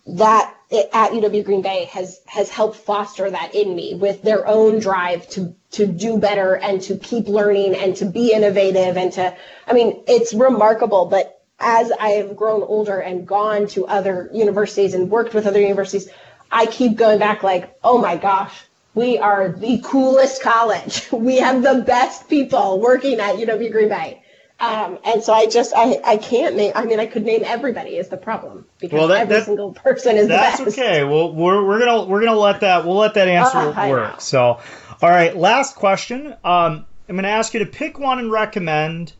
that 0.07 0.54
at 0.71 1.11
UW 1.11 1.45
Green 1.45 1.61
Bay 1.61 1.85
has 1.85 2.21
has 2.25 2.49
helped 2.49 2.77
foster 2.77 3.29
that 3.29 3.53
in 3.53 3.75
me 3.75 3.93
with 3.95 4.21
their 4.23 4.47
own 4.47 4.79
drive 4.79 5.29
to 5.29 5.55
to 5.71 5.85
do 5.85 6.17
better 6.17 6.55
and 6.55 6.81
to 6.81 6.97
keep 6.97 7.27
learning 7.27 7.75
and 7.75 7.95
to 7.97 8.05
be 8.05 8.33
innovative 8.33 8.97
and 8.97 9.11
to 9.13 9.35
I 9.67 9.73
mean 9.73 10.03
it's 10.07 10.33
remarkable 10.33 11.05
but 11.05 11.43
as 11.59 11.91
I 11.91 12.09
have 12.09 12.35
grown 12.35 12.63
older 12.63 12.99
and 12.99 13.27
gone 13.27 13.67
to 13.69 13.85
other 13.85 14.29
universities 14.33 14.93
and 14.93 15.09
worked 15.09 15.33
with 15.33 15.45
other 15.45 15.61
universities 15.61 16.09
I 16.51 16.65
keep 16.65 16.95
going 16.95 17.19
back 17.19 17.43
like 17.43 17.77
oh 17.83 17.99
my 17.99 18.17
gosh 18.17 18.63
we 18.95 19.17
are 19.17 19.49
the 19.49 19.81
coolest 19.83 20.41
college. 20.41 21.07
We 21.11 21.35
have 21.37 21.61
the 21.61 21.83
best 21.85 22.29
people 22.29 22.79
working 22.79 23.19
at 23.19 23.35
UW 23.35 23.71
Green 23.71 23.89
Bay 23.89 24.21
um, 24.59 24.99
and 25.03 25.21
so 25.21 25.33
I 25.33 25.47
just 25.47 25.73
I, 25.75 25.99
I 26.05 26.17
can't 26.17 26.55
name. 26.55 26.71
I 26.75 26.85
mean, 26.85 26.99
I 26.99 27.07
could 27.07 27.25
name 27.25 27.41
everybody 27.43 27.97
is 27.97 28.07
the 28.07 28.17
problem 28.17 28.65
because 28.79 28.97
well, 28.97 29.07
that, 29.09 29.23
every 29.23 29.35
that, 29.35 29.45
single 29.45 29.73
person 29.73 30.15
is 30.15 30.29
that's 30.29 30.59
the 30.59 30.65
best. 30.65 30.79
okay. 30.79 31.03
Well, 31.03 31.33
we're, 31.33 31.65
we're 31.65 31.79
gonna 31.79 32.05
we're 32.05 32.23
gonna 32.23 32.39
let 32.39 32.61
that 32.61 32.85
we'll 32.85 32.95
let 32.95 33.15
that 33.15 33.27
answer 33.27 33.57
uh, 33.57 33.89
work. 33.89 34.21
So, 34.21 34.59
all 35.01 35.09
right, 35.09 35.35
last 35.35 35.75
question. 35.75 36.35
Um, 36.45 36.85
I'm 37.09 37.15
gonna 37.15 37.27
ask 37.27 37.53
you 37.53 37.59
to 37.59 37.65
pick 37.65 37.99
one 37.99 38.17
and 38.19 38.31
recommend. 38.31 39.11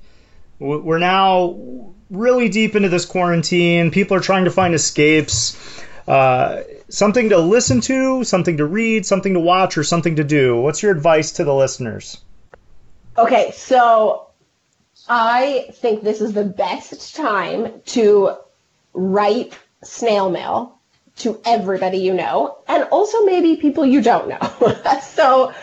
We're 0.57 0.99
now 0.99 1.93
really 2.09 2.47
deep 2.47 2.77
into 2.77 2.87
this 2.87 3.05
quarantine. 3.05 3.91
People 3.91 4.15
are 4.15 4.21
trying 4.21 4.45
to 4.45 4.51
find 4.51 4.73
escapes. 4.73 5.83
Uh, 6.07 6.61
something 6.87 7.29
to 7.29 7.39
listen 7.39 7.81
to, 7.81 8.23
something 8.23 8.57
to 8.57 8.65
read, 8.65 9.05
something 9.05 9.33
to 9.33 9.39
watch, 9.39 9.77
or 9.77 9.83
something 9.83 10.15
to 10.15 10.23
do. 10.23 10.55
What's 10.55 10.81
your 10.81 10.93
advice 10.93 11.33
to 11.33 11.43
the 11.43 11.53
listeners? 11.53 12.21
Okay, 13.17 13.51
so 13.51 14.24
I 15.07 15.69
think 15.73 16.03
this 16.03 16.21
is 16.21 16.33
the 16.33 16.43
best 16.43 17.15
time 17.15 17.81
to 17.87 18.37
write 18.93 19.57
snail 19.83 20.29
mail 20.29 20.79
to 21.17 21.39
everybody 21.45 21.99
you 21.99 22.13
know 22.13 22.57
and 22.67 22.83
also 22.85 23.23
maybe 23.23 23.55
people 23.57 23.85
you 23.85 24.01
don't 24.01 24.27
know. 24.27 24.99
so 25.01 25.53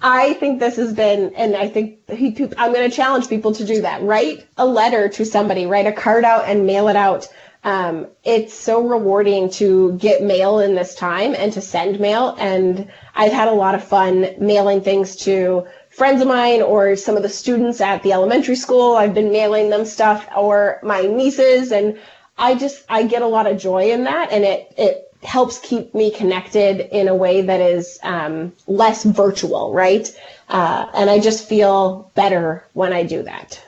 I 0.00 0.34
think 0.34 0.60
this 0.60 0.76
has 0.76 0.92
been, 0.92 1.34
and 1.34 1.56
I 1.56 1.68
think 1.68 2.08
he, 2.10 2.28
I'm 2.58 2.72
going 2.72 2.88
to 2.88 2.94
challenge 2.94 3.28
people 3.28 3.52
to 3.52 3.64
do 3.64 3.80
that. 3.82 4.02
Write 4.02 4.46
a 4.58 4.66
letter 4.66 5.08
to 5.08 5.24
somebody, 5.24 5.66
write 5.66 5.86
a 5.86 5.92
card 5.92 6.24
out 6.24 6.44
and 6.46 6.66
mail 6.66 6.88
it 6.88 6.96
out. 6.96 7.28
Um, 7.64 8.06
it's 8.22 8.54
so 8.54 8.86
rewarding 8.86 9.50
to 9.52 9.94
get 9.94 10.22
mail 10.22 10.60
in 10.60 10.74
this 10.74 10.94
time 10.94 11.34
and 11.34 11.52
to 11.54 11.60
send 11.60 11.98
mail. 11.98 12.36
And 12.38 12.88
I've 13.14 13.32
had 13.32 13.48
a 13.48 13.52
lot 13.52 13.74
of 13.74 13.82
fun 13.82 14.34
mailing 14.38 14.82
things 14.82 15.16
to 15.24 15.66
friends 15.96 16.20
of 16.20 16.28
mine 16.28 16.60
or 16.60 16.94
some 16.94 17.16
of 17.16 17.22
the 17.22 17.28
students 17.28 17.80
at 17.80 18.02
the 18.02 18.12
elementary 18.12 18.54
school. 18.54 18.96
I've 18.96 19.14
been 19.14 19.32
mailing 19.32 19.70
them 19.70 19.86
stuff 19.86 20.28
or 20.36 20.78
my 20.82 21.00
nieces 21.00 21.72
and 21.72 21.98
I 22.36 22.54
just 22.54 22.84
I 22.88 23.04
get 23.04 23.22
a 23.22 23.26
lot 23.26 23.46
of 23.46 23.58
joy 23.58 23.90
in 23.90 24.04
that 24.04 24.30
and 24.30 24.44
it 24.44 24.72
it 24.76 25.02
helps 25.22 25.58
keep 25.58 25.94
me 25.94 26.10
connected 26.10 26.94
in 26.94 27.08
a 27.08 27.14
way 27.14 27.40
that 27.40 27.60
is 27.60 27.98
um, 28.02 28.52
less 28.66 29.02
virtual, 29.04 29.72
right? 29.72 30.14
Uh, 30.48 30.86
and 30.94 31.08
I 31.08 31.18
just 31.18 31.48
feel 31.48 32.12
better 32.14 32.64
when 32.74 32.92
I 32.92 33.02
do 33.02 33.22
that 33.22 33.60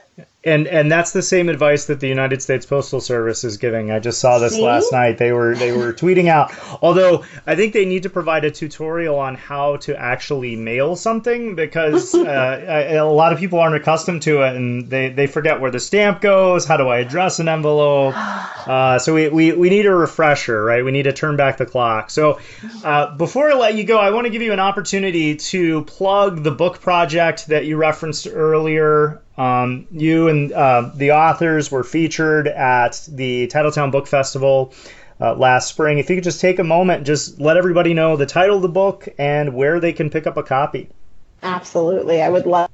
and 0.43 0.67
and 0.67 0.89
that's 0.89 1.11
the 1.11 1.21
same 1.21 1.49
advice 1.49 1.85
that 1.85 1.99
the 1.99 2.07
United 2.07 2.41
States 2.41 2.65
Postal 2.65 3.01
Service 3.01 3.43
is 3.43 3.57
giving. 3.57 3.91
I 3.91 3.99
just 3.99 4.21
saw 4.21 4.39
this 4.39 4.53
See? 4.53 4.63
last 4.63 4.91
night. 4.93 5.17
They 5.17 5.33
were 5.33 5.53
they 5.53 5.73
were 5.73 5.91
tweeting 5.91 6.27
out. 6.27 6.53
Although 6.81 7.25
I 7.45 7.55
think 7.55 7.73
they 7.73 7.85
need 7.85 8.03
to 8.03 8.09
provide 8.09 8.45
a 8.45 8.51
tutorial 8.51 9.19
on 9.19 9.35
how 9.35 9.77
to 9.77 9.99
actually 9.99 10.55
mail 10.55 10.95
something 10.95 11.55
because 11.55 12.15
uh, 12.15 12.87
a 12.89 13.01
lot 13.01 13.33
of 13.33 13.39
people 13.39 13.59
aren't 13.59 13.75
accustomed 13.75 14.21
to 14.23 14.41
it 14.43 14.55
and 14.55 14.89
they, 14.89 15.09
they 15.09 15.27
forget 15.27 15.59
where 15.59 15.71
the 15.71 15.79
stamp 15.79 16.21
goes. 16.21 16.65
How 16.65 16.77
do 16.77 16.87
I 16.87 16.99
address 16.99 17.39
an 17.39 17.49
envelope? 17.49 18.15
Uh, 18.59 18.99
so 18.99 19.15
we, 19.15 19.29
we, 19.29 19.51
we 19.53 19.69
need 19.69 19.87
a 19.87 19.95
refresher, 19.95 20.63
right? 20.63 20.85
We 20.85 20.91
need 20.91 21.03
to 21.03 21.13
turn 21.13 21.37
back 21.37 21.57
the 21.57 21.65
clock. 21.65 22.11
So 22.11 22.39
uh, 22.83 23.15
before 23.15 23.49
I 23.49 23.55
let 23.55 23.73
you 23.73 23.83
go, 23.83 23.97
I 23.97 24.11
want 24.11 24.25
to 24.25 24.29
give 24.29 24.43
you 24.43 24.53
an 24.53 24.59
opportunity 24.59 25.37
to 25.37 25.85
plug 25.85 26.43
the 26.43 26.51
book 26.51 26.79
project 26.79 27.47
that 27.47 27.65
you 27.65 27.77
referenced 27.77 28.27
earlier. 28.31 29.21
Um, 29.39 29.87
you 29.89 30.27
and 30.27 30.51
uh, 30.51 30.91
the 30.93 31.13
authors 31.13 31.71
were 31.71 31.85
featured 31.85 32.49
at 32.49 33.07
the 33.07 33.47
Titletown 33.47 33.89
Book 33.89 34.05
Festival 34.05 34.73
uh, 35.21 35.33
last 35.33 35.69
spring. 35.69 35.97
If 35.97 36.09
you 36.09 36.17
could 36.17 36.25
just 36.25 36.41
take 36.41 36.59
a 36.59 36.63
moment, 36.65 37.07
just 37.07 37.39
let 37.39 37.55
everybody 37.55 37.93
know 37.93 38.17
the 38.17 38.25
title 38.25 38.57
of 38.57 38.61
the 38.61 38.67
book 38.67 39.07
and 39.17 39.53
where 39.55 39.79
they 39.79 39.93
can 39.93 40.09
pick 40.09 40.27
up 40.27 40.35
a 40.35 40.43
copy. 40.43 40.89
Absolutely, 41.41 42.21
I 42.21 42.27
would 42.27 42.45
love. 42.45 42.69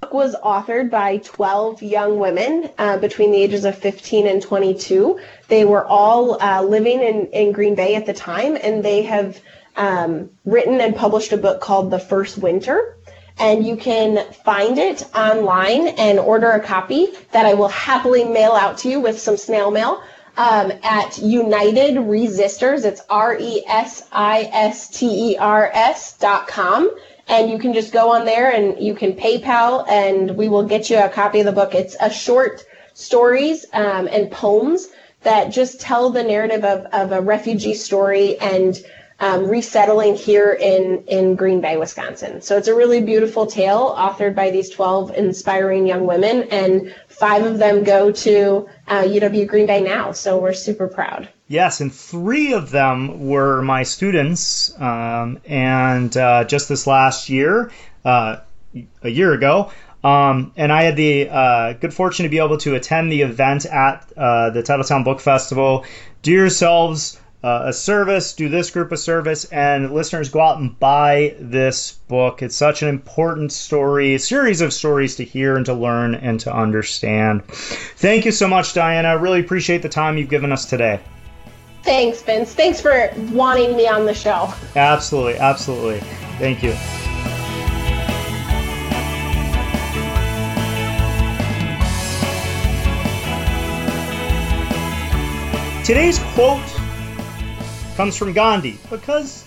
The 0.00 0.08
book 0.08 0.12
was 0.12 0.36
authored 0.44 0.90
by 0.90 1.16
12 1.16 1.82
young 1.82 2.18
women 2.18 2.68
uh, 2.76 2.98
between 2.98 3.32
the 3.32 3.38
ages 3.38 3.64
of 3.64 3.78
15 3.78 4.26
and 4.26 4.42
22. 4.42 5.18
They 5.48 5.64
were 5.64 5.86
all 5.86 6.38
uh, 6.42 6.62
living 6.62 7.00
in, 7.00 7.28
in 7.28 7.52
Green 7.52 7.74
Bay 7.74 7.94
at 7.94 8.04
the 8.04 8.12
time, 8.12 8.58
and 8.62 8.84
they 8.84 9.00
have 9.04 9.40
um, 9.74 10.28
written 10.44 10.82
and 10.82 10.94
published 10.94 11.32
a 11.32 11.38
book 11.38 11.62
called 11.62 11.90
The 11.90 11.98
First 11.98 12.36
Winter 12.36 12.98
and 13.38 13.66
you 13.66 13.76
can 13.76 14.32
find 14.32 14.78
it 14.78 15.02
online 15.14 15.88
and 15.88 16.18
order 16.18 16.50
a 16.52 16.60
copy 16.60 17.08
that 17.32 17.46
I 17.46 17.54
will 17.54 17.68
happily 17.68 18.24
mail 18.24 18.52
out 18.52 18.78
to 18.78 18.88
you 18.88 19.00
with 19.00 19.18
some 19.18 19.36
snail 19.36 19.70
mail 19.70 20.02
um, 20.36 20.72
at 20.82 21.18
United 21.18 21.98
Resisters. 21.98 22.84
It's 22.84 23.02
R 23.10 23.36
E 23.38 23.64
S 23.66 24.08
I 24.12 24.48
S 24.52 24.88
T 24.88 25.32
E 25.32 25.36
R 25.36 25.70
S 25.74 26.16
dot 26.18 26.46
com. 26.46 26.90
And 27.26 27.50
you 27.50 27.58
can 27.58 27.72
just 27.72 27.92
go 27.92 28.12
on 28.12 28.24
there 28.24 28.52
and 28.52 28.78
you 28.78 28.94
can 28.94 29.14
PayPal 29.14 29.88
and 29.88 30.36
we 30.36 30.48
will 30.48 30.64
get 30.64 30.90
you 30.90 30.98
a 30.98 31.08
copy 31.08 31.40
of 31.40 31.46
the 31.46 31.52
book. 31.52 31.74
It's 31.74 31.96
a 32.00 32.10
short 32.10 32.64
stories 32.92 33.64
um, 33.72 34.08
and 34.12 34.30
poems 34.30 34.88
that 35.22 35.48
just 35.48 35.80
tell 35.80 36.10
the 36.10 36.22
narrative 36.22 36.64
of, 36.64 36.84
of 36.92 37.12
a 37.12 37.20
refugee 37.20 37.74
story 37.74 38.38
and 38.38 38.78
um, 39.20 39.46
resettling 39.46 40.16
here 40.16 40.52
in, 40.52 41.04
in 41.06 41.36
Green 41.36 41.60
Bay, 41.60 41.76
Wisconsin. 41.76 42.40
So 42.40 42.56
it's 42.56 42.68
a 42.68 42.74
really 42.74 43.00
beautiful 43.00 43.46
tale 43.46 43.94
authored 43.96 44.34
by 44.34 44.50
these 44.50 44.70
12 44.70 45.14
inspiring 45.14 45.86
young 45.86 46.06
women, 46.06 46.44
and 46.50 46.94
five 47.08 47.44
of 47.44 47.58
them 47.58 47.84
go 47.84 48.10
to 48.10 48.68
uh, 48.88 49.02
UW 49.02 49.46
Green 49.46 49.66
Bay 49.66 49.80
now. 49.80 50.12
So 50.12 50.38
we're 50.38 50.52
super 50.52 50.88
proud. 50.88 51.28
Yes, 51.46 51.80
and 51.80 51.92
three 51.92 52.54
of 52.54 52.70
them 52.70 53.28
were 53.28 53.62
my 53.62 53.82
students. 53.82 54.74
Um, 54.80 55.40
and 55.46 56.16
uh, 56.16 56.44
just 56.44 56.68
this 56.68 56.86
last 56.86 57.28
year, 57.28 57.70
uh, 58.04 58.38
a 59.02 59.08
year 59.08 59.32
ago, 59.32 59.70
um, 60.02 60.52
and 60.56 60.70
I 60.70 60.82
had 60.82 60.96
the 60.96 61.28
uh, 61.30 61.72
good 61.74 61.94
fortune 61.94 62.24
to 62.24 62.28
be 62.28 62.38
able 62.38 62.58
to 62.58 62.74
attend 62.74 63.10
the 63.10 63.22
event 63.22 63.64
at 63.64 64.06
uh, 64.16 64.50
the 64.50 64.62
Titletown 64.62 65.02
Book 65.02 65.20
Festival. 65.20 65.86
Do 66.22 66.30
yourselves 66.32 67.18
uh, 67.44 67.64
a 67.66 67.72
service, 67.74 68.32
do 68.32 68.48
this 68.48 68.70
group 68.70 68.90
a 68.90 68.96
service, 68.96 69.44
and 69.44 69.92
listeners 69.92 70.30
go 70.30 70.40
out 70.40 70.58
and 70.58 70.80
buy 70.80 71.36
this 71.38 71.92
book. 71.92 72.40
It's 72.40 72.56
such 72.56 72.80
an 72.80 72.88
important 72.88 73.52
story, 73.52 74.14
a 74.14 74.18
series 74.18 74.62
of 74.62 74.72
stories 74.72 75.16
to 75.16 75.24
hear 75.24 75.54
and 75.54 75.66
to 75.66 75.74
learn 75.74 76.14
and 76.14 76.40
to 76.40 76.56
understand. 76.56 77.44
Thank 77.44 78.24
you 78.24 78.32
so 78.32 78.48
much, 78.48 78.72
Diana. 78.72 79.08
I 79.08 79.12
really 79.12 79.40
appreciate 79.40 79.82
the 79.82 79.90
time 79.90 80.16
you've 80.16 80.30
given 80.30 80.52
us 80.52 80.64
today. 80.64 81.00
Thanks, 81.82 82.22
Vince. 82.22 82.54
Thanks 82.54 82.80
for 82.80 83.12
wanting 83.32 83.76
me 83.76 83.86
on 83.86 84.06
the 84.06 84.14
show. 84.14 84.50
Absolutely, 84.74 85.36
absolutely. 85.36 86.00
Thank 86.38 86.62
you. 86.62 86.72
Today's 95.84 96.18
quote 96.32 96.62
comes 97.96 98.16
from 98.16 98.32
Gandhi 98.32 98.76
because 98.90 99.44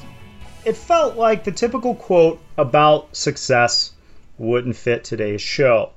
it 0.63 0.77
felt 0.77 1.17
like 1.17 1.43
the 1.43 1.51
typical 1.51 1.95
quote 1.95 2.41
about 2.57 3.13
success 3.13 3.91
wouldn't 4.37 4.77
fit 4.77 5.03
today's 5.03 5.41
show. 5.41 5.91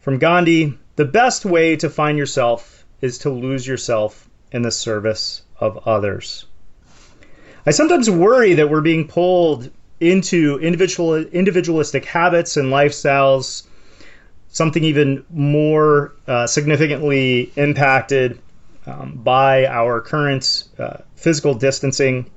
From 0.00 0.18
Gandhi, 0.18 0.78
the 0.96 1.06
best 1.06 1.46
way 1.46 1.76
to 1.76 1.88
find 1.88 2.18
yourself 2.18 2.84
is 3.00 3.18
to 3.18 3.30
lose 3.30 3.66
yourself 3.66 4.28
in 4.50 4.60
the 4.60 4.70
service 4.70 5.42
of 5.58 5.88
others. 5.88 6.44
I 7.64 7.70
sometimes 7.70 8.10
worry 8.10 8.54
that 8.54 8.68
we're 8.68 8.82
being 8.82 9.08
pulled 9.08 9.70
into 10.00 10.58
individual 10.60 11.14
individualistic 11.14 12.04
habits 12.04 12.58
and 12.58 12.70
lifestyles, 12.70 13.62
something 14.48 14.84
even 14.84 15.24
more 15.30 16.12
uh, 16.26 16.46
significantly 16.46 17.50
impacted 17.56 18.38
um, 18.86 19.20
by 19.22 19.66
our 19.66 20.00
current 20.00 20.64
uh, 20.78 20.98
physical 21.14 21.54
distancing 21.54 22.30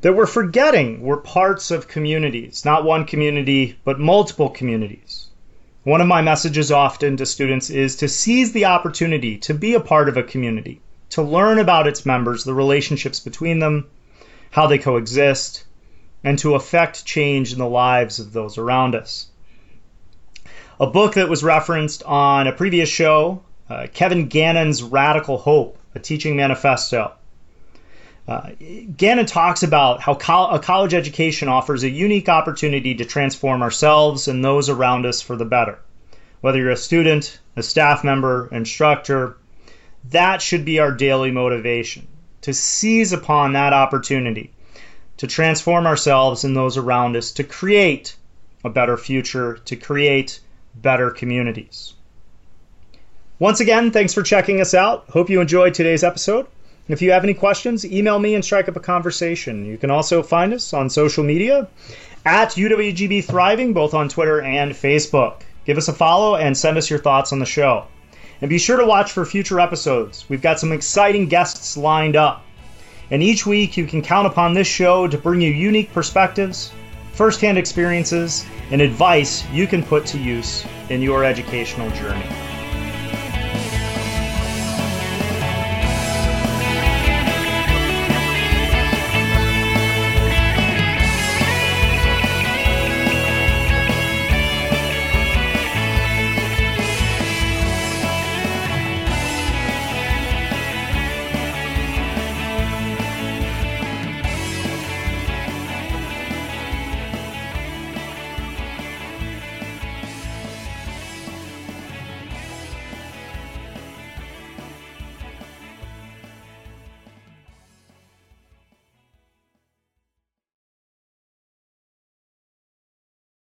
that 0.00 0.14
we're 0.14 0.26
forgetting 0.26 1.00
we're 1.00 1.16
parts 1.16 1.70
of 1.70 1.88
communities, 1.88 2.64
not 2.64 2.84
one 2.84 3.04
community, 3.04 3.78
but 3.84 3.98
multiple 3.98 4.50
communities. 4.50 5.28
One 5.82 6.00
of 6.00 6.06
my 6.06 6.22
messages 6.22 6.70
often 6.70 7.16
to 7.18 7.26
students 7.26 7.70
is 7.70 7.96
to 7.96 8.08
seize 8.08 8.52
the 8.52 8.66
opportunity 8.66 9.36
to 9.38 9.54
be 9.54 9.74
a 9.74 9.80
part 9.80 10.08
of 10.08 10.16
a 10.16 10.22
community, 10.22 10.80
to 11.10 11.22
learn 11.22 11.58
about 11.58 11.86
its 11.86 12.06
members, 12.06 12.44
the 12.44 12.54
relationships 12.54 13.20
between 13.20 13.58
them, 13.58 13.86
how 14.50 14.66
they 14.66 14.78
coexist, 14.78 15.64
and 16.22 16.38
to 16.38 16.54
affect 16.54 17.04
change 17.04 17.52
in 17.52 17.58
the 17.58 17.68
lives 17.68 18.18
of 18.18 18.32
those 18.32 18.56
around 18.56 18.94
us. 18.94 19.28
A 20.80 20.86
book 20.86 21.14
that 21.14 21.28
was 21.28 21.44
referenced 21.44 22.02
on 22.02 22.46
a 22.46 22.52
previous 22.52 22.88
show 22.88 23.42
uh, 23.74 23.86
Kevin 23.92 24.28
Gannon's 24.28 24.84
Radical 24.84 25.36
Hope, 25.36 25.78
a 25.96 25.98
teaching 25.98 26.36
manifesto. 26.36 27.12
Uh, 28.28 28.50
Gannon 28.96 29.26
talks 29.26 29.64
about 29.64 30.00
how 30.00 30.14
col- 30.14 30.54
a 30.54 30.60
college 30.60 30.94
education 30.94 31.48
offers 31.48 31.82
a 31.82 31.90
unique 31.90 32.28
opportunity 32.28 32.94
to 32.94 33.04
transform 33.04 33.62
ourselves 33.62 34.28
and 34.28 34.44
those 34.44 34.68
around 34.68 35.06
us 35.06 35.20
for 35.20 35.36
the 35.36 35.44
better. 35.44 35.78
Whether 36.40 36.58
you're 36.58 36.70
a 36.70 36.76
student, 36.76 37.40
a 37.56 37.64
staff 37.64 38.04
member, 38.04 38.48
instructor, 38.52 39.36
that 40.10 40.40
should 40.40 40.64
be 40.64 40.78
our 40.78 40.92
daily 40.92 41.32
motivation 41.32 42.06
to 42.42 42.54
seize 42.54 43.12
upon 43.12 43.54
that 43.54 43.72
opportunity 43.72 44.52
to 45.16 45.26
transform 45.26 45.86
ourselves 45.86 46.44
and 46.44 46.56
those 46.56 46.76
around 46.76 47.16
us 47.16 47.32
to 47.32 47.44
create 47.44 48.14
a 48.64 48.70
better 48.70 48.96
future, 48.96 49.58
to 49.64 49.74
create 49.74 50.38
better 50.76 51.10
communities. 51.10 51.94
Once 53.40 53.58
again, 53.58 53.90
thanks 53.90 54.14
for 54.14 54.22
checking 54.22 54.60
us 54.60 54.74
out. 54.74 55.04
Hope 55.10 55.28
you 55.28 55.40
enjoyed 55.40 55.74
today's 55.74 56.04
episode. 56.04 56.46
If 56.86 57.02
you 57.02 57.10
have 57.10 57.24
any 57.24 57.34
questions, 57.34 57.84
email 57.84 58.20
me 58.20 58.36
and 58.36 58.44
strike 58.44 58.68
up 58.68 58.76
a 58.76 58.80
conversation. 58.80 59.64
You 59.64 59.76
can 59.76 59.90
also 59.90 60.22
find 60.22 60.54
us 60.54 60.72
on 60.72 60.88
social 60.88 61.24
media 61.24 61.66
at 62.24 62.50
UWGB 62.50 63.24
Thriving, 63.24 63.72
both 63.72 63.92
on 63.92 64.08
Twitter 64.08 64.40
and 64.40 64.70
Facebook. 64.70 65.40
Give 65.64 65.76
us 65.76 65.88
a 65.88 65.92
follow 65.92 66.36
and 66.36 66.56
send 66.56 66.78
us 66.78 66.88
your 66.88 67.00
thoughts 67.00 67.32
on 67.32 67.40
the 67.40 67.44
show. 67.44 67.86
And 68.40 68.48
be 68.48 68.58
sure 68.58 68.76
to 68.76 68.86
watch 68.86 69.10
for 69.10 69.24
future 69.24 69.58
episodes. 69.58 70.24
We've 70.28 70.40
got 70.40 70.60
some 70.60 70.70
exciting 70.70 71.26
guests 71.26 71.76
lined 71.76 72.14
up. 72.14 72.44
And 73.10 73.20
each 73.20 73.46
week, 73.46 73.76
you 73.76 73.84
can 73.84 74.00
count 74.00 74.28
upon 74.28 74.54
this 74.54 74.68
show 74.68 75.08
to 75.08 75.18
bring 75.18 75.40
you 75.40 75.50
unique 75.50 75.92
perspectives, 75.92 76.70
firsthand 77.14 77.58
experiences, 77.58 78.46
and 78.70 78.80
advice 78.80 79.44
you 79.50 79.66
can 79.66 79.82
put 79.82 80.06
to 80.06 80.18
use 80.18 80.64
in 80.88 81.02
your 81.02 81.24
educational 81.24 81.90
journey. 81.90 82.53